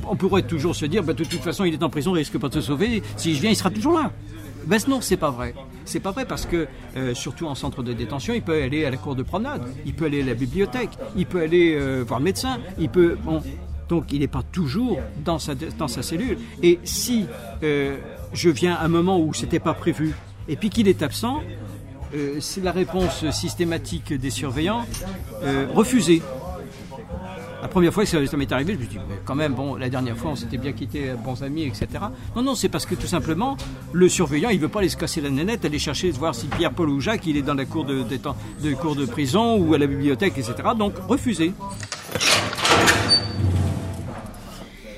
on 0.10 0.16
pourrait 0.16 0.44
toujours 0.44 0.76
se 0.76 0.86
dire, 0.86 1.04
bah, 1.04 1.14
de 1.14 1.24
toute 1.24 1.42
façon, 1.42 1.64
il 1.66 1.74
est 1.74 1.84
en 1.84 1.90
prison, 1.90 2.16
il 2.16 2.20
risque 2.20 2.38
pas 2.38 2.50
de 2.50 2.54
se 2.56 2.62
sauver. 2.62 3.04
Si 3.18 3.36
je 3.36 3.42
viens, 3.42 3.52
il 3.52 3.56
sera 3.56 3.70
toujours 3.70 3.94
là. 3.94 4.12
Ben 4.66 4.80
non, 4.88 5.00
c'est 5.00 5.18
pas 5.18 5.30
vrai. 5.30 5.54
C'est 5.86 6.00
pas 6.00 6.12
vrai 6.12 6.26
parce 6.26 6.46
que, 6.46 6.68
euh, 6.98 7.14
surtout 7.14 7.46
en 7.46 7.56
centre 7.56 7.84
de 7.84 7.94
détention, 7.94 8.34
il 8.34 8.42
peut 8.42 8.64
aller 8.64 8.84
à 8.86 8.90
la 8.90 8.98
cour 8.98 9.16
de 9.16 9.22
promenade, 9.22 9.62
il 9.86 9.94
peut 9.94 10.06
aller 10.06 10.24
à 10.24 10.26
la 10.26 10.34
bibliothèque, 10.34 10.90
il 11.16 11.28
peut 11.28 11.42
aller 11.42 11.76
euh, 11.76 12.04
voir 12.06 12.20
le 12.20 12.26
médecin, 12.26 12.58
il 12.80 12.90
peut. 12.90 13.18
Donc 13.88 14.12
il 14.12 14.22
n'est 14.22 14.28
pas 14.28 14.42
toujours 14.52 15.00
dans 15.24 15.38
sa, 15.38 15.54
cellule. 16.02 16.40
Et 16.64 16.80
si 16.84 17.28
euh, 17.62 17.98
je 18.34 18.50
viens 18.50 18.74
à 18.74 18.86
un 18.86 18.88
moment 18.88 19.20
où 19.20 19.32
c'était 19.36 19.60
pas 19.60 19.76
prévu 19.76 20.16
et 20.48 20.56
puis 20.56 20.72
qu'il 20.72 20.88
est 20.88 21.04
absent, 21.04 21.42
c'est 22.40 22.64
la 22.64 22.72
réponse 22.72 23.30
systématique 23.32 24.14
des 24.14 24.30
surveillants 24.30 24.86
refusée. 25.74 26.22
La 27.66 27.70
première 27.70 27.92
fois 27.92 28.04
que 28.04 28.28
ça, 28.28 28.38
m'est 28.38 28.52
arrivé, 28.52 28.74
je 28.74 28.78
me 28.78 28.84
suis 28.84 28.94
dit, 28.94 29.00
mais 29.10 29.16
quand 29.26 29.34
même, 29.34 29.56
bon, 29.56 29.74
la 29.74 29.90
dernière 29.90 30.16
fois, 30.16 30.30
on 30.30 30.36
s'était 30.36 30.60
bien 30.60 30.72
quitté, 30.72 31.10
euh, 31.10 31.16
bons 31.16 31.42
amis, 31.42 31.64
etc. 31.64 31.88
Non, 32.36 32.44
non, 32.44 32.54
c'est 32.54 32.70
parce 32.70 32.86
que 32.86 32.94
tout 32.94 33.08
simplement, 33.08 33.58
le 33.92 34.08
surveillant, 34.08 34.50
il 34.52 34.60
veut 34.60 34.70
pas 34.70 34.82
aller 34.82 34.90
se 34.90 34.96
casser 34.96 35.20
la 35.20 35.32
nénette, 35.32 35.66
aller 35.66 35.80
chercher, 35.80 36.12
voir 36.12 36.36
si 36.36 36.46
Pierre, 36.46 36.72
Paul 36.74 36.90
ou 36.90 37.02
Jacques, 37.02 37.26
il 37.26 37.38
est 37.38 37.42
dans 37.42 37.56
la 37.56 37.66
cour 37.66 37.84
de, 37.84 38.04
déten- 38.04 38.36
de, 38.62 38.72
cour 38.76 38.96
de 38.96 39.08
prison 39.08 39.58
ou 39.58 39.74
à 39.74 39.80
la 39.80 39.88
bibliothèque, 39.88 40.38
etc. 40.38 40.54
Donc, 40.78 40.94
refusé. 41.08 41.54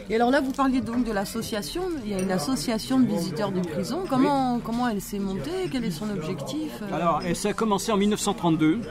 Et 0.10 0.16
alors 0.16 0.30
là, 0.30 0.42
vous 0.42 0.52
parliez 0.52 0.82
donc 0.82 1.06
de 1.06 1.14
l'association. 1.14 1.84
Il 2.04 2.12
y 2.12 2.16
a 2.16 2.20
une 2.20 2.32
association 2.32 3.00
de 3.00 3.08
visiteurs 3.08 3.54
de 3.54 3.62
prison. 3.62 4.04
Comment, 4.10 4.60
comment 4.62 4.90
elle 4.90 5.02
s'est 5.02 5.20
montée? 5.20 5.70
Quel 5.72 5.86
est 5.86 5.92
son 5.92 6.10
objectif? 6.10 6.72
Alors, 6.92 7.22
ça 7.34 7.50
a 7.50 7.54
commencé 7.54 7.94
en 7.94 7.98
1932. 7.98 8.82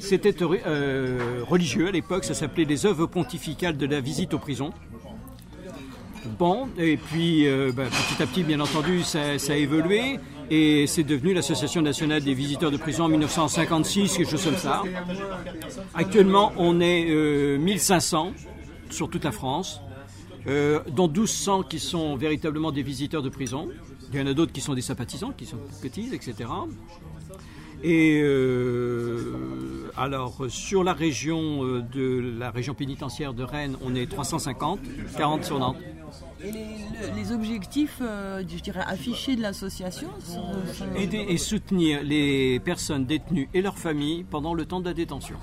C'était 0.00 0.34
euh, 0.42 1.42
religieux 1.46 1.88
à 1.88 1.90
l'époque, 1.92 2.24
ça 2.24 2.34
s'appelait 2.34 2.64
les 2.64 2.86
œuvres 2.86 3.06
pontificales 3.06 3.76
de 3.76 3.86
la 3.86 4.00
visite 4.00 4.34
aux 4.34 4.38
prisons. 4.38 4.72
Bon, 6.38 6.68
et 6.78 6.96
puis 6.96 7.46
euh, 7.46 7.72
bah, 7.74 7.84
petit 7.84 8.22
à 8.22 8.26
petit, 8.26 8.42
bien 8.42 8.60
entendu, 8.60 9.02
ça, 9.02 9.20
a 9.20 9.54
évolué 9.54 10.18
et 10.50 10.86
c'est 10.86 11.04
devenu 11.04 11.32
l'Association 11.32 11.80
nationale 11.80 12.22
des 12.22 12.34
visiteurs 12.34 12.70
de 12.70 12.76
prison 12.76 13.04
en 13.04 13.08
1956, 13.08 14.16
quelque 14.16 14.30
chose 14.30 14.44
comme 14.44 14.56
ça. 14.56 14.82
Actuellement, 15.94 16.52
on 16.56 16.80
est 16.80 17.06
euh, 17.08 17.58
1500 17.58 18.32
sur 18.90 19.08
toute 19.08 19.24
la 19.24 19.32
France, 19.32 19.80
euh, 20.46 20.80
dont 20.88 21.08
1200 21.08 21.62
qui 21.62 21.78
sont 21.78 22.16
véritablement 22.16 22.72
des 22.72 22.82
visiteurs 22.82 23.22
de 23.22 23.28
prison. 23.28 23.68
Il 24.12 24.18
y 24.18 24.22
en 24.22 24.26
a 24.26 24.34
d'autres 24.34 24.52
qui 24.52 24.60
sont 24.60 24.74
des 24.74 24.82
sympathisants, 24.82 25.30
qui 25.30 25.46
sont 25.46 25.58
petits, 25.80 26.10
etc. 26.12 26.48
Et 27.82 28.20
euh, 28.22 29.90
alors 29.96 30.36
sur 30.48 30.84
la 30.84 30.92
région 30.92 31.64
euh, 31.64 31.80
de 31.94 32.34
la 32.38 32.50
région 32.50 32.74
pénitentiaire 32.74 33.32
de 33.32 33.42
Rennes, 33.42 33.76
on 33.82 33.94
est 33.94 34.10
350, 34.10 34.78
40 35.16 35.44
sur 35.44 35.58
Nantes. 35.58 35.76
Et 36.42 36.50
les, 36.52 36.58
le- 36.58 37.16
les 37.16 37.32
objectifs, 37.32 37.98
euh, 38.02 38.42
je 38.46 38.62
dirais, 38.62 38.82
affichés 38.86 39.36
de 39.36 39.42
l'association 39.42 40.08
sont- 40.24 40.74
sont- 40.74 40.94
Aider 40.96 41.24
et 41.28 41.36
soutenir 41.38 42.02
les 42.02 42.58
personnes 42.60 43.04
détenues 43.06 43.48
et 43.54 43.62
leurs 43.62 43.78
familles 43.78 44.24
pendant 44.28 44.52
le 44.54 44.64
temps 44.64 44.80
de 44.80 44.86
la 44.86 44.94
détention. 44.94 45.36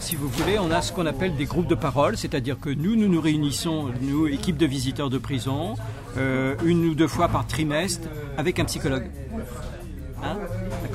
Si 0.00 0.14
vous 0.14 0.28
voulez, 0.28 0.56
on 0.60 0.70
a 0.70 0.82
ce 0.82 0.92
qu'on 0.92 1.06
appelle 1.06 1.34
des 1.34 1.46
groupes 1.46 1.66
de 1.66 1.74
parole, 1.74 2.16
c'est-à-dire 2.16 2.60
que 2.60 2.70
nous, 2.70 2.94
nous 2.94 3.08
nous 3.08 3.20
réunissons, 3.20 3.86
nous, 4.02 4.28
équipe 4.28 4.56
de 4.56 4.66
visiteurs 4.66 5.10
de 5.10 5.18
prison, 5.18 5.74
euh, 6.16 6.54
une 6.64 6.84
ou 6.86 6.94
deux 6.94 7.08
fois 7.08 7.26
par 7.28 7.44
trimestre 7.46 8.08
avec 8.36 8.60
un 8.60 8.64
psychologue. 8.66 9.10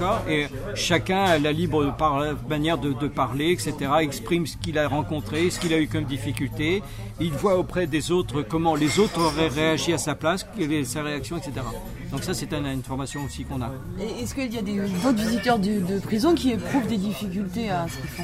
D'accord 0.01 0.23
Et 0.27 0.47
chacun 0.75 1.23
a 1.25 1.37
la 1.37 1.51
libre 1.51 1.93
par- 1.95 2.23
manière 2.49 2.77
de, 2.79 2.91
de 2.93 3.07
parler, 3.07 3.51
etc., 3.51 3.73
exprime 4.01 4.47
ce 4.47 4.57
qu'il 4.57 4.77
a 4.79 4.87
rencontré, 4.87 5.49
ce 5.51 5.59
qu'il 5.59 5.73
a 5.73 5.79
eu 5.79 5.87
comme 5.87 6.05
difficulté. 6.05 6.81
Il 7.19 7.31
voit 7.31 7.55
auprès 7.57 7.85
des 7.85 8.11
autres 8.11 8.41
comment 8.41 8.73
les 8.75 8.99
autres 8.99 9.21
auraient 9.21 9.47
réagi 9.47 9.93
à 9.93 9.97
sa 9.99 10.15
place, 10.15 10.45
quelle 10.57 10.73
est 10.73 10.85
sa 10.85 11.03
réaction, 11.03 11.37
etc. 11.37 11.51
Donc 12.11 12.23
ça, 12.23 12.33
c'est 12.33 12.51
une 12.53 12.65
information 12.65 13.23
aussi 13.25 13.43
qu'on 13.45 13.61
a. 13.61 13.69
Est-ce 14.19 14.33
qu'il 14.33 14.51
y 14.53 14.57
a 14.57 14.61
des- 14.63 14.79
d'autres 15.03 15.23
visiteurs 15.23 15.59
de, 15.59 15.79
de 15.79 15.99
prison 15.99 16.33
qui 16.33 16.51
éprouvent 16.51 16.87
des 16.87 16.97
difficultés 16.97 17.69
à 17.69 17.85
ce 17.87 17.97
qu'ils 17.97 18.09
font? 18.09 18.23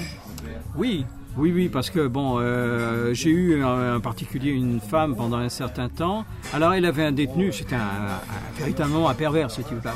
Oui, 0.75 1.05
oui, 1.37 1.51
oui, 1.53 1.69
parce 1.69 1.89
que 1.89 2.07
bon, 2.07 2.37
euh, 2.39 3.13
j'ai 3.13 3.29
eu 3.29 3.63
en 3.63 3.99
particulier 3.99 4.51
une 4.51 4.79
femme 4.79 5.15
pendant 5.15 5.37
un 5.37 5.49
certain 5.49 5.87
temps. 5.87 6.25
Alors 6.51 6.73
elle 6.73 6.85
avait 6.85 7.03
un 7.03 7.11
détenu, 7.11 7.53
c'était 7.53 7.75
un, 7.75 8.19
véritablement 8.57 9.07
un 9.07 9.13
pervers 9.13 9.51
ce 9.51 9.61
type-là. 9.61 9.93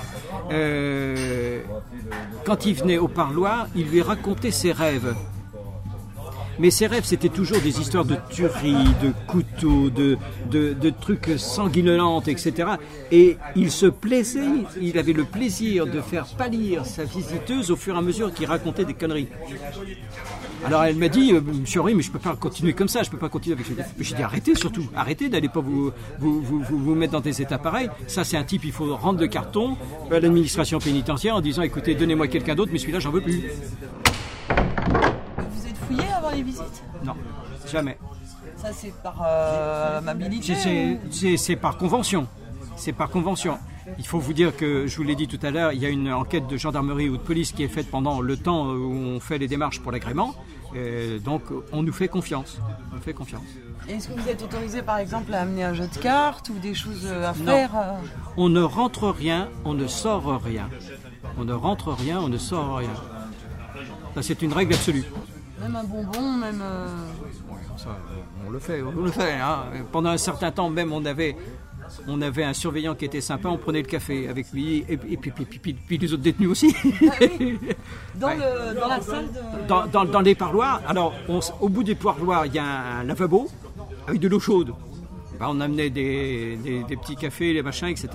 Euh, 0.52 1.62
quand 2.46 2.66
il 2.66 2.76
venait 2.76 3.00
au 3.00 3.08
parloir, 3.08 3.68
il 3.76 3.88
lui 3.88 4.02
racontait 4.02 4.52
ses 4.52 4.72
rêves. 4.72 5.16
Mais 6.60 6.70
ses 6.70 6.86
rêves, 6.86 7.06
c'était 7.06 7.30
toujours 7.30 7.60
des 7.62 7.80
histoires 7.80 8.06
de 8.06 8.18
tueries, 8.30 8.94
de 9.02 9.12
couteaux, 9.26 9.90
de, 9.90 10.90
trucs 11.02 11.32
sanguinolents, 11.38 12.22
etc. 12.22 12.74
Et 13.12 13.38
il 13.56 13.72
se 13.72 13.88
plaisait, 13.88 14.46
il 14.80 15.00
avait 15.00 15.14
le 15.14 15.24
plaisir 15.24 15.88
de 15.88 16.02
faire 16.02 16.28
pâlir 16.38 16.86
sa 16.86 17.04
visiteuse 17.04 17.72
au 17.72 17.76
fur 17.76 17.96
et 17.96 17.98
à 17.98 18.02
mesure 18.02 18.32
qu'il 18.32 18.46
racontait 18.46 18.86
des 18.86 18.94
conneries. 18.94 19.30
Alors 20.66 20.84
elle 20.84 20.96
m'a 20.96 21.08
dit, 21.10 21.34
euh, 21.34 21.42
Monsieur 21.42 21.82
Henry, 21.82 21.96
mais 21.96 22.04
je 22.04 22.12
peux 22.12 22.20
pas 22.20 22.36
continuer 22.36 22.74
comme 22.74 22.88
ça, 22.88 23.02
je 23.04 23.10
peux 23.10 23.18
pas 23.18 23.30
continuer 23.30 23.56
avec 23.56 23.66
J'ai 24.00 24.16
dit 24.16 24.22
arrêtez 24.24 24.56
surtout, 24.56 24.88
arrêtez 24.96 25.28
d'aller 25.28 25.50
pas 25.50 25.60
vous 25.60 25.92
vous, 26.20 26.42
vous, 26.42 26.62
vous, 26.62 26.78
vous 26.78 26.96
mettre 26.96 27.14
dans 27.14 27.20
des 27.20 27.42
états 27.42 27.58
pareils. 27.58 27.90
Ça 28.08 28.24
c'est 28.24 28.38
un 28.38 28.44
type, 28.44 28.64
il 28.64 28.72
faut 28.72 28.96
rendre 28.96 29.20
le 29.20 29.28
carton 29.28 29.76
à 30.12 30.20
l'administration 30.20 30.80
pénitentiaire 30.80 31.36
en 31.36 31.42
disant 31.42 31.64
écoutez, 31.64 31.96
donnez-moi 31.96 32.28
quelqu'un 32.28 32.56
d'autre, 32.56 32.72
mais 32.72 32.78
celui-là 32.80 33.00
j'en 33.00 33.12
veux 33.12 33.22
plus. 33.22 33.42
Vous 34.50 35.68
êtes 35.68 35.78
fouillé 35.88 36.04
avant 36.16 36.30
les 36.30 36.44
visites? 36.44 36.84
Non, 37.04 37.14
jamais. 37.72 37.98
Ça, 38.58 38.70
c'est 38.72 38.94
par 39.02 39.20
euh, 39.26 39.98
amabilité 39.98 40.54
ou- 40.54 41.38
c'est 41.38 41.56
par 41.56 41.78
convention. 41.78 42.28
C'est 42.76 42.94
par 42.94 43.10
convention. 43.10 43.58
Il 44.00 44.06
faut 44.08 44.20
vous 44.20 44.34
dire 44.34 44.56
que, 44.56 44.88
je 44.88 44.96
vous 44.98 45.04
l'ai 45.04 45.16
dit 45.16 45.28
tout 45.28 45.40
à 45.44 45.52
l'heure, 45.52 45.72
il 45.74 45.80
y 45.80 45.86
a 45.86 45.90
une 45.90 46.12
enquête 46.12 46.48
de 46.48 46.58
gendarmerie 46.58 47.10
ou 47.10 47.18
de 47.18 47.22
police 47.22 47.52
qui 47.52 47.64
est 47.64 47.68
faite 47.68 47.90
pendant 47.90 48.22
le 48.22 48.38
temps 48.38 48.68
où 48.72 48.92
on 48.94 49.20
fait 49.20 49.38
les 49.38 49.48
démarches 49.48 49.80
pour 49.82 49.92
l'agrément. 49.92 50.36
Euh, 50.76 51.20
donc, 51.20 51.44
on 51.72 51.84
nous 51.84 51.92
fait 51.92 52.08
confiance. 52.08 52.60
On 52.92 52.96
nous 52.96 53.02
fait 53.02 53.14
confiance. 53.14 53.44
Est-ce 53.90 54.08
que 54.08 54.14
vous 54.20 54.30
êtes 54.30 54.42
autorisé, 54.44 54.82
par 54.82 54.98
exemple, 55.00 55.34
à 55.34 55.42
amener 55.42 55.64
un 55.64 55.74
jeu 55.74 55.88
de 55.88 55.98
cartes 55.98 56.50
ou 56.50 56.60
des 56.60 56.74
choses 56.74 57.06
euh, 57.06 57.30
à 57.30 57.34
Non. 57.34 57.46
faire 57.46 57.72
euh 57.76 57.94
On 58.38 58.48
ne 58.48 58.62
rentre 58.62 59.10
rien, 59.10 59.50
on 59.66 59.74
ne 59.74 59.88
sort 59.88 60.42
rien. 60.44 60.70
On 61.38 61.44
ne 61.44 61.54
rentre 61.54 61.90
rien, 61.92 62.20
on 62.22 62.30
ne 62.30 62.38
sort 62.38 62.78
rien. 62.78 62.90
Ça, 64.16 64.22
c'est 64.22 64.42
une 64.42 64.54
règle 64.54 64.74
absolue. 64.74 65.04
Même 65.60 65.76
un 65.76 65.84
bonbon, 65.84 66.32
même. 66.38 66.62
euh, 66.62 66.88
Ça, 67.78 67.90
on 68.48 68.50
le 68.52 68.60
fait, 68.60 68.82
on 68.82 68.92
le 68.92 69.12
fait. 69.12 69.34
hein. 69.34 69.64
Pendant 69.92 70.10
un 70.12 70.18
certain 70.18 70.52
temps, 70.52 70.70
même, 70.70 70.92
on 70.94 71.04
avait, 71.06 71.36
on 72.08 72.22
avait 72.22 72.44
un 72.44 72.54
surveillant 72.54 72.96
qui 72.96 73.06
était 73.06 73.22
sympa, 73.22 73.50
on 73.50 73.58
prenait 73.58 73.82
le 73.82 73.88
café 73.88 74.28
avec 74.28 74.52
lui, 74.52 74.86
et, 74.90 74.94
et 74.94 75.18
puis, 75.18 75.32
puis- 75.32 75.46
puis- 75.46 75.60
puis- 75.60 75.74
puis 75.74 75.98
les 75.98 76.14
autres 76.14 76.24
détenus 76.24 76.50
aussi. 76.50 76.76
Dans, 78.16 78.28
Ouais. 78.28 78.38
le, 78.38 78.80
dans 78.80 78.88
la 78.88 79.02
salle 79.02 79.28
de. 79.28 79.68
dans, 79.68 79.86
dans- 79.88 80.06
dans 80.06 80.22
les 80.22 80.36
parloirs, 80.36 80.82
alors 80.88 81.14
on 81.30 81.40
au 81.60 81.70
bout 81.70 81.84
des 81.84 81.96
parloirs, 81.96 82.46
il 82.46 82.54
y 82.56 82.60
a 82.60 82.66
un, 83.00 83.04
lavabo 83.04 83.48
avec 84.08 84.20
de 84.20 84.28
l'eau 84.28 84.40
chaude. 84.40 84.74
Ben, 85.40 85.48
on 85.50 85.60
amenait 85.60 85.90
des, 85.90 86.56
des- 86.58 86.84
des 86.84 86.98
petits 86.98 87.16
cafés, 87.16 87.54
les 87.54 87.64
machins, 87.64 87.88
etc. 87.88 88.10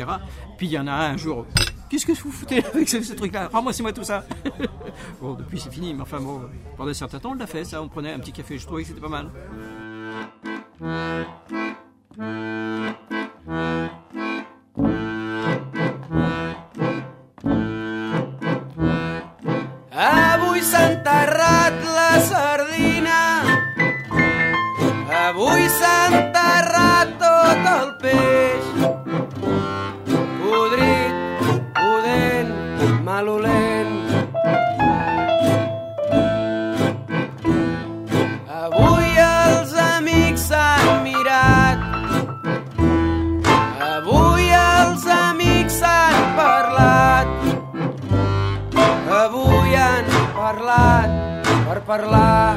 Puis 0.58 0.66
il 0.68 0.72
y 0.72 0.78
en 0.78 0.86
a 0.86 0.92
un, 0.92 1.12
un 1.14 1.16
jour. 1.16 1.44
Qu'est-ce 1.88 2.04
que 2.06 2.12
vous 2.12 2.30
foutez 2.32 2.64
avec 2.64 2.88
ce, 2.88 3.00
ce 3.02 3.14
truc-là? 3.14 3.48
Rends-moi, 3.52 3.72
c'est 3.72 3.82
moi 3.82 3.92
tout 3.92 4.04
ça. 4.04 4.24
bon, 5.20 5.34
depuis 5.34 5.58
c'est 5.60 5.72
fini, 5.72 5.94
mais 5.94 6.02
enfin 6.02 6.20
bon, 6.20 6.40
pendant 6.76 6.90
un 6.90 6.94
certain 6.94 7.18
temps, 7.18 7.30
on 7.30 7.34
l'a 7.34 7.46
fait, 7.46 7.64
ça. 7.64 7.80
On 7.82 7.88
prenait 7.88 8.12
un 8.12 8.18
petit 8.18 8.32
café, 8.32 8.58
je 8.58 8.66
trouvais 8.66 8.82
que 8.82 8.88
c'était 8.88 9.00
pas 9.00 9.08
mal. 9.08 9.28
Avui 19.96 20.62
s'ha 20.62 20.80
enterrat 20.90 21.76
la 21.98 22.12
sardina. 22.28 23.20
Avui 25.26 25.68
s'ha 25.78 25.94
enterrat 26.10 27.14
tot 27.22 27.62
el 27.74 27.88
peix. 28.02 28.64
Podrit, 30.42 31.14
pudent, 31.78 32.52
malolent. 33.06 33.65
Parlar. 51.86 52.56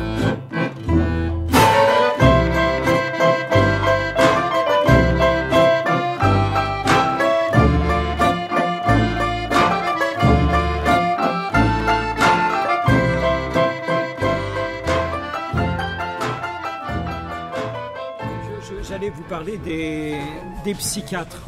j'allais 18.88 19.12
vous 19.12 19.22
parler 19.24 19.58
des, 19.58 20.18
des 20.64 20.74
psychiatres. 20.74 21.48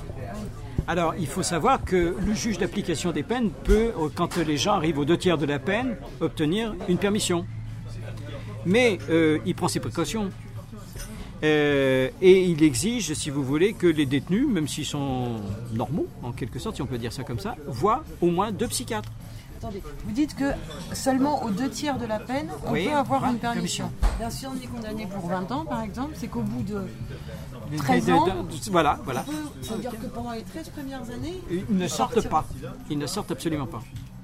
Alors, 0.87 1.15
il 1.17 1.25
faut 1.25 1.41
savoir 1.41 1.83
que 1.83 2.15
le 2.25 2.33
juge 2.33 2.59
d'application 2.59 3.11
des 3.11 3.23
peines 3.23 3.49
peut, 3.49 3.91
euh, 3.97 4.09
quand 4.13 4.37
les 4.37 4.57
gens 4.57 4.73
arrivent 4.73 4.99
aux 4.99 5.05
deux 5.05 5.17
tiers 5.17 5.37
de 5.37 5.45
la 5.45 5.57
peine, 5.57 5.97
obtenir 6.19 6.75
une 6.87 6.97
permission. 6.97 7.45
Mais 8.65 8.99
euh, 9.09 9.39
il 9.45 9.55
prend 9.55 9.67
ses 9.67 9.79
précautions. 9.79 10.29
Euh, 11.43 12.09
et 12.21 12.43
il 12.45 12.61
exige, 12.61 13.13
si 13.13 13.29
vous 13.31 13.43
voulez, 13.43 13.73
que 13.73 13.87
les 13.87 14.05
détenus, 14.05 14.47
même 14.47 14.67
s'ils 14.67 14.85
sont 14.85 15.37
normaux, 15.73 16.05
en 16.21 16.31
quelque 16.31 16.59
sorte, 16.59 16.75
si 16.75 16.81
on 16.83 16.85
peut 16.85 16.99
dire 16.99 17.11
ça 17.11 17.23
comme 17.23 17.39
ça, 17.39 17.55
voient 17.67 18.03
au 18.21 18.27
moins 18.29 18.51
deux 18.51 18.67
psychiatres. 18.67 19.09
Attendez, 19.57 19.81
vous 20.05 20.11
dites 20.11 20.35
que 20.35 20.51
seulement 20.93 21.43
aux 21.43 21.49
deux 21.51 21.69
tiers 21.69 21.97
de 21.97 22.05
la 22.05 22.19
peine, 22.19 22.47
on 22.65 22.71
Oui, 22.73 22.85
peut 22.87 22.93
avoir 22.95 23.25
une 23.29 23.37
permission. 23.37 23.91
Bien 24.19 24.29
sûr, 24.29 24.51
on 24.55 24.63
est 24.63 24.67
condamné 24.67 25.05
pour 25.07 25.27
20 25.27 25.51
ans, 25.51 25.65
par 25.65 25.81
exemple, 25.83 26.13
c'est 26.15 26.27
qu'au 26.27 26.41
bout 26.41 26.63
de 26.63 26.81
13 27.77 28.05
De- 28.05 28.11
de- 28.11 28.17
ans, 28.17 28.25
voilà, 28.71 28.99
voilà. 29.03 29.23
ça 29.61 29.75
veut 29.75 29.81
dire 29.81 29.91
que 29.91 30.05
pendant 30.07 30.31
les 30.31 30.41
13 30.43 30.69
premières 30.69 31.03
années, 31.11 31.41
Ils 31.51 31.75
ne 31.77 31.87
sortent 31.87 32.27
pas. 32.27 32.45
Ils 32.89 32.97
ne 32.97 33.05
sortent 33.07 33.31
absolument 33.31 33.67
pas. 33.67 33.81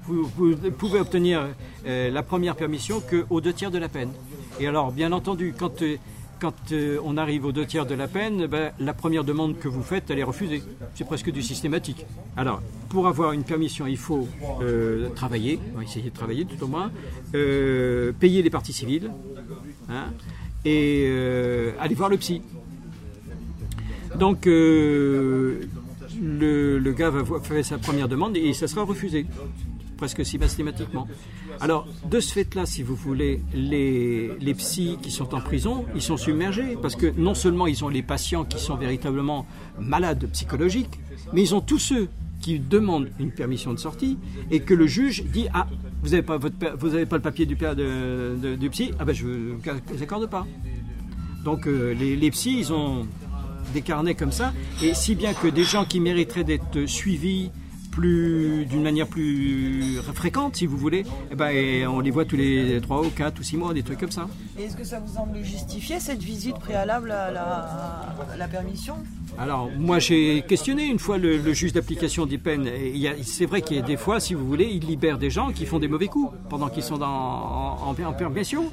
Vous, 0.08 0.24
vous 0.38 0.56
pouvez 0.70 1.00
obtenir 1.00 1.48
euh, 1.86 2.10
la 2.10 2.22
première 2.22 2.56
permission 2.56 3.02
qu'aux 3.02 3.42
deux 3.42 3.52
tiers 3.52 3.70
de 3.70 3.76
la 3.76 3.90
peine. 3.90 4.10
Et 4.58 4.66
alors, 4.66 4.90
bien 4.90 5.12
entendu, 5.12 5.52
quand, 5.56 5.82
euh, 5.82 5.98
quand 6.40 6.54
euh, 6.72 6.98
on 7.04 7.18
arrive 7.18 7.44
aux 7.44 7.52
deux 7.52 7.66
tiers 7.66 7.84
de 7.84 7.94
la 7.94 8.08
peine, 8.08 8.46
ben, 8.46 8.72
la 8.78 8.94
première 8.94 9.22
demande 9.22 9.58
que 9.58 9.68
vous 9.68 9.82
faites, 9.82 10.08
elle 10.08 10.18
est 10.18 10.24
refusée. 10.24 10.62
C'est 10.94 11.04
presque 11.04 11.30
du 11.30 11.42
systématique. 11.42 12.06
Alors, 12.38 12.62
pour 12.88 13.06
avoir 13.06 13.32
une 13.32 13.44
permission, 13.44 13.86
il 13.86 13.98
faut 13.98 14.26
travailler, 15.14 15.60
essayer 15.82 16.08
de 16.08 16.14
travailler 16.14 16.46
tout 16.46 16.64
au 16.64 16.68
moins, 16.68 16.90
payer 17.32 18.40
les 18.42 18.50
parties 18.50 18.72
civiles, 18.72 19.10
hein, 19.90 20.06
et 20.64 21.06
aller 21.78 21.94
voir 21.94 22.08
le 22.08 22.16
psy. 22.16 22.40
Donc, 24.18 24.46
le, 24.46 25.68
le 26.22 26.92
gars 26.92 27.10
va 27.10 27.40
faire 27.40 27.62
sa 27.62 27.76
première 27.76 28.08
demande 28.08 28.38
et 28.38 28.54
ça 28.54 28.66
sera 28.68 28.84
refusé, 28.84 29.26
presque 29.98 30.24
systématiquement. 30.24 31.06
Alors, 31.60 31.86
de 32.08 32.20
ce 32.20 32.32
fait-là, 32.32 32.64
si 32.64 32.82
vous 32.82 32.94
voulez, 32.94 33.42
les, 33.52 34.30
les 34.40 34.54
psys 34.54 34.96
qui 35.02 35.10
sont 35.10 35.34
en 35.34 35.40
prison, 35.42 35.84
ils 35.94 36.00
sont 36.00 36.16
submergés 36.16 36.78
parce 36.80 36.96
que 36.96 37.12
non 37.18 37.34
seulement 37.34 37.66
ils 37.66 37.84
ont 37.84 37.90
les 37.90 38.02
patients 38.02 38.46
qui 38.46 38.58
sont 38.58 38.76
véritablement 38.76 39.44
malades 39.78 40.26
psychologiques, 40.32 40.98
mais 41.34 41.42
ils 41.42 41.54
ont 41.54 41.60
tous 41.60 41.78
ceux 41.78 42.08
qui 42.40 42.60
demandent 42.60 43.10
une 43.18 43.32
permission 43.32 43.74
de 43.74 43.78
sortie 43.78 44.16
et 44.50 44.60
que 44.60 44.72
le 44.72 44.86
juge 44.86 45.24
dit 45.24 45.48
ah 45.52 45.66
vous 46.02 46.10
n'avez 46.10 46.22
pas 46.22 46.38
le 47.16 47.20
papier 47.20 47.46
du 47.46 47.56
père 47.56 47.74
de, 47.74 48.54
du 48.54 48.70
psy? 48.70 48.92
Ah 49.00 49.04
ben 49.04 49.12
je 49.12 49.26
ne 49.26 50.02
accorde 50.02 50.30
pas 50.30 50.46
donc 51.44 51.66
euh, 51.66 51.94
les, 51.94 52.14
les 52.14 52.30
psys, 52.30 52.58
ils 52.58 52.72
ont 52.72 53.06
des 53.74 53.82
carnets 53.82 54.14
comme 54.14 54.32
ça, 54.32 54.52
et 54.82 54.94
si 54.94 55.14
bien 55.14 55.34
que 55.34 55.48
des 55.48 55.64
gens 55.64 55.84
qui 55.84 55.98
mériteraient 56.00 56.44
d'être 56.44 56.86
suivis 56.86 57.50
plus 57.98 58.64
d'une 58.66 58.82
manière 58.82 59.08
plus 59.08 59.96
fréquente, 60.14 60.54
si 60.56 60.66
vous 60.66 60.76
voulez, 60.76 61.04
eh 61.32 61.34
ben, 61.34 61.48
et 61.50 61.84
on 61.86 61.98
les 61.98 62.12
voit 62.12 62.24
tous 62.24 62.36
les 62.36 62.80
3 62.80 63.00
ou 63.04 63.10
4 63.10 63.40
ou 63.40 63.42
6 63.42 63.56
mois, 63.56 63.74
des 63.74 63.82
trucs 63.82 63.98
comme 63.98 64.12
ça. 64.12 64.28
Et 64.56 64.62
est-ce 64.64 64.76
que 64.76 64.84
ça 64.84 65.00
vous 65.00 65.12
semble 65.12 65.42
justifier 65.42 65.98
cette 65.98 66.22
visite 66.22 66.56
préalable 66.60 67.10
à 67.10 67.32
la, 67.32 67.44
à 68.32 68.36
la 68.38 68.46
permission? 68.46 68.94
Alors, 69.36 69.68
moi, 69.76 69.98
j'ai 69.98 70.42
questionné 70.46 70.86
une 70.86 71.00
fois 71.00 71.18
le, 71.18 71.38
le 71.38 71.52
juge 71.52 71.72
d'application 71.72 72.24
des 72.24 72.38
peines. 72.38 72.66
Et 72.68 72.90
il 72.90 72.98
y 72.98 73.08
a- 73.08 73.14
C'est 73.22 73.46
vrai 73.46 73.62
qu'il 73.62 73.76
y 73.76 73.80
a 73.80 73.82
des 73.82 73.96
fois, 73.96 74.20
si 74.20 74.34
vous 74.34 74.46
voulez, 74.46 74.68
il 74.72 74.84
libère 74.86 75.18
des 75.18 75.30
gens 75.30 75.50
qui 75.52 75.66
font 75.66 75.78
des 75.80 75.88
mauvais 75.88 76.06
coups 76.08 76.32
pendant 76.48 76.68
qu'ils 76.68 76.82
sont 76.84 76.98
dans- 76.98 77.06
en, 77.06 77.78
en- 77.98 78.04
en 78.08 78.12
permission. 78.12 78.64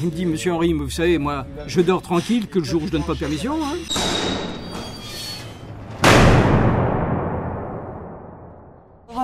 Il 0.00 0.06
me 0.06 0.10
dit, 0.10 0.26
Monsieur 0.26 0.52
Henri, 0.52 0.72
vous 0.74 0.90
savez, 0.90 1.16
moi, 1.18 1.46
je 1.66 1.80
dors 1.80 2.02
tranquille 2.02 2.46
que 2.46 2.58
le 2.58 2.64
jour 2.66 2.82
où 2.82 2.86
je 2.86 2.92
donne 2.92 3.04
pas 3.04 3.14
de 3.14 3.20
permission. 3.20 3.54
hein. 3.62 3.76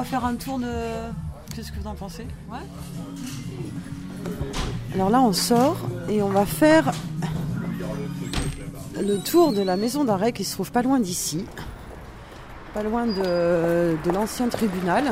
Va 0.02 0.08
faire 0.08 0.24
un 0.24 0.34
tour 0.34 0.58
de. 0.58 0.66
Qu'est-ce 1.54 1.70
que 1.70 1.78
vous 1.78 1.86
en 1.86 1.94
pensez 1.94 2.26
Ouais 2.50 2.58
Alors 4.94 5.10
là, 5.10 5.20
on 5.20 5.32
sort 5.32 5.76
et 6.08 6.22
on 6.22 6.28
va 6.30 6.44
faire 6.44 6.92
le 9.00 9.18
tour 9.18 9.52
de 9.52 9.62
la 9.62 9.76
maison 9.76 10.02
d'arrêt 10.02 10.32
qui 10.32 10.42
se 10.44 10.54
trouve 10.54 10.72
pas 10.72 10.82
loin 10.82 10.98
d'ici, 10.98 11.44
pas 12.74 12.82
loin 12.82 13.06
de, 13.06 13.96
de 14.04 14.10
l'ancien 14.10 14.48
tribunal. 14.48 15.04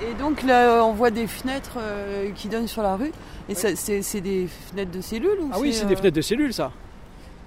Et, 0.00 0.10
et 0.10 0.14
donc 0.14 0.42
là, 0.42 0.82
on 0.84 0.92
voit 0.94 1.10
des 1.10 1.26
fenêtres 1.26 1.76
euh, 1.76 2.30
qui 2.30 2.48
donnent 2.48 2.68
sur 2.68 2.82
la 2.82 2.96
rue. 2.96 3.12
Et 3.50 3.54
c'est 3.54 3.76
c'est 3.76 4.20
des 4.22 4.48
fenêtres 4.70 4.92
de 4.92 5.02
cellules 5.02 5.38
ou 5.42 5.50
Ah 5.52 5.58
oui, 5.60 5.74
c'est 5.74 5.84
euh, 5.84 5.88
des 5.88 5.96
fenêtres 5.96 6.16
de 6.16 6.22
cellules, 6.22 6.54
ça. 6.54 6.72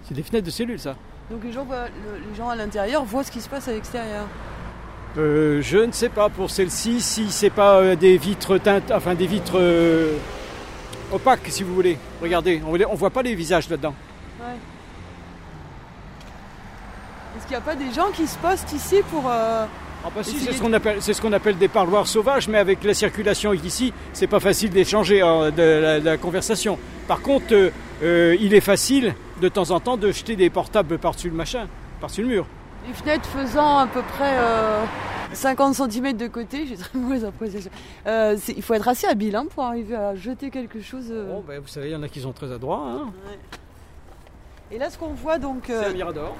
C'est 0.07 0.13
des 0.13 0.23
fenêtres 0.23 0.45
de 0.45 0.51
cellules, 0.51 0.79
ça. 0.79 0.95
Donc 1.31 1.43
les 1.43 1.51
gens, 1.51 1.63
voient- 1.65 1.87
le- 1.87 2.29
les 2.29 2.35
gens 2.35 2.49
à 2.49 2.55
l'intérieur 2.55 3.03
voient 3.03 3.23
ce 3.23 3.31
qui 3.31 3.41
se 3.41 3.49
passe 3.49 3.67
à 3.67 3.71
l'extérieur. 3.71 4.25
Euh, 5.17 5.61
je 5.61 5.77
ne 5.77 5.91
sais 5.91 6.09
pas 6.09 6.29
pour 6.29 6.49
celle-ci 6.51 7.01
si 7.01 7.31
c'est 7.31 7.49
pas 7.49 7.77
euh, 7.77 7.95
des 7.95 8.17
vitres 8.17 8.57
teintes, 8.57 8.91
enfin 8.91 9.15
des 9.15 9.27
vitres 9.27 9.57
euh, 9.59 10.17
opaques, 11.11 11.47
si 11.47 11.63
vous 11.63 11.73
voulez. 11.73 11.97
Regardez, 12.21 12.61
on 12.67 12.73
ne 12.73 12.95
voit 12.97 13.09
pas 13.09 13.21
les 13.21 13.33
visages 13.33 13.69
là-dedans. 13.69 13.95
Ouais. 14.41 14.45
Est-ce 17.37 17.43
qu'il 17.47 17.51
n'y 17.57 17.61
a 17.63 17.65
pas 17.65 17.75
des 17.75 17.91
gens 17.93 18.11
qui 18.13 18.27
se 18.27 18.37
postent 18.37 18.73
ici 18.73 18.97
pour. 19.09 19.23
Ah 20.05 20.09
bah 20.15 20.21
si, 20.23 20.37
c'est 20.39 20.53
ce 20.53 20.61
qu'on 20.61 20.71
appelle, 20.73 21.01
c'est 21.01 21.13
ce 21.13 21.21
qu'on 21.21 21.33
appelle 21.33 21.57
des 21.57 21.67
parloirs 21.67 22.05
sauvages, 22.05 22.47
mais 22.47 22.59
avec 22.59 22.83
la 22.83 22.93
circulation 22.93 23.53
ici, 23.53 23.91
c'est 24.13 24.27
pas 24.27 24.39
facile 24.39 24.69
d'échanger 24.69 25.21
euh, 25.23 25.49
de, 25.49 25.63
la, 25.63 25.99
de 25.99 26.05
la 26.05 26.17
conversation. 26.17 26.77
Par 27.07 27.21
contre, 27.21 27.53
euh, 27.53 27.71
euh, 28.03 28.37
il 28.39 28.53
est 28.53 28.61
facile 28.61 29.15
de 29.41 29.49
temps 29.49 29.71
en 29.71 29.79
temps 29.79 29.97
de 29.97 30.11
jeter 30.11 30.35
des 30.35 30.49
portables 30.51 30.99
par-dessus 30.99 31.29
le 31.29 31.35
machin, 31.35 31.67
par-dessus 31.99 32.21
le 32.21 32.27
mur. 32.27 32.45
Les 32.87 32.93
fenêtres 32.93 33.25
faisant 33.27 33.79
à 33.79 33.87
peu 33.87 34.03
près 34.03 34.37
euh, 34.37 34.85
50 35.33 35.73
cm 35.73 36.13
de 36.17 36.27
côté, 36.27 36.67
j'ai 36.67 36.77
très 36.77 36.99
mauvaise 36.99 37.25
appréciation. 37.25 37.71
Euh, 38.05 38.37
il 38.55 38.61
faut 38.61 38.75
être 38.75 38.87
assez 38.87 39.07
habile 39.07 39.35
hein, 39.35 39.45
pour 39.49 39.63
arriver 39.63 39.95
à 39.95 40.13
jeter 40.15 40.51
quelque 40.51 40.81
chose. 40.81 41.07
euh. 41.09 41.31
Bon, 41.33 41.43
ben, 41.47 41.59
vous 41.59 41.67
savez, 41.67 41.87
il 41.89 41.93
y 41.93 41.95
en 41.95 42.03
a 42.03 42.07
qui 42.09 42.21
sont 42.21 42.31
très 42.31 42.51
adroits. 42.51 42.83
Hein. 42.85 43.11
Et 44.71 44.77
là, 44.77 44.89
ce 44.91 44.99
qu'on 44.99 45.13
voit 45.13 45.39
donc. 45.39 45.63
C'est 45.65 45.85
un 45.85 45.93
mirador. 45.93 46.35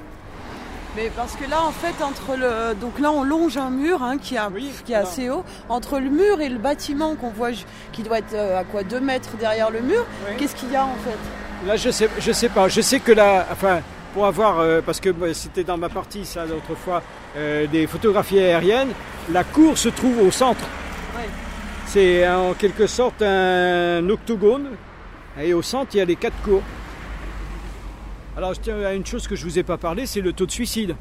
Mais 0.96 1.12
parce 1.16 1.36
que 1.36 1.50
là, 1.50 1.62
en 1.64 1.72
fait, 1.72 2.04
entre 2.04 2.36
le. 2.38 2.74
Donc 2.76 3.00
là, 3.00 3.12
on 3.12 3.24
longe 3.24 3.58
un 3.58 3.70
mur 3.70 4.02
hein, 4.02 4.18
qui, 4.18 4.38
a, 4.38 4.50
qui 4.50 4.94
est 4.94 4.96
voilà. 4.96 5.08
assez 5.08 5.30
haut. 5.30 5.44
Entre 5.70 6.00
le 6.00 6.10
mur 6.10 6.42
et 6.42 6.50
le 6.50 6.58
bâtiment 6.58 7.16
qu'on 7.16 7.30
voit, 7.30 7.50
qui 7.92 8.04
doit 8.04 8.20
être 8.20 8.34
euh, 8.34 8.60
à 8.60 8.64
quoi 8.64 8.84
2 8.84 9.00
mètres 9.00 9.36
derrière 9.38 9.70
le 9.70 9.82
mur, 9.82 10.06
qu'est-ce 10.38 10.56
qu'il 10.56 10.72
y 10.72 10.76
a 10.76 10.86
en 10.86 10.96
fait? 10.96 11.68
Là, 11.68 11.76
je 11.76 11.90
sais, 11.90 12.10
je 12.20 12.32
sais 12.32 12.50
pas. 12.50 12.68
Je 12.70 12.82
sais 12.82 13.00
que 13.00 13.12
là, 13.12 13.46
enfin, 13.52 13.82
pour 14.14 14.26
avoir, 14.26 14.60
euh, 14.60 14.82
parce 14.86 15.00
que 15.00 15.10
bah, 15.10 15.34
c'était 15.34 15.64
dans 15.64 15.78
ma 15.78 15.90
partie, 15.90 16.26
ça, 16.26 16.46
l'autre 16.46 16.76
fois, 16.76 17.02
euh, 17.36 17.68
des 17.68 17.88
photographies 17.88 18.40
aériennes, 18.40 18.92
la 19.32 19.44
cour 19.44 19.78
se 19.78 19.90
trouve 19.90 20.22
au 20.22 20.32
centre. 20.32 20.66
C'est 21.88 22.28
en 22.28 22.54
quelque 22.54 22.88
sorte 22.88 23.22
un 23.22 24.10
octogone, 24.10 24.72
et 25.40 25.54
au 25.54 25.62
centre, 25.62 25.92
il 25.94 25.98
y 25.98 26.02
a 26.02 26.06
les 26.06 26.16
quatre 26.16 26.36
cours. 26.44 26.64
Alors, 28.38 28.54
je 28.54 28.60
tiens 28.60 28.82
à 28.82 28.94
une 28.94 29.06
chose 29.06 29.28
que 29.28 29.36
je 29.36 29.46
vous 29.46 29.58
ai 29.58 29.64
pas 29.64 29.78
parlé, 29.78 30.06
c'est 30.06 30.22
le 30.22 30.34
taux 30.34 30.46
de 30.46 30.52
suicide. 30.52 30.96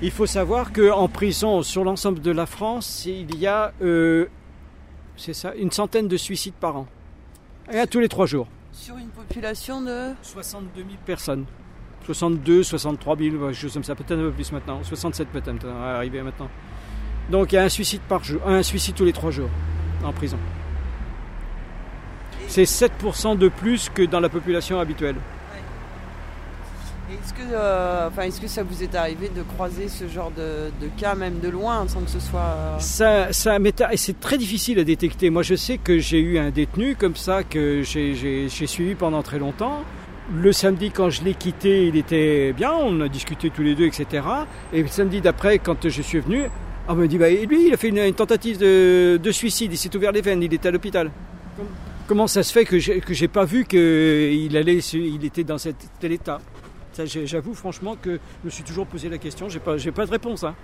Il 0.00 0.10
faut 0.10 0.26
savoir 0.26 0.72
qu'en 0.72 1.08
prison, 1.08 1.62
sur 1.62 1.84
l'ensemble 1.84 2.20
de 2.20 2.30
la 2.30 2.46
France, 2.46 3.04
il 3.06 3.36
y 3.38 3.46
a, 3.46 3.72
euh, 3.82 4.26
c'est 5.16 5.34
ça, 5.34 5.54
une 5.54 5.70
centaine 5.70 6.08
de 6.08 6.16
suicides 6.16 6.54
par 6.54 6.76
an. 6.76 6.86
Et 7.70 7.78
à 7.78 7.86
tous 7.86 8.00
les 8.00 8.08
trois 8.08 8.26
jours. 8.26 8.48
Sur 8.72 8.96
une 8.96 9.08
population 9.08 9.80
de. 9.80 10.10
62 10.22 10.80
000 10.82 10.88
personnes. 11.04 11.46
62, 12.06 12.64
63 12.64 13.16
000, 13.16 13.36
ouais, 13.36 13.54
chose 13.54 13.72
comme 13.74 13.84
ça, 13.84 13.94
peut-être 13.94 14.18
un 14.18 14.24
peu 14.24 14.32
plus 14.32 14.50
maintenant. 14.50 14.82
67 14.82 15.28
peut-être, 15.28 15.64
on 15.64 15.80
va 15.80 15.96
arriver 15.96 16.22
maintenant. 16.22 16.48
Donc 17.30 17.52
il 17.52 17.54
y 17.54 17.58
a 17.58 17.62
un 17.62 17.68
suicide 17.68 18.02
par 18.08 18.24
jour, 18.24 18.40
un 18.44 18.62
suicide 18.62 18.96
tous 18.96 19.04
les 19.04 19.12
trois 19.12 19.30
jours 19.30 19.50
en 20.04 20.12
prison. 20.12 20.38
C'est 22.48 22.64
7% 22.64 23.38
de 23.38 23.48
plus 23.48 23.88
que 23.88 24.02
dans 24.02 24.20
la 24.20 24.28
population 24.28 24.80
habituelle. 24.80 25.14
Est-ce 27.12 27.34
que, 27.34 27.42
euh, 27.52 28.08
enfin, 28.08 28.22
est-ce 28.22 28.40
que 28.40 28.46
ça 28.48 28.62
vous 28.62 28.82
est 28.82 28.94
arrivé 28.94 29.28
de 29.34 29.42
croiser 29.42 29.88
ce 29.88 30.08
genre 30.08 30.32
de, 30.36 30.70
cas, 30.96 31.14
même 31.14 31.40
de 31.40 31.48
loin, 31.48 31.86
sans 31.88 32.00
que 32.00 32.10
ce 32.10 32.20
soit. 32.20 32.40
euh, 32.40 32.78
Ça, 32.78 33.32
ça 33.32 33.58
m'est- 33.58 33.82
et 33.92 33.96
c'est 33.96 34.18
très 34.18 34.38
difficile 34.38 34.78
à 34.78 34.84
détecter. 34.84 35.28
Moi, 35.30 35.42
je 35.42 35.54
sais 35.54 35.78
que 35.78 35.98
j'ai 35.98 36.20
eu 36.20 36.38
un 36.38 36.50
détenu 36.50 36.96
comme 36.96 37.16
ça 37.16 37.42
que 37.42 37.82
j'ai- 37.82 38.48
suivi 38.48 38.94
pendant 38.94 39.22
très 39.22 39.38
longtemps. 39.38 39.82
Le 40.34 40.52
samedi, 40.52 40.90
quand 40.90 41.10
je 41.10 41.22
l'ai 41.24 41.34
quitté, 41.34 41.88
il 41.88 41.96
était 41.96 42.52
bien, 42.52 42.72
on 42.72 43.00
a 43.00 43.08
discuté 43.08 43.50
tous 43.50 43.62
les 43.62 43.74
deux, 43.74 43.86
etc. 43.86 44.06
Et 44.72 44.80
le 44.82 44.88
samedi 44.88 45.20
d'après, 45.20 45.58
quand 45.58 45.88
je 45.88 46.00
suis 46.02 46.20
venu, 46.20 46.44
on 46.88 46.94
me 46.94 47.06
dit, 47.08 47.18
bah, 47.18 47.28
lui, 47.28 47.66
il 47.68 47.74
a 47.74 47.76
fait 47.76 47.88
une, 47.88 48.12
tentative 48.14 48.58
de, 48.58 49.18
de 49.22 49.30
suicide, 49.32 49.72
il 49.72 49.76
s'est 49.76 49.94
ouvert 49.94 50.12
les 50.12 50.20
veines, 50.22 50.42
il 50.42 50.52
était 50.54 50.68
à 50.68 50.70
l'hôpital. 50.70 51.10
Comment 52.06 52.26
ça 52.26 52.42
se 52.42 52.52
fait 52.52 52.64
que 52.64 52.78
j'ai 52.78 53.00
que 53.00 53.14
j'ai 53.14 53.28
pas 53.28 53.44
vu 53.44 53.64
qu'il 53.64 54.56
allait, 54.56 54.78
il 54.78 55.24
était 55.24 55.44
dans 55.44 55.58
cet, 55.58 55.76
état? 56.02 56.40
J'avoue 57.24 57.54
franchement 57.54 57.96
que 58.00 58.12
je 58.12 58.44
me 58.44 58.50
suis 58.50 58.62
toujours 58.64 58.86
posé 58.86 59.08
la 59.08 59.18
question, 59.18 59.48
j'ai 59.48 59.60
pas, 59.60 59.76
pas 59.94 60.06
de 60.06 60.10
réponse. 60.10 60.44
hein. 60.44 60.54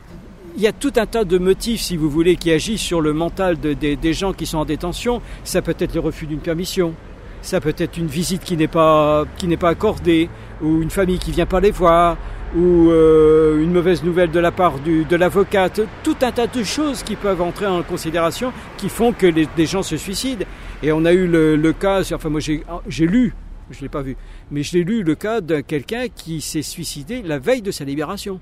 Il 0.57 0.62
y 0.62 0.66
a 0.66 0.72
tout 0.72 0.93
un 0.97 1.07
tas 1.07 1.24
de 1.24 1.39
motifs, 1.39 1.81
si 1.83 1.97
vous 1.97 2.11
voulez, 2.11 2.37
qui 2.37 2.51
agissent 2.51 2.81
sur 2.83 3.01
le 3.01 3.12
mental 3.12 3.61
de- 3.61 3.74
des- 3.74 4.12
gens 4.12 4.33
qui 4.33 4.47
sont 4.47 4.59
en 4.59 4.64
détention. 4.64 5.20
Ça 5.45 5.62
peut 5.62 5.74
être 5.79 5.95
le 5.95 6.01
refus 6.01 6.26
d'une 6.26 6.41
permission. 6.41 6.95
ça 7.41 7.61
peut 7.61 7.74
être 7.79 7.97
une 7.97 8.09
visite 8.09 8.43
qui 8.43 8.57
n'est 8.57 8.66
pas, 8.66 9.24
pas 9.61 9.68
accordée, 9.68 10.29
ou 10.61 10.83
une 10.83 10.91
famille 10.91 11.20
qui 11.20 11.31
vient 11.31 11.47
pas 11.47 11.61
les 11.61 11.70
voir, 11.70 12.16
ou 12.57 12.91
euh, 12.91 13.62
une 13.62 13.72
mauvaise 13.72 14.03
nouvelle 14.03 14.33
de 14.33 14.41
la 14.41 14.51
part 14.51 14.81
du, 14.81 15.05
de 15.05 15.16
l'avocate, 15.16 15.81
tout 16.03 16.16
un 16.22 16.33
tas 16.33 16.49
de 16.49 16.64
choses 16.64 17.05
qui 17.05 17.14
peuvent 17.14 17.41
entrer 17.41 17.66
en 17.66 17.83
considération 17.85 18.53
qui 18.76 18.89
font 18.89 19.12
que 19.12 19.26
les, 19.26 19.66
gens 19.66 19.85
se 19.85 19.97
suicident. 19.97 20.45
Et 20.83 20.91
on 20.91 21.05
a 21.05 21.12
eu 21.12 21.29
le, 21.29 21.72
cas, 21.72 22.03
enfin 22.12 22.29
moi 22.29 22.41
j'ai 22.41 23.07
lu, 23.07 23.35
je 23.71 23.81
l'ai 23.83 23.89
pas 23.89 24.03
vu, 24.03 24.16
mais 24.51 24.62
j'ai 24.62 24.85
lu 24.85 25.03
le 25.03 25.14
cas 25.14 25.41
d'un 25.41 25.62
quelqu'un 25.62 26.09
qui 26.09 26.41
s'est 26.41 26.62
suicidé 26.62 27.23
la 27.23 27.39
veille 27.39 27.62
de 27.62 27.71
sa 27.71 27.85
libération. 27.85 28.41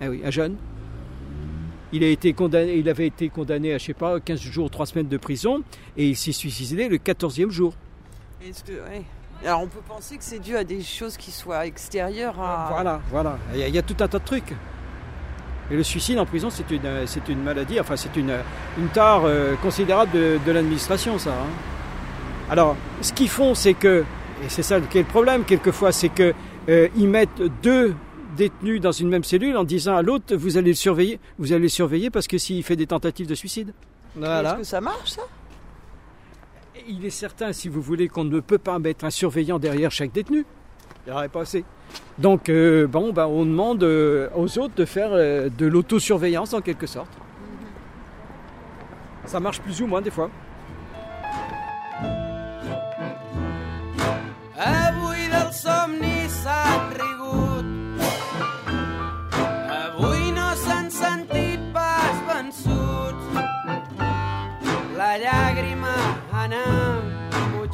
Ah 0.00 0.06
oui, 0.08 0.20
un 0.24 0.30
jeune. 0.30 0.56
Il, 1.92 2.02
a 2.04 2.08
été 2.08 2.32
condamné, 2.32 2.76
il 2.76 2.88
avait 2.88 3.06
été 3.06 3.28
condamné 3.28 3.74
à, 3.74 3.78
je 3.78 3.84
sais 3.84 3.94
pas, 3.94 4.18
15 4.18 4.40
jours, 4.40 4.70
3 4.70 4.86
semaines 4.86 5.08
de 5.08 5.16
prison, 5.18 5.62
et 5.96 6.08
il 6.08 6.16
s'est 6.16 6.32
suicidé 6.32 6.88
le 6.88 6.96
14e 6.96 7.50
jour. 7.50 7.74
Est-ce 8.46 8.64
que, 8.64 8.72
ouais. 8.72 9.02
Alors 9.44 9.60
on 9.62 9.66
peut 9.66 9.82
penser 9.86 10.16
que 10.16 10.24
c'est 10.24 10.38
dû 10.38 10.56
à 10.56 10.64
des 10.64 10.82
choses 10.82 11.16
qui 11.16 11.30
soient 11.30 11.66
extérieures 11.66 12.40
à... 12.40 12.68
Voilà, 12.70 13.00
voilà. 13.10 13.38
Il 13.54 13.60
y, 13.60 13.62
a, 13.64 13.68
il 13.68 13.74
y 13.74 13.78
a 13.78 13.82
tout 13.82 13.96
un 14.00 14.08
tas 14.08 14.18
de 14.18 14.24
trucs. 14.24 14.54
Et 15.70 15.76
le 15.76 15.82
suicide 15.82 16.18
en 16.18 16.26
prison, 16.26 16.48
c'est 16.50 16.70
une, 16.70 17.06
c'est 17.06 17.28
une 17.28 17.42
maladie, 17.42 17.78
enfin 17.80 17.96
c'est 17.96 18.14
une, 18.16 18.32
une 18.78 18.88
tare 18.88 19.22
euh, 19.24 19.54
considérable 19.56 20.12
de, 20.12 20.38
de 20.44 20.52
l'administration, 20.52 21.18
ça. 21.18 21.30
hein. 21.30 21.46
Alors, 22.52 22.76
ce 23.00 23.14
qu'ils 23.14 23.30
font, 23.30 23.54
c'est 23.54 23.72
que, 23.72 24.04
et 24.44 24.48
c'est 24.48 24.62
ça 24.62 24.78
qui 24.78 24.98
est 24.98 25.04
le 25.04 25.08
problème 25.08 25.42
quelquefois, 25.44 25.90
c'est 25.90 26.10
que 26.10 26.34
euh, 26.68 26.88
ils 26.94 27.08
mettent 27.08 27.40
deux 27.62 27.94
détenus 28.36 28.78
dans 28.78 28.92
une 28.92 29.08
même 29.08 29.24
cellule 29.24 29.56
en 29.56 29.64
disant 29.64 29.96
à 29.96 30.02
l'autre, 30.02 30.36
vous 30.36 30.58
allez 30.58 30.72
le 30.72 30.76
surveiller, 30.76 31.18
vous 31.38 31.54
allez 31.54 31.62
le 31.62 31.68
surveiller 31.68 32.10
parce 32.10 32.26
que 32.26 32.36
s'il 32.36 32.62
fait 32.62 32.76
des 32.76 32.86
tentatives 32.86 33.26
de 33.26 33.34
suicide. 33.34 33.72
Est-ce 34.20 34.56
que 34.58 34.64
ça 34.64 34.82
marche 34.82 35.12
ça? 35.12 35.22
Il 36.86 37.06
est 37.06 37.10
certain, 37.10 37.54
si 37.54 37.70
vous 37.70 37.80
voulez, 37.80 38.08
qu'on 38.08 38.24
ne 38.24 38.40
peut 38.40 38.58
pas 38.58 38.78
mettre 38.78 39.06
un 39.06 39.10
surveillant 39.10 39.58
derrière 39.58 39.90
chaque 39.90 40.12
détenu. 40.12 40.44
Il 41.06 41.10
n'y 41.10 41.16
aurait 41.16 41.30
pas 41.30 41.40
assez. 41.40 41.64
Donc, 42.18 42.50
euh, 42.50 42.86
bon, 42.86 43.14
ben, 43.14 43.28
on 43.28 43.46
demande 43.46 43.82
euh, 43.82 44.28
aux 44.36 44.58
autres 44.58 44.74
de 44.74 44.84
faire 44.84 45.12
euh, 45.12 45.48
de 45.48 45.64
l'autosurveillance 45.64 46.52
en 46.52 46.60
quelque 46.60 46.86
sorte. 46.86 47.12
Ça 49.24 49.40
marche 49.40 49.62
plus 49.62 49.80
ou 49.80 49.86
moins 49.86 50.02
des 50.02 50.10
fois. 50.10 50.28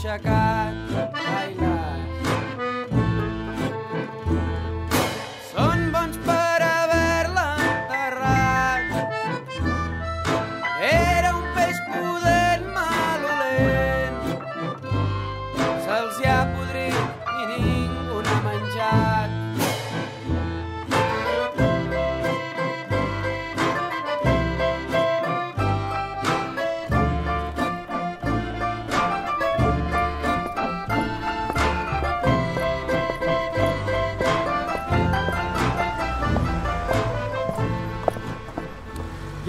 Embutxacat. 0.08 0.72
Ai, 0.72 0.77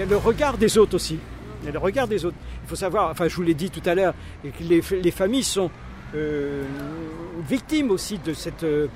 le 0.10 0.18
regard 0.18 0.58
des 0.58 0.78
autres 0.78 0.96
aussi. 0.96 1.20
Il 1.64 1.72
le 1.72 1.80
regard 1.80 2.08
des 2.08 2.26
autres. 2.26 2.38
Il 2.64 2.70
faut 2.70 2.76
savoir, 2.76 3.12
enfin 3.12 3.28
je 3.28 3.36
vous 3.36 3.44
l'ai 3.44 3.54
dit 3.54 3.70
tout 3.70 3.88
à 3.88 3.94
l'heure, 3.94 4.14
les, 4.62 4.82
les 4.92 5.12
familles 5.12 5.44
sont 5.44 5.70
euh, 6.16 6.64
victimes 7.48 7.92
aussi 7.92 8.18
de 8.18 8.34
cette, 8.34 8.64
euh, 8.64 8.88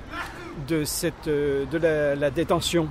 de 0.66 0.84
cette, 0.84 1.28
euh, 1.28 1.64
de 1.66 1.78
la, 1.78 2.30
détention. 2.30 2.88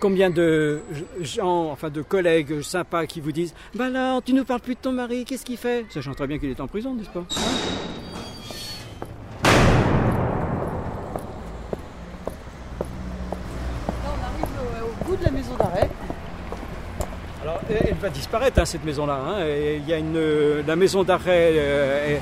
Combien 0.00 0.30
de 0.30 0.80
gens, 1.20 1.70
enfin 1.70 1.90
de 1.90 2.02
collègues 2.02 2.62
sympas 2.62 3.06
qui 3.06 3.20
vous 3.20 3.32
disent 3.32 3.54
Bah 3.74 3.86
alors, 3.86 4.22
tu 4.22 4.32
nous 4.32 4.44
parles 4.44 4.60
plus 4.60 4.74
de 4.74 4.80
ton 4.80 4.92
mari, 4.92 5.24
qu'est-ce 5.24 5.44
qu'il 5.44 5.58
fait? 5.58 5.86
Sachant 5.90 6.14
très 6.14 6.26
bien 6.26 6.38
qu'il 6.38 6.50
est 6.50 6.60
en 6.60 6.66
prison, 6.66 6.94
n'est-ce 6.94 7.10
pas 7.10 7.24
Là 14.02 14.06
on 14.06 14.24
arrive 14.24 14.46
au, 14.58 14.86
au 14.86 15.04
bout 15.10 15.16
de 15.16 15.24
la 15.24 15.30
maison 15.30 15.54
d'arrêt. 15.58 15.90
Alors, 17.42 17.60
elle 17.70 17.80
elle 17.86 17.89
va 18.00 18.08
disparaître, 18.10 18.58
hein, 18.60 18.64
cette 18.64 18.84
maison-là. 18.84 19.18
hein. 19.26 19.44
Il 19.76 19.88
y 19.88 19.92
a 19.92 19.98
une, 19.98 20.16
euh, 20.16 20.62
la 20.66 20.76
maison 20.76 21.02
d'arrêt, 21.04 21.52
euh, 21.54 22.18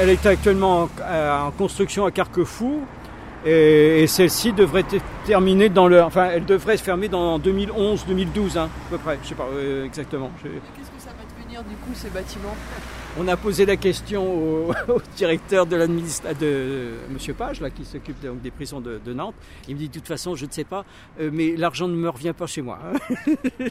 elle, 0.00 0.08
est 0.08 0.24
actuellement 0.26 0.82
en, 0.84 0.88
euh, 1.02 1.40
en 1.40 1.50
construction 1.52 2.04
à 2.06 2.10
Carquefou. 2.10 2.82
Et, 3.46 4.02
et 4.02 4.06
celle-ci 4.08 4.52
devrait 4.52 4.84
être 4.92 5.04
terminée 5.24 5.68
dans 5.68 5.86
le. 5.86 6.02
Enfin, 6.02 6.28
elle 6.32 6.44
devrait 6.44 6.76
se 6.76 6.82
fermer 6.82 7.06
dans 7.08 7.38
2011-2012, 7.38 8.58
hein, 8.58 8.68
à 8.88 8.90
peu 8.90 8.98
près. 8.98 9.16
Je 9.22 9.28
sais 9.28 9.34
pas 9.36 9.46
euh, 9.54 9.84
exactement. 9.84 10.30
Je- 10.42 10.48
Qu'est-ce 10.48 10.90
que 10.90 10.98
ça 11.00 11.10
va 11.10 11.40
devenir 11.40 11.62
du 11.62 11.76
coup 11.76 11.90
ces 11.94 12.08
bâtiments? 12.10 12.56
On 13.20 13.28
a 13.28 13.36
posé 13.36 13.64
la 13.64 13.76
question 13.76 14.24
au, 14.26 14.72
au 14.92 15.00
directeur 15.16 15.66
de 15.66 15.76
l'administration, 15.76 16.36
de 16.40 16.94
Monsieur 17.12 17.32
Page, 17.34 17.60
là, 17.60 17.70
qui 17.70 17.84
s'occupe 17.84 18.20
donc 18.20 18.42
des 18.42 18.50
prisons 18.50 18.80
de, 18.80 19.00
de 19.04 19.12
Nantes. 19.14 19.36
Il 19.68 19.74
me 19.76 19.78
dit 19.78 19.88
de 19.88 19.94
toute 19.94 20.08
façon, 20.08 20.34
je 20.34 20.44
ne 20.44 20.50
sais 20.50 20.64
pas, 20.64 20.84
euh, 21.20 21.30
mais 21.32 21.54
l'argent 21.56 21.86
ne 21.86 21.94
me 21.94 22.08
revient 22.08 22.34
pas 22.36 22.46
chez 22.46 22.60
moi. 22.62 22.80
hein. 22.84 23.14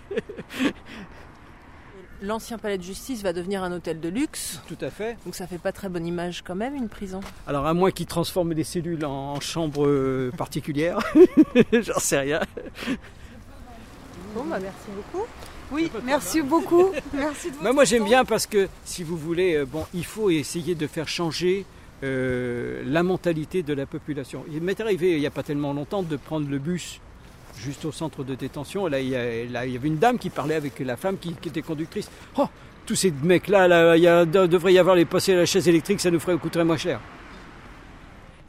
L'ancien 2.21 2.57
palais 2.57 2.77
de 2.77 2.83
justice 2.83 3.21
va 3.21 3.31
devenir 3.31 3.63
un 3.63 3.71
hôtel 3.71 3.99
de 3.99 4.09
luxe. 4.09 4.59
Tout 4.67 4.77
à 4.81 4.89
fait. 4.89 5.17
Donc 5.25 5.35
ça 5.35 5.45
fait 5.45 5.59
pas 5.59 5.71
très 5.71 5.87
bonne 5.87 6.05
image 6.07 6.43
quand 6.43 6.55
même, 6.55 6.75
une 6.75 6.89
prison. 6.89 7.19
Alors 7.45 7.67
à 7.67 7.73
moins 7.73 7.91
qu'ils 7.91 8.07
transforment 8.07 8.53
les 8.53 8.63
cellules 8.63 9.05
en, 9.05 9.39
chambres 9.39 9.85
euh, 9.85 10.31
particulières, 10.35 10.99
j'en 11.71 11.99
sais 11.99 12.19
rien. 12.19 12.41
Bon, 14.33 14.43
bah 14.45 14.57
merci 14.59 14.87
beaucoup. 14.95 15.25
Oui, 15.71 15.91
merci 16.03 16.41
beaucoup. 16.41 16.91
Merci 17.13 17.49
de 17.49 17.53
votre 17.53 17.63
Mais 17.63 17.73
moi 17.73 17.83
j'aime 17.83 18.05
bien 18.05 18.23
parce 18.23 18.47
que 18.47 18.69
si 18.85 19.03
vous 19.03 19.17
voulez, 19.17 19.55
euh, 19.55 19.65
bon, 19.65 19.85
il 19.93 20.05
faut 20.05 20.29
essayer 20.29 20.75
de 20.75 20.87
faire 20.87 21.09
changer 21.09 21.65
euh, 22.03 22.83
la 22.85 23.03
mentalité 23.03 23.63
de 23.63 23.73
la 23.73 23.85
population. 23.85 24.45
Il 24.51 24.61
m'est 24.61 24.79
arrivé 24.79 25.13
il 25.13 25.19
n'y 25.19 25.27
a 25.27 25.31
pas 25.31 25.43
tellement 25.43 25.73
longtemps 25.73 26.03
de 26.03 26.15
prendre 26.15 26.49
le 26.49 26.57
bus 26.57 27.01
juste 27.59 27.85
au 27.85 27.91
centre 27.91 28.23
de 28.23 28.35
détention. 28.35 28.87
Là, 28.87 28.99
il 28.99 29.07
y, 29.09 29.47
là, 29.51 29.65
il 29.65 29.75
avait 29.75 29.87
une 29.87 29.97
dame 29.97 30.17
qui 30.17 30.29
parlait 30.29 30.55
avec 30.55 30.79
la 30.79 30.95
femme 30.97 31.17
qui, 31.17 31.35
était 31.45 31.61
conductrice. 31.61 32.09
Oh, 32.37 32.47
tous 32.85 32.95
ces 32.95 33.11
mecs-là, 33.23 33.67
là, 33.67 33.97
il 33.97 34.07
a- 34.07 34.25
de- 34.25 34.47
devrait 34.47 34.73
y 34.73 34.79
avoir 34.79 34.95
les 34.95 35.05
passer 35.05 35.33
à 35.33 35.37
la 35.37 35.45
chaise 35.45 35.67
électrique, 35.67 35.99
ça 35.99 36.11
nous 36.11 36.19
ferait 36.19 36.37
coûterait 36.37 36.63
moins 36.65 36.77
cher. 36.77 36.99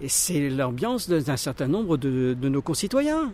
Et 0.01 0.09
c'est 0.09 0.49
l'ambiance 0.49 1.09
d'un 1.09 1.37
certain 1.37 1.67
nombre 1.67 1.97
de, 1.97 2.37
nos 2.41 2.63
concitoyens. 2.63 3.33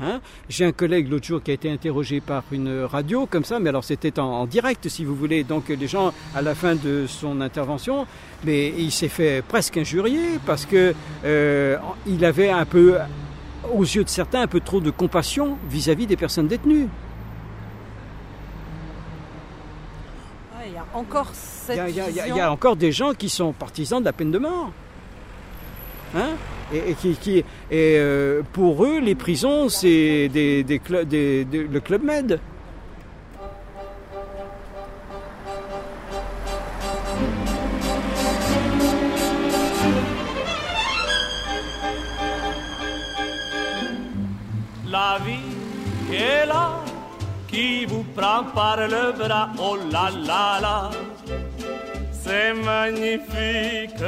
Hein 0.00 0.20
J'ai 0.48 0.64
un 0.64 0.72
collègue 0.72 1.08
l'autre 1.08 1.24
jour 1.24 1.40
qui 1.40 1.52
a 1.52 1.54
été 1.54 1.70
interrogé 1.70 2.20
par 2.20 2.42
une 2.50 2.82
radio 2.82 3.26
comme 3.26 3.44
ça, 3.44 3.60
mais 3.60 3.68
alors 3.68 3.84
c'était 3.84 4.18
en, 4.18 4.24
en 4.24 4.46
direct 4.46 4.88
si 4.88 5.04
vous 5.04 5.14
voulez. 5.14 5.44
Donc 5.44 5.68
les 5.68 5.86
gens, 5.86 6.12
à 6.34 6.42
la 6.42 6.56
fin 6.56 6.74
de 6.74 7.04
son 7.06 7.40
intervention, 7.40 8.04
mais 8.44 8.74
il 8.76 8.90
s'est 8.90 9.08
fait 9.08 9.40
presque 9.46 9.76
injurier 9.76 10.40
parce 10.46 10.66
que 10.66 10.94
euh, 11.24 11.76
il 12.08 12.24
avait 12.24 12.50
un 12.50 12.64
peu, 12.64 12.96
aux 13.72 13.82
yeux 13.82 14.04
de 14.04 14.08
certains, 14.08 14.42
un 14.42 14.46
peu 14.46 14.60
trop 14.60 14.80
de 14.80 14.90
compassion 14.90 15.56
vis-à-vis 15.68 16.06
des 16.06 16.16
personnes 16.16 16.48
détenues. 16.48 16.88
Ouais, 20.56 20.66
Il 20.68 20.74
y 20.74 20.76
a 20.78 20.84
encore 20.94 21.30
cette 21.32 21.76
il 21.88 21.96
y 21.96 22.00
a- 22.00 22.10
y 22.10 22.38
y 22.38 22.42
encore 22.42 22.76
des 22.76 22.92
gens 22.92 23.12
qui 23.14 23.28
sont 23.28 23.52
partisans 23.52 24.00
de 24.00 24.04
la 24.04 24.12
peine 24.12 24.30
de 24.30 24.38
mort. 24.38 24.72
Hein? 26.16 26.30
Et, 26.72 26.90
et 26.90 26.94
qui, 26.94 27.14
qui- 27.16 27.38
et 27.38 27.44
euh, 27.98 28.42
pour 28.52 28.84
eux, 28.84 29.00
les 29.00 29.14
prisons, 29.14 29.68
c'est 29.68 30.28
des, 30.28 30.62
des- 30.62 30.78
des- 31.04 31.44
le 31.64 31.80
Club 31.80 32.02
Med. 32.04 32.40
La 45.04 45.18
vie 45.18 45.52
qui 46.06 46.16
est 46.16 46.46
là, 46.46 46.66
qui 47.50 47.84
vous 47.84 48.04
prend 48.16 48.42
par 48.58 48.78
le 48.94 49.04
bras, 49.20 49.48
oh 49.58 49.76
là 49.94 50.06
là 50.28 50.46
là, 50.64 50.76
c'est 52.22 52.54
magnifique. 52.70 54.06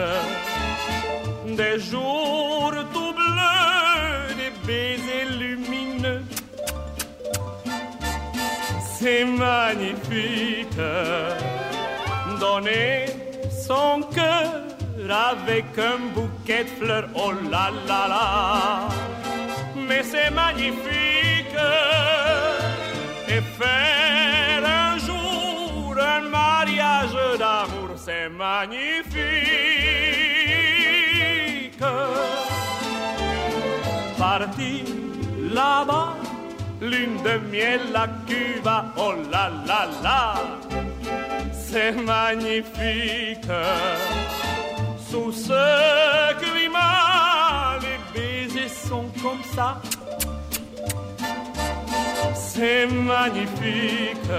Des 1.60 1.76
jours 1.88 2.76
tout 2.94 3.12
bleus, 3.20 4.34
des 4.40 4.52
baisers 4.66 5.30
lumineux, 5.42 6.22
c'est 8.94 9.24
magnifique. 9.44 10.82
Donner 12.40 13.06
son 13.66 13.92
cœur 14.16 14.50
avec 15.30 15.66
un 15.90 15.98
bouquet 16.16 16.64
de 16.64 16.72
fleurs, 16.78 17.08
oh 17.14 17.32
là 17.52 17.66
là 17.88 18.02
là. 18.12 18.26
Mais 19.88 20.02
c'est 20.02 20.30
magnifique 20.30 21.56
et 23.28 23.40
faire 23.58 24.62
un 24.64 24.98
jour 24.98 25.96
un 25.98 26.28
mariage 26.28 27.16
d'amour, 27.38 27.90
c'est 27.96 28.28
magnifique. 28.28 29.06
Parti 34.18 34.84
là-bas, 35.54 36.16
lune 36.80 37.16
de 37.24 37.38
miel 37.50 37.80
à 37.94 38.08
Cuba, 38.26 38.86
oh 38.96 39.12
là 39.30 39.50
là 39.66 39.88
là, 40.02 40.34
c'est 41.52 41.92
magnifique. 41.92 43.50
Sous 45.08 45.32
ce 45.32 46.34
ça. 49.54 49.80
C'est 52.34 52.86
magnifique. 52.86 54.30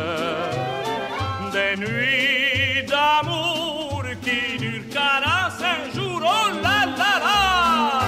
Des 1.54 1.76
nuits 1.78 2.86
d'amour 2.88 4.04
qui 4.22 4.58
durent 4.58 4.90
45 4.92 5.94
jours, 5.96 6.22
oh 6.24 6.50
là 6.64 6.86
là. 6.98 8.00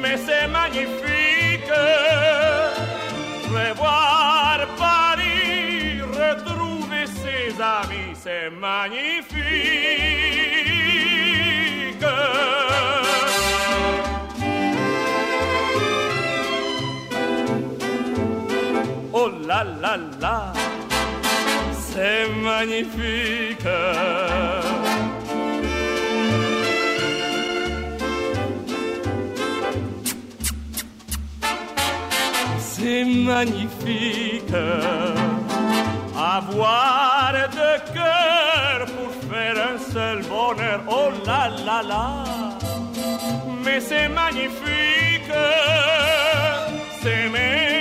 Mais 0.00 0.16
c'est 0.16 0.46
magnifique. 0.48 1.72
Je 3.44 3.48
vais 3.54 3.72
voir 3.74 4.58
Paris, 4.78 6.00
retrouver 6.02 7.06
ses 7.06 7.60
amis, 7.60 8.14
c'est 8.14 8.50
magnifique. 8.50 10.12
C'est 21.94 22.28
magnifique. 22.42 23.68
C'est 32.58 33.04
magnifique. 33.04 34.54
Avoir 36.16 37.32
de 37.32 37.92
cœur 37.92 38.86
pour 38.86 39.12
faire 39.30 39.56
un 39.70 39.78
seul 39.92 40.22
bonheur. 40.22 40.80
Oh 40.88 41.10
là 41.26 41.48
là 41.66 41.82
là, 41.82 42.24
mais 43.64 43.80
c'est 43.80 44.08
magnifique, 44.08 45.32
s'aimer 47.00 47.71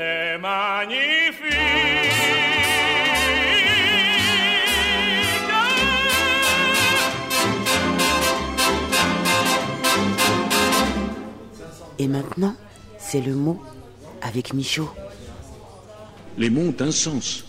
Et 0.00 0.38
maintenant, 12.06 12.54
c'est 12.98 13.20
le 13.20 13.34
mot 13.34 13.60
avec 14.22 14.54
Michaud. 14.54 14.88
Les 16.36 16.48
mots 16.48 16.60
ont 16.60 16.76
un 16.78 16.92
sens. 16.92 17.44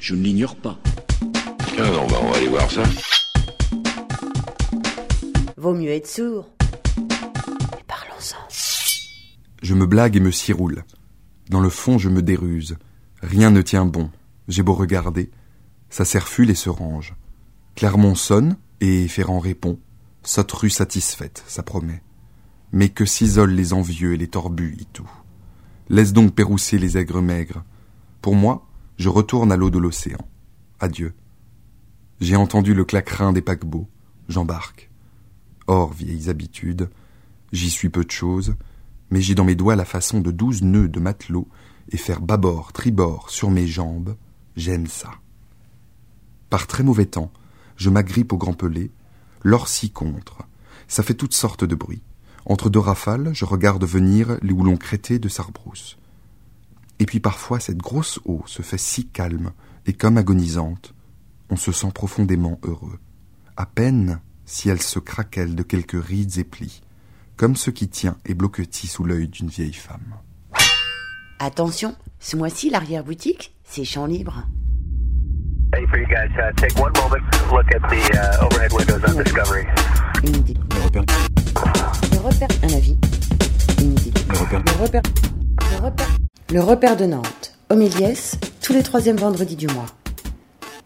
Je 0.00 0.16
ne 0.16 0.22
l'ignore 0.22 0.56
pas. 0.56 0.76
Ah 1.78 1.82
non, 1.82 2.04
bah 2.08 2.16
on 2.20 2.30
va 2.30 2.36
aller 2.36 2.48
voir 2.48 2.68
ça. 2.68 2.82
Vaut 5.56 5.74
mieux 5.74 5.90
être 5.90 6.08
sourd. 6.08 6.48
Je 9.70 9.76
me 9.76 9.86
blague 9.86 10.16
et 10.16 10.20
me 10.20 10.32
ciroule. 10.32 10.82
Dans 11.48 11.60
le 11.60 11.70
fond, 11.70 11.96
je 11.96 12.08
me 12.08 12.22
déruse. 12.22 12.76
Rien 13.22 13.52
ne 13.52 13.62
tient 13.62 13.86
bon. 13.86 14.10
J'ai 14.48 14.64
beau 14.64 14.74
regarder. 14.74 15.30
Ça 15.90 16.04
s'erfule 16.04 16.50
et 16.50 16.56
se 16.56 16.68
range. 16.68 17.14
Clermont 17.76 18.16
sonne 18.16 18.56
et 18.80 19.06
Ferrand 19.06 19.38
répond. 19.38 19.78
Saute 20.24 20.50
rue 20.50 20.70
satisfaite, 20.70 21.44
ça 21.46 21.62
promet. 21.62 22.02
Mais 22.72 22.88
que 22.88 23.04
s'isolent 23.04 23.54
les 23.54 23.72
envieux 23.72 24.14
et 24.14 24.16
les 24.16 24.26
torbus, 24.26 24.76
tout. 24.92 25.08
Laisse 25.88 26.12
donc 26.12 26.34
pérousser 26.34 26.76
les 26.76 26.98
aigres 26.98 27.22
maigres. 27.22 27.62
Pour 28.22 28.34
moi, 28.34 28.66
je 28.96 29.08
retourne 29.08 29.52
à 29.52 29.56
l'eau 29.56 29.70
de 29.70 29.78
l'océan. 29.78 30.26
Adieu. 30.80 31.14
J'ai 32.20 32.34
entendu 32.34 32.74
le 32.74 32.84
claquerin 32.84 33.32
des 33.32 33.40
paquebots. 33.40 33.88
J'embarque. 34.28 34.90
Or, 35.68 35.92
vieilles 35.92 36.28
habitudes, 36.28 36.90
j'y 37.52 37.70
suis 37.70 37.88
peu 37.88 38.02
de 38.02 38.10
choses, 38.10 38.56
mais 39.10 39.20
j'ai 39.20 39.34
dans 39.34 39.44
mes 39.44 39.54
doigts 39.54 39.76
la 39.76 39.84
façon 39.84 40.20
de 40.20 40.30
douze 40.30 40.62
nœuds 40.62 40.88
de 40.88 41.00
matelot 41.00 41.48
et 41.90 41.96
faire 41.96 42.20
bâbord, 42.20 42.72
tribord 42.72 43.30
sur 43.30 43.50
mes 43.50 43.66
jambes, 43.66 44.16
j'aime 44.56 44.86
ça. 44.86 45.10
Par 46.48 46.66
très 46.66 46.82
mauvais 46.82 47.06
temps, 47.06 47.32
je 47.76 47.90
m'agrippe 47.90 48.32
au 48.32 48.36
grand 48.36 48.52
pelé, 48.52 48.90
l'orcie 49.42 49.90
contre. 49.90 50.42
Ça 50.88 51.02
fait 51.02 51.14
toutes 51.14 51.34
sortes 51.34 51.64
de 51.64 51.74
bruits. 51.74 52.02
Entre 52.46 52.70
deux 52.70 52.80
rafales, 52.80 53.30
je 53.32 53.44
regarde 53.44 53.84
venir 53.84 54.38
les 54.42 54.52
houlons 54.52 54.76
crêtés 54.76 55.18
de 55.18 55.28
Sarbrousse. 55.28 55.98
Et 56.98 57.06
puis 57.06 57.20
parfois, 57.20 57.60
cette 57.60 57.78
grosse 57.78 58.20
eau 58.24 58.42
se 58.46 58.62
fait 58.62 58.78
si 58.78 59.06
calme 59.06 59.52
et 59.86 59.92
comme 59.92 60.18
agonisante, 60.18 60.94
on 61.48 61.56
se 61.56 61.72
sent 61.72 61.90
profondément 61.94 62.58
heureux. 62.62 62.98
À 63.56 63.66
peine 63.66 64.20
si 64.44 64.68
elle 64.68 64.82
se 64.82 64.98
craquelle 64.98 65.54
de 65.54 65.62
quelques 65.62 66.02
rides 66.02 66.38
et 66.38 66.44
plis, 66.44 66.82
comme 67.40 67.56
ce 67.56 67.70
qui 67.70 67.88
tient 67.88 68.18
et 68.26 68.34
bloquetis 68.34 68.86
sous 68.86 69.02
l'œil 69.02 69.26
d'une 69.26 69.48
vieille 69.48 69.72
femme. 69.72 70.14
Attention, 71.38 71.96
ce 72.18 72.36
mois-ci, 72.36 72.68
l'arrière-boutique, 72.68 73.54
c'est 73.64 73.82
champ 73.82 74.04
libre. 74.04 74.44
Uh, 75.74 75.78
uh. 75.78 75.86
Une 80.22 80.36
idée. 80.36 80.54
Le 80.74 80.82
repère. 80.82 81.04
Le 82.12 82.18
repère. 82.18 82.48
Un 82.62 82.74
avis. 82.74 82.98
Une 83.80 83.92
idée. 83.92 84.12
Le 84.28 84.36
repère. 84.36 84.62
Le 84.62 84.82
repère. 84.82 85.02
Le 85.70 85.76
repère. 85.82 86.08
Le 86.52 86.60
repère 86.60 86.96
de 86.98 87.06
Nantes. 87.06 87.58
Homéliès, 87.70 88.38
tous 88.60 88.74
les 88.74 88.82
troisièmes 88.82 89.16
vendredis 89.16 89.56
du 89.56 89.68
mois. 89.68 89.86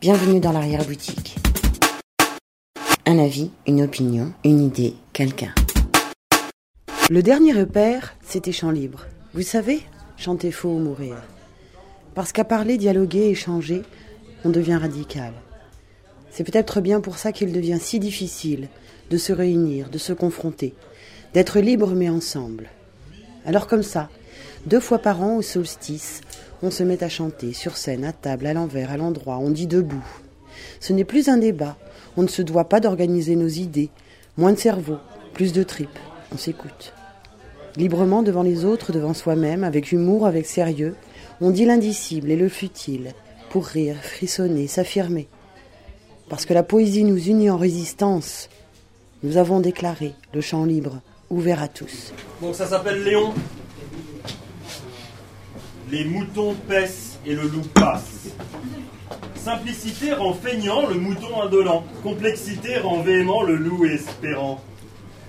Bienvenue 0.01 0.39
dans 0.39 0.53
l'arrière-boutique. 0.53 1.37
Un 3.07 3.19
avis, 3.19 3.51
une 3.67 3.83
opinion, 3.83 4.33
une 4.45 4.61
idée, 4.61 4.95
quelqu'un. 5.13 5.53
Le 7.11 7.23
dernier 7.23 7.53
repère, 7.53 8.15
c'était 8.23 8.51
Chant 8.51 8.71
Libre. 8.71 9.05
Vous 9.35 9.43
savez, 9.43 9.83
chanter 10.17 10.51
faux 10.51 10.71
ou 10.71 10.79
mourir. 10.79 11.17
Parce 12.15 12.33
qu'à 12.33 12.45
parler, 12.45 12.79
dialoguer, 12.79 13.29
échanger, 13.29 13.83
on 14.43 14.49
devient 14.49 14.77
radical. 14.77 15.35
C'est 16.31 16.45
peut-être 16.45 16.81
bien 16.81 17.03
pour 17.03 17.19
ça 17.19 17.31
qu'il 17.31 17.53
devient 17.53 17.77
si 17.79 17.99
difficile 17.99 18.69
de 19.11 19.19
se 19.19 19.35
réunir, 19.35 19.91
de 19.91 19.99
se 19.99 20.15
confronter, 20.15 20.73
d'être 21.35 21.61
libre 21.61 21.93
mais 21.95 22.09
ensemble. 22.09 22.71
Alors 23.45 23.67
comme 23.67 23.83
ça, 23.83 24.09
deux 24.65 24.81
fois 24.81 24.99
par 24.99 25.21
an 25.21 25.37
au 25.37 25.43
solstice, 25.43 26.23
on 26.63 26.71
se 26.71 26.85
met 26.85 27.05
à 27.05 27.11
chanter, 27.11 27.53
sur 27.53 27.77
scène, 27.77 28.07
à 28.07 28.15
table, 28.15 28.47
à 28.47 28.55
l'envers, 28.55 28.91
à 28.91 28.97
l'endroit, 28.97 29.37
on 29.37 29.51
dit 29.51 29.67
debout. 29.67 30.07
Ce 30.81 30.95
n'est 30.95 31.05
plus 31.05 31.29
un 31.29 31.37
débat, 31.37 31.77
on 32.17 32.23
ne 32.23 32.29
se 32.29 32.41
doit 32.41 32.71
pas 32.71 32.81
d'organiser 32.81 33.37
nos 33.37 33.49
idées, 33.49 33.91
moins 34.39 34.55
de 34.55 34.59
cerveau, 34.59 34.97
plus 35.35 35.53
de 35.53 35.63
tripes, 35.63 35.99
on 36.35 36.39
s'écoute. 36.39 36.93
Librement 37.77 38.23
devant 38.23 38.43
les 38.43 38.65
autres, 38.65 38.93
devant 38.93 39.15
soi-même, 39.15 39.65
avec 39.65 39.93
humour, 39.93 40.27
avec 40.27 40.47
sérieux, 40.47 40.97
on 41.41 41.51
dit 41.51 41.65
l'indicible 41.65 42.31
et 42.31 42.37
le 42.37 42.49
futile, 42.49 43.13
pour 43.51 43.67
rire, 43.67 43.97
frissonner, 44.03 44.67
s'affirmer. 44.67 45.29
Parce 46.29 46.45
que 46.45 46.55
la 46.55 46.63
poésie 46.63 47.05
nous 47.05 47.19
unit 47.19 47.51
en 47.51 47.57
résistance, 47.57 48.49
nous 49.23 49.37
avons 49.37 49.61
déclaré 49.61 50.15
le 50.33 50.41
champ 50.41 50.65
libre, 50.65 51.01
ouvert 51.31 51.63
à 51.63 51.69
tous. 51.69 52.13
Donc 52.43 52.55
ça 52.55 52.67
s'appelle 52.67 53.03
Léon. 53.05 53.33
Les 55.91 56.05
moutons 56.05 56.55
paissent 56.69 57.19
et 57.27 57.35
le 57.35 57.43
loup 57.43 57.67
passe. 57.75 58.29
Simplicité 59.37 60.15
rend 60.15 60.33
feignant 60.33 60.87
le 60.87 60.95
mouton 60.95 61.43
indolent. 61.43 61.85
Complexité 62.03 62.79
rend 62.79 63.03
véhément 63.03 63.43
le 63.43 63.57
loup 63.57 63.85
espérant. 63.85 64.61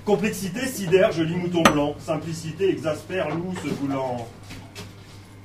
Complexité 0.06 0.68
sidère 0.68 1.12
joli 1.12 1.36
mouton 1.36 1.64
blanc. 1.64 1.96
Simplicité 1.98 2.70
exaspère 2.70 3.28
loup 3.36 3.56
se 3.64 3.70
voulant. 3.70 4.28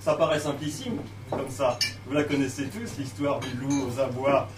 Ça 0.01 0.15
paraît 0.15 0.39
simplissime, 0.39 0.99
comme 1.31 1.49
ça. 1.49 1.79
Vous 2.07 2.13
la 2.13 2.25
connaissez 2.25 2.65
tous, 2.65 2.99
l'histoire 2.99 3.41
du 3.41 3.49
loup 3.57 3.89
aux 3.89 3.99
abois. 3.99 4.49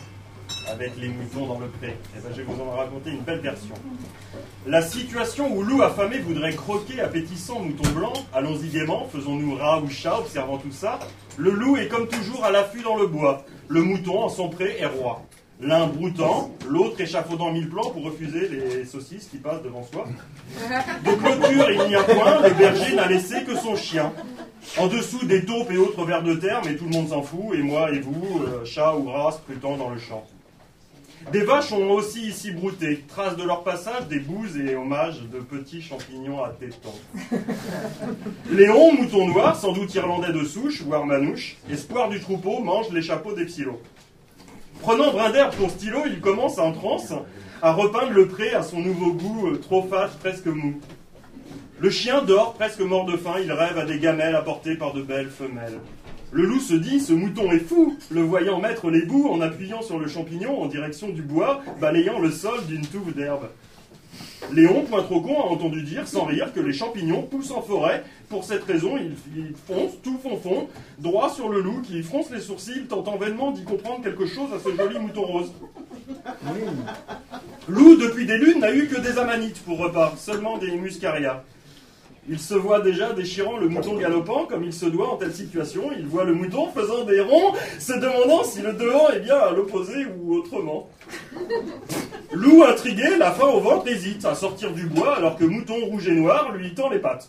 avec 0.69 0.97
les 0.97 1.09
moutons 1.09 1.47
dans 1.47 1.59
le 1.59 1.69
pré. 1.69 1.97
Et 2.17 2.21
ben, 2.21 2.31
je 2.31 2.37
vais 2.37 2.43
vous 2.43 2.61
en 2.61 2.77
raconter 2.77 3.11
une 3.11 3.21
belle 3.21 3.41
version. 3.41 3.75
La 4.67 4.83
situation 4.83 5.55
où 5.55 5.63
loup 5.63 5.83
affamé 5.83 6.19
voudrait 6.19 6.55
croquer 6.55 7.01
appétissant 7.01 7.61
mouton 7.61 7.89
blanc, 7.91 8.13
allons-y 8.33 8.69
gaiement, 8.69 9.09
faisons-nous 9.13 9.57
rat 9.57 9.81
ou 9.81 9.89
chat, 9.89 10.19
observant 10.19 10.59
tout 10.59 10.73
ça. 10.73 10.99
Le 11.37 11.51
loup 11.51 11.77
est 11.77 11.89
comme 11.89 12.09
toujours 12.09 12.45
à 12.45 12.51
l'affût 12.51 12.83
dans 12.83 12.97
le 12.97 13.07
bois. 13.07 13.45
Le 13.69 13.83
mouton 13.83 14.23
en 14.23 14.29
son 14.29 14.49
pré 14.49 14.77
est 14.79 14.87
roi. 14.87 15.23
L'un 15.63 15.87
broutant, 15.87 16.51
l'autre 16.69 17.01
échafaudant 17.01 17.53
mille 17.53 17.69
plans 17.69 17.91
pour 17.91 18.03
refuser 18.03 18.49
les 18.49 18.85
saucisses 18.85 19.29
qui 19.31 19.37
passent 19.37 19.63
devant 19.63 19.85
soi. 19.85 20.07
De 21.05 21.11
clôture, 21.13 21.71
il 21.71 21.89
n'y 21.89 21.95
a 21.95 22.03
point, 22.03 22.43
le 22.43 22.51
berger 22.51 22.97
n'a 22.97 23.07
laissé 23.07 23.45
que 23.45 23.55
son 23.55 23.77
chien. 23.77 24.13
En 24.77 24.89
dessous 24.89 25.25
des 25.25 25.45
taupes 25.45 25.71
et 25.71 25.77
autres 25.77 26.05
vers 26.05 26.25
de 26.25 26.35
terre, 26.35 26.63
mais 26.65 26.75
tout 26.75 26.85
le 26.85 26.91
monde 26.91 27.09
s'en 27.09 27.23
fout, 27.23 27.55
et 27.55 27.63
moi 27.63 27.93
et 27.93 28.01
vous, 28.01 28.43
euh, 28.45 28.65
chat 28.65 28.97
ou 28.97 29.09
rat, 29.09 29.33
scrutant 29.33 29.77
dans 29.77 29.91
le 29.91 29.99
champ. 29.99 30.25
Des 31.31 31.43
vaches 31.43 31.73
ont 31.73 31.91
aussi 31.93 32.27
ici 32.27 32.51
brouté, 32.51 33.05
traces 33.07 33.37
de 33.37 33.45
leur 33.45 33.63
passage, 33.63 34.09
des 34.09 34.19
bouses 34.19 34.57
et 34.57 34.75
hommages 34.75 35.21
de 35.33 35.39
petits 35.39 35.81
champignons 35.81 36.43
à 36.43 36.49
tétons. 36.49 36.95
Léon, 38.51 38.95
mouton 38.95 39.29
noir, 39.29 39.55
sans 39.55 39.73
doute 39.73 39.95
irlandais 39.95 40.33
de 40.33 40.45
souche, 40.45 40.83
voire 40.83 41.07
manouche, 41.07 41.57
espoir 41.71 42.09
du 42.09 42.19
troupeau, 42.19 42.61
mange 42.61 42.91
les 42.91 43.03
chapeaux 43.03 43.35
des 43.35 43.45
psylos. 43.45 43.81
Prenant 44.83 45.13
brin 45.13 45.31
d'herbe 45.31 45.55
pour 45.55 45.71
stylo, 45.71 46.01
il 46.07 46.21
commence 46.21 46.59
en 46.59 46.73
transe 46.73 47.15
à 47.63 47.73
repeindre 47.73 48.11
le 48.11 48.27
pré 48.27 48.53
à 48.53 48.65
son 48.65 48.81
nouveau 48.81 49.13
goût, 49.13 49.47
euh, 49.47 49.57
trop 49.59 49.85
fat, 49.85 50.11
presque 50.19 50.47
mou. 50.47 50.75
Le 51.79 51.89
chien 51.89 52.23
dort, 52.23 52.55
presque 52.55 52.81
mort 52.81 53.05
de 53.05 53.17
faim, 53.17 53.37
il 53.41 53.53
rêve 53.53 53.79
à 53.79 53.85
des 53.85 54.01
gamelles 54.01 54.35
apportées 54.35 54.75
par 54.75 54.93
de 54.93 55.01
belles 55.01 55.31
femelles. 55.31 55.79
Le 56.33 56.45
loup 56.45 56.59
se 56.59 56.75
dit, 56.75 56.99
ce 56.99 57.13
mouton 57.13 57.53
est 57.53 57.61
fou, 57.61 57.97
le 58.11 58.23
voyant 58.23 58.59
mettre 58.59 58.91
les 58.91 59.03
bouts 59.03 59.29
en 59.29 59.41
appuyant 59.41 59.83
sur 59.83 60.01
le 60.01 60.09
champignon 60.09 60.61
en 60.61 60.67
direction 60.67 61.11
du 61.11 61.23
bois, 61.23 61.63
balayant 61.81 62.19
le 62.19 62.33
sol 62.33 62.67
d'une 62.67 62.85
touffe 62.85 63.15
d'herbe. 63.15 63.51
Léon, 64.53 64.85
point 64.85 65.03
trop 65.03 65.21
con, 65.21 65.41
a 65.41 65.47
entendu 65.47 65.83
dire, 65.83 66.07
sans 66.07 66.25
rire, 66.25 66.53
que 66.53 66.61
les 66.61 66.73
champignons 66.73 67.23
poussent 67.23 67.53
en 67.53 67.63
forêt. 67.63 68.05
Pour 68.29 68.45
cette 68.45 68.65
raison, 68.65 68.97
il, 68.97 69.13
il 69.37 69.55
fonce, 69.67 69.93
tout 70.03 70.19
fond 70.23 70.37
fond, 70.37 70.69
droit 70.99 71.31
sur 71.31 71.49
le 71.49 71.61
loup, 71.61 71.81
qui 71.83 72.03
fronce 72.03 72.31
les 72.31 72.41
sourcils, 72.41 72.87
tentant 72.89 73.17
vainement 73.17 73.53
d'y 73.53 73.65
comprendre 73.65 74.03
quelque 74.03 74.27
chose 74.27 74.51
à 74.55 74.59
ce 74.59 74.75
joli 74.75 74.99
mouton 74.99 75.23
rose. 75.23 75.53
Loup, 77.69 77.97
depuis 77.97 78.27
des 78.27 78.39
lunes, 78.39 78.61
n'a 78.61 78.75
eu 78.75 78.89
que 78.89 79.01
des 79.01 79.19
amanites 79.19 79.63
pour 79.65 79.79
repas, 79.79 80.15
seulement 80.17 80.59
des 80.59 80.73
muscarias. 80.73 81.45
Il 82.29 82.39
se 82.39 82.55
voit 82.55 82.81
déjà 82.81 83.13
déchirant 83.13 83.57
le 83.57 83.69
mouton 83.69 83.97
galopant 83.97 84.47
comme 84.47 84.63
il 84.63 84.73
se 84.73 84.87
doit 84.87 85.13
en 85.13 85.17
telle 85.17 85.35
situation. 85.35 85.91
Il 85.99 86.07
voit 86.07 86.25
le 86.25 86.35
mouton 86.35 86.69
faisant 86.71 87.05
des 87.05 87.21
ronds, 87.21 87.53
se 87.81 87.95
demandant 87.95 88.45
si 88.45 88.63
le 88.63 88.75
devant 88.75 89.09
est 89.11 89.19
bien 89.19 89.37
à 89.37 89.51
l'opposé 89.51 90.07
ou 90.07 90.37
autrement. 90.37 90.89
Loup 92.33 92.63
intrigué, 92.63 93.17
la 93.19 93.33
faim 93.33 93.49
au 93.49 93.59
ventre, 93.59 93.89
hésite 93.89 94.25
à 94.25 94.37
sortir 94.37 94.73
du 94.73 94.87
bois 94.87 95.17
alors 95.17 95.37
que 95.37 95.45
mouton 95.45 95.85
rouge 95.87 96.07
et 96.07 96.15
noir 96.15 96.53
lui 96.53 96.73
tend 96.75 96.91
les 96.91 97.01
pattes. 97.01 97.29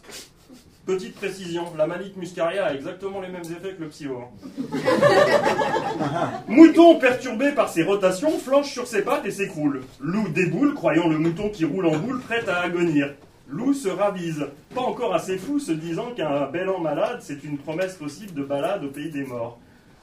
Petite 0.85 1.15
précision, 1.15 1.63
la 1.77 1.87
manite 1.87 2.17
muscaria 2.17 2.65
a 2.65 2.73
exactement 2.73 3.21
les 3.21 3.29
mêmes 3.29 3.41
effets 3.43 3.73
que 3.73 3.83
le 3.83 3.87
psyo. 3.87 4.19
Mouton 6.49 6.99
perturbé 6.99 7.53
par 7.53 7.69
ses 7.69 7.83
rotations 7.83 8.37
flanche 8.37 8.69
sur 8.69 8.85
ses 8.85 9.01
pattes 9.01 9.25
et 9.25 9.31
s'écroule. 9.31 9.83
Loup 10.01 10.27
déboule, 10.27 10.73
croyant 10.73 11.07
le 11.07 11.17
mouton 11.17 11.49
qui 11.49 11.63
roule 11.63 11.85
en 11.85 11.95
boule 11.95 12.19
prêt 12.19 12.43
à 12.49 12.59
agonir. 12.59 13.13
Loup 13.53 13.75
se 13.75 13.87
ravise, 13.87 14.47
pas 14.73 14.81
encore 14.81 15.13
assez 15.13 15.37
fou, 15.37 15.59
se 15.59 15.71
disant 15.71 16.09
qu'un 16.15 16.47
bel 16.47 16.69
an 16.69 16.79
malade, 16.79 17.19
c'est 17.21 17.43
une 17.43 17.59
promesse 17.59 17.93
possible 17.93 18.33
de 18.33 18.41
balade 18.41 18.83
au 18.83 18.87
pays 18.87 19.11
des 19.11 19.23
morts. 19.23 19.59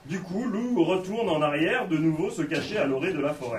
Du 0.07 0.21
coup, 0.21 0.45
Loup 0.45 0.85
retourne 0.85 1.29
en 1.29 1.43
arrière, 1.43 1.89
de 1.89 1.97
nouveau 1.97 2.31
se 2.31 2.43
cacher 2.43 2.79
à 2.79 2.87
l'orée 2.87 3.13
de 3.13 3.19
la 3.19 3.35
forêt. 3.35 3.59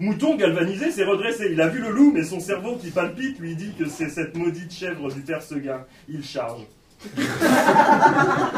Mouton, 0.00 0.36
galvanisé, 0.36 0.90
s'est 0.90 1.04
redressé. 1.04 1.50
Il 1.52 1.60
a 1.60 1.68
vu 1.68 1.80
le 1.80 1.90
loup, 1.90 2.10
mais 2.14 2.24
son 2.24 2.40
cerveau 2.40 2.76
qui 2.76 2.90
palpite 2.90 3.38
lui 3.38 3.54
dit 3.54 3.74
que 3.78 3.86
c'est 3.86 4.08
cette 4.08 4.34
maudite 4.34 4.72
chèvre 4.72 5.12
du 5.12 5.20
père 5.20 5.42
Seguin. 5.42 5.84
Il 6.08 6.24
charge. 6.24 6.62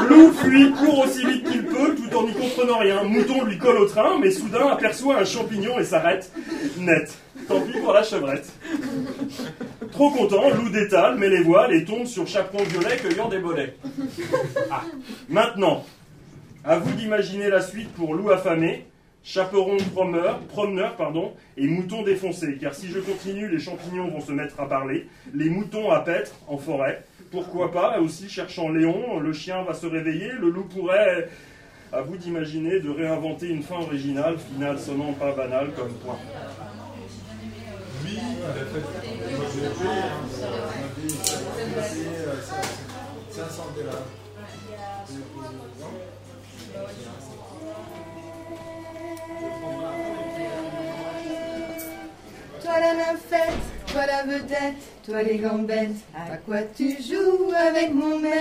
Loup 0.09 0.33
fuit, 0.35 0.71
court 0.73 1.01
aussi 1.01 1.27
vite 1.27 1.51
qu'il 1.51 1.65
peut, 1.65 1.97
tout 1.97 2.17
en 2.17 2.29
n'y 2.29 2.33
comprenant 2.33 2.79
rien. 2.79 3.03
Mouton 3.03 3.45
lui 3.45 3.59
colle 3.59 3.79
au 3.79 3.87
train, 3.87 4.21
mais 4.21 4.31
soudain 4.31 4.69
aperçoit 4.69 5.19
un 5.19 5.25
champignon 5.25 5.81
et 5.81 5.85
s'arrête. 5.85 6.31
Net. 6.79 7.19
Tant 7.49 7.61
pis 7.61 7.79
pour 7.81 7.93
la 7.93 8.05
chevrette. 8.05 8.47
Trop 9.95 10.11
content, 10.11 10.51
Loup 10.51 10.71
détale, 10.71 11.17
met 11.19 11.29
les 11.29 11.45
voiles 11.45 11.73
et 11.73 11.85
tombe 11.85 12.07
sur 12.07 12.27
chaperon 12.27 12.65
violet 12.65 12.97
cueillant 12.97 13.29
des 13.29 13.39
bolets. 13.39 13.77
Ah. 14.69 14.83
Maintenant, 15.29 15.85
à 16.65 16.79
vous 16.79 16.93
d'imaginer 16.97 17.49
la 17.49 17.61
suite 17.61 17.93
pour 17.93 18.15
Loup 18.15 18.33
affamé, 18.33 18.87
chaperon 19.23 19.77
promeneur, 19.93 20.97
pardon, 20.97 21.33
et 21.57 21.69
mouton 21.69 22.03
défoncé. 22.03 22.59
Car 22.61 22.75
si 22.75 22.89
je 22.89 22.99
continue, 22.99 23.49
les 23.49 23.61
champignons 23.61 24.09
vont 24.09 24.21
se 24.21 24.33
mettre 24.33 24.59
à 24.59 24.69
parler, 24.69 25.07
les 25.33 25.49
moutons 25.49 25.93
à 25.93 26.01
paître 26.01 26.33
en 26.49 26.59
forêt. 26.59 27.05
Pourquoi 27.31 27.71
pas, 27.71 28.01
aussi 28.01 28.29
cherchant 28.29 28.71
Léon, 28.71 29.21
le 29.21 29.33
chien 29.33 29.63
va 29.63 29.75
se 29.75 29.87
réveiller, 29.87 30.33
le 30.41 30.51
loup 30.51 30.65
pourrait, 30.65 31.29
à 31.93 32.01
vous 32.01 32.17
d'imaginer, 32.17 32.81
de 32.81 32.91
réinventer 32.91 33.47
une 33.47 33.63
fin 33.63 33.77
originale, 33.77 34.39
finale 34.39 34.77
sonnant 34.81 35.13
pas 35.13 35.31
banale 35.31 35.71
comme 35.77 35.93
point. 36.05 36.19
Oui, 38.05 38.19
moi 38.21 38.51
je 38.55 39.61
l'ai 39.61 39.69
payé. 39.69 39.97
On 40.13 40.57
m'a 40.81 40.89
dit, 40.99 41.15
ça 41.25 41.37
m'a 41.41 41.83
payé 41.83 42.13
500 43.31 43.63
dollars. 43.77 44.07
Toi 52.63 52.81
la 52.81 52.93
nymphette, 52.95 53.65
toi 53.87 54.07
la 54.07 54.23
vedette, 54.25 54.83
toi 55.07 55.23
les 55.23 55.39
gambettes, 55.39 55.91
à 56.15 56.37
quoi 56.39 56.63
tu 56.77 57.03
joues 57.03 57.53
avec 57.57 57.93
mon 57.95 58.19
mec 58.19 58.33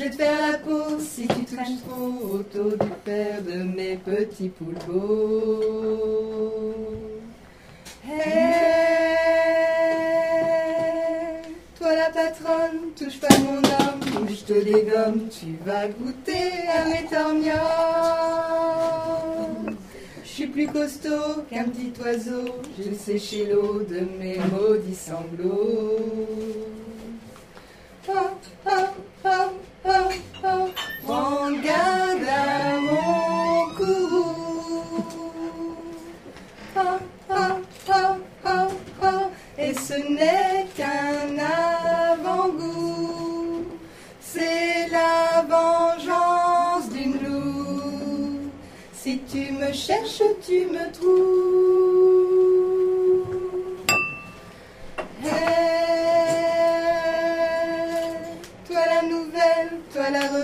Je 0.00 0.06
vais 0.06 0.10
te 0.12 0.16
faire 0.16 0.50
la 0.50 0.56
peau 0.56 0.98
si 0.98 1.28
tu 1.28 1.44
traînes 1.44 1.78
trop 1.86 2.36
autour 2.36 2.70
du 2.70 2.90
père 3.04 3.42
de 3.42 3.64
mes 3.64 3.96
petits 3.96 4.48
poulpeaux. 4.48 5.60
Toi 11.78 11.94
la 11.94 12.08
patronne, 12.08 12.94
touche 12.96 13.20
pas 13.20 13.28
mon 13.40 13.58
homme, 13.58 14.22
ou 14.22 14.28
je 14.30 14.42
te 14.42 14.64
dégomme, 14.64 15.28
tu 15.28 15.58
vas 15.66 15.88
goûter 15.88 16.50
à 16.74 16.86
mes 16.86 17.04
torgnons. 17.04 17.52
Je 20.24 20.28
suis 20.30 20.46
plus 20.46 20.68
costaud 20.68 21.42
qu'un 21.50 21.64
petit 21.64 21.92
oiseau, 22.02 22.54
je 22.78 22.84
vais 22.84 22.96
sécher 22.96 23.48
l'eau 23.52 23.82
de 23.82 24.00
mes 24.18 24.38
maudits 24.50 24.94
sanglots. 24.94 25.98
Cherches, 49.72 50.22
tu 50.46 50.66
me 50.66 50.92
trouves. 50.92 52.20
Hey, 55.22 55.79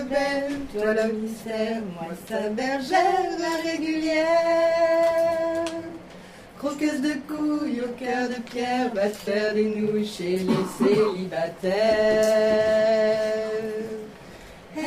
rebelle, 0.07 0.61
toi 0.73 0.95
la 0.95 1.09
mystère, 1.09 1.83
moi 1.95 2.09
sa 2.29 2.49
bergère, 2.49 3.37
régulière. 3.65 4.27
Croqueuse 6.59 7.01
de 7.01 7.15
couilles 7.29 7.83
au 7.83 7.89
cœur 7.99 8.29
de 8.29 8.41
pierre, 8.43 8.93
va 8.95 9.09
te 9.09 9.17
faire 9.17 9.55
des 9.55 9.65
nouilles 9.65 10.07
chez 10.07 10.39
les 10.39 10.67
célibataires. 10.79 11.75
Hey, 14.77 14.85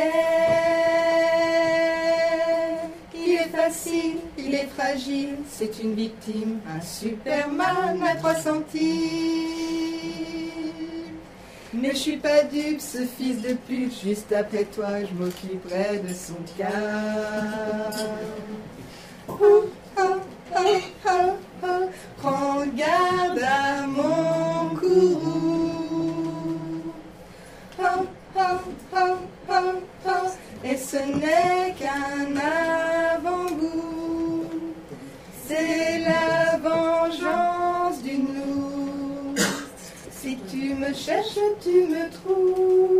il 3.16 3.34
est 3.34 3.50
facile, 3.56 4.18
il 4.38 4.56
est 4.56 4.70
fragile, 4.76 5.38
c'est 5.50 5.82
une 5.84 5.94
victime, 5.94 6.60
un 6.68 6.82
superman 6.82 8.04
à 8.08 8.16
trois 8.16 8.36
centimes. 8.36 8.80
Je 11.72 11.96
suis 11.96 12.18
pas 12.18 12.44
dupe, 12.44 12.82
ce 12.82 13.06
fils 13.06 13.42
de 13.42 13.54
pute, 13.54 13.94
juste 14.04 14.32
après 14.32 14.64
toi, 14.66 14.88
je 15.02 15.14
m'occuperai 15.14 16.00
de 16.00 16.14
son 16.14 16.34
cas. 16.58 17.92
Oh, 19.28 19.66
oh, 19.98 20.04
oh, 21.08 21.90
prends 22.18 22.66
garde 22.76 23.40
à 23.44 23.86
mon 23.86 24.76
courroux. 24.76 25.70
Et 30.64 30.78
ce 30.78 30.98
n'est 30.98 31.76
qu'un 31.80 32.36
me 40.90 40.96
cherches, 40.96 41.40
tu 41.62 41.88
me 41.88 42.10
trouves. 42.10 42.99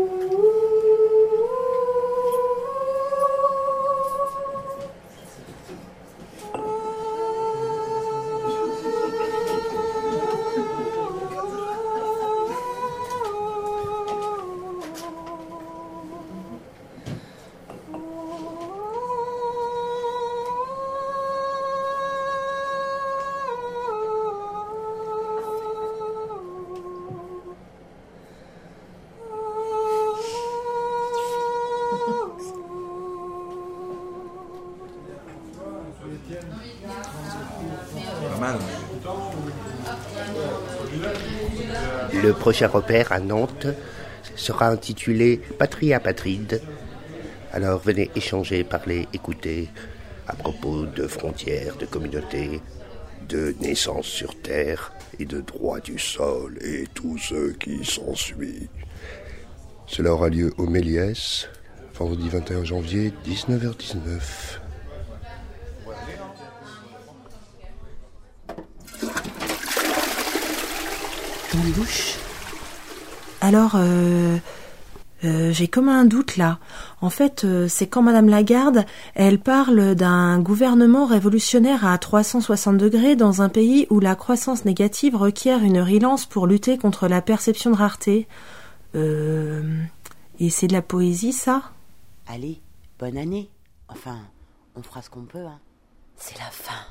Prochain 42.50 42.68
repère 42.68 43.12
à 43.12 43.20
Nantes 43.20 43.68
sera 44.36 44.70
intitulé 44.70 45.40
Patrie 45.60 45.94
apatride. 45.94 46.64
Alors 47.54 47.80
venez 47.80 48.10
échanger, 48.16 48.64
parler, 48.64 49.08
écouter 49.14 49.70
à 50.26 50.36
propos 50.36 50.88
de 50.88 51.06
frontières, 51.06 51.76
de 51.78 51.86
communautés, 51.86 52.60
de 53.28 53.54
naissance 53.62 54.08
sur 54.08 54.34
terre 54.42 54.94
et 55.20 55.26
de 55.26 55.42
droit 55.42 55.80
du 55.80 56.00
sol 56.00 56.58
et 56.64 56.86
tout 56.92 57.20
ce 57.20 57.52
qui 57.52 57.86
s'ensuit. 57.86 58.68
Cela 59.86 60.14
aura 60.14 60.30
lieu 60.30 60.52
au 60.58 60.66
Méliès, 60.66 61.48
vendredi 61.94 62.30
21 62.30 62.64
janvier, 62.64 63.14
19h19. 63.28 64.58
Une 71.54 71.72
douche 71.74 72.19
Alors, 73.50 73.72
euh, 73.74 74.38
euh, 75.24 75.52
j'ai 75.52 75.68
comme 75.68 75.90
un 75.90 76.06
doute 76.06 76.38
là. 76.38 76.60
En 77.02 77.10
fait, 77.10 77.46
euh, 77.46 77.68
c'est 77.68 77.88
quand 77.88 78.04
Madame 78.04 78.30
Lagarde, 78.30 78.86
elle 79.16 79.40
parle 79.40 79.96
d'un 79.96 80.40
gouvernement 80.40 81.08
révolutionnaire 81.08 81.84
à 81.84 81.98
360 81.98 82.78
degrés 82.78 83.16
dans 83.16 83.42
un 83.42 83.50
pays 83.50 83.88
où 83.90 84.00
la 84.00 84.14
croissance 84.14 84.66
négative 84.66 85.16
requiert 85.16 85.64
une 85.64 85.82
relance 85.82 86.28
pour 86.28 86.46
lutter 86.46 86.78
contre 86.78 87.08
la 87.08 87.24
perception 87.24 87.72
de 87.72 87.76
rareté. 87.76 88.28
Et 88.94 90.50
c'est 90.52 90.68
de 90.68 90.74
la 90.74 90.84
poésie, 90.84 91.34
ça? 91.34 91.64
Allez, 92.28 92.62
bonne 93.00 93.18
année. 93.18 93.50
Enfin, 93.88 94.20
on 94.76 94.84
fera 94.84 95.02
ce 95.02 95.10
qu'on 95.10 95.26
peut, 95.26 95.48
hein. 95.48 95.58
C'est 96.18 96.38
la 96.38 96.52
fin. 96.52 96.86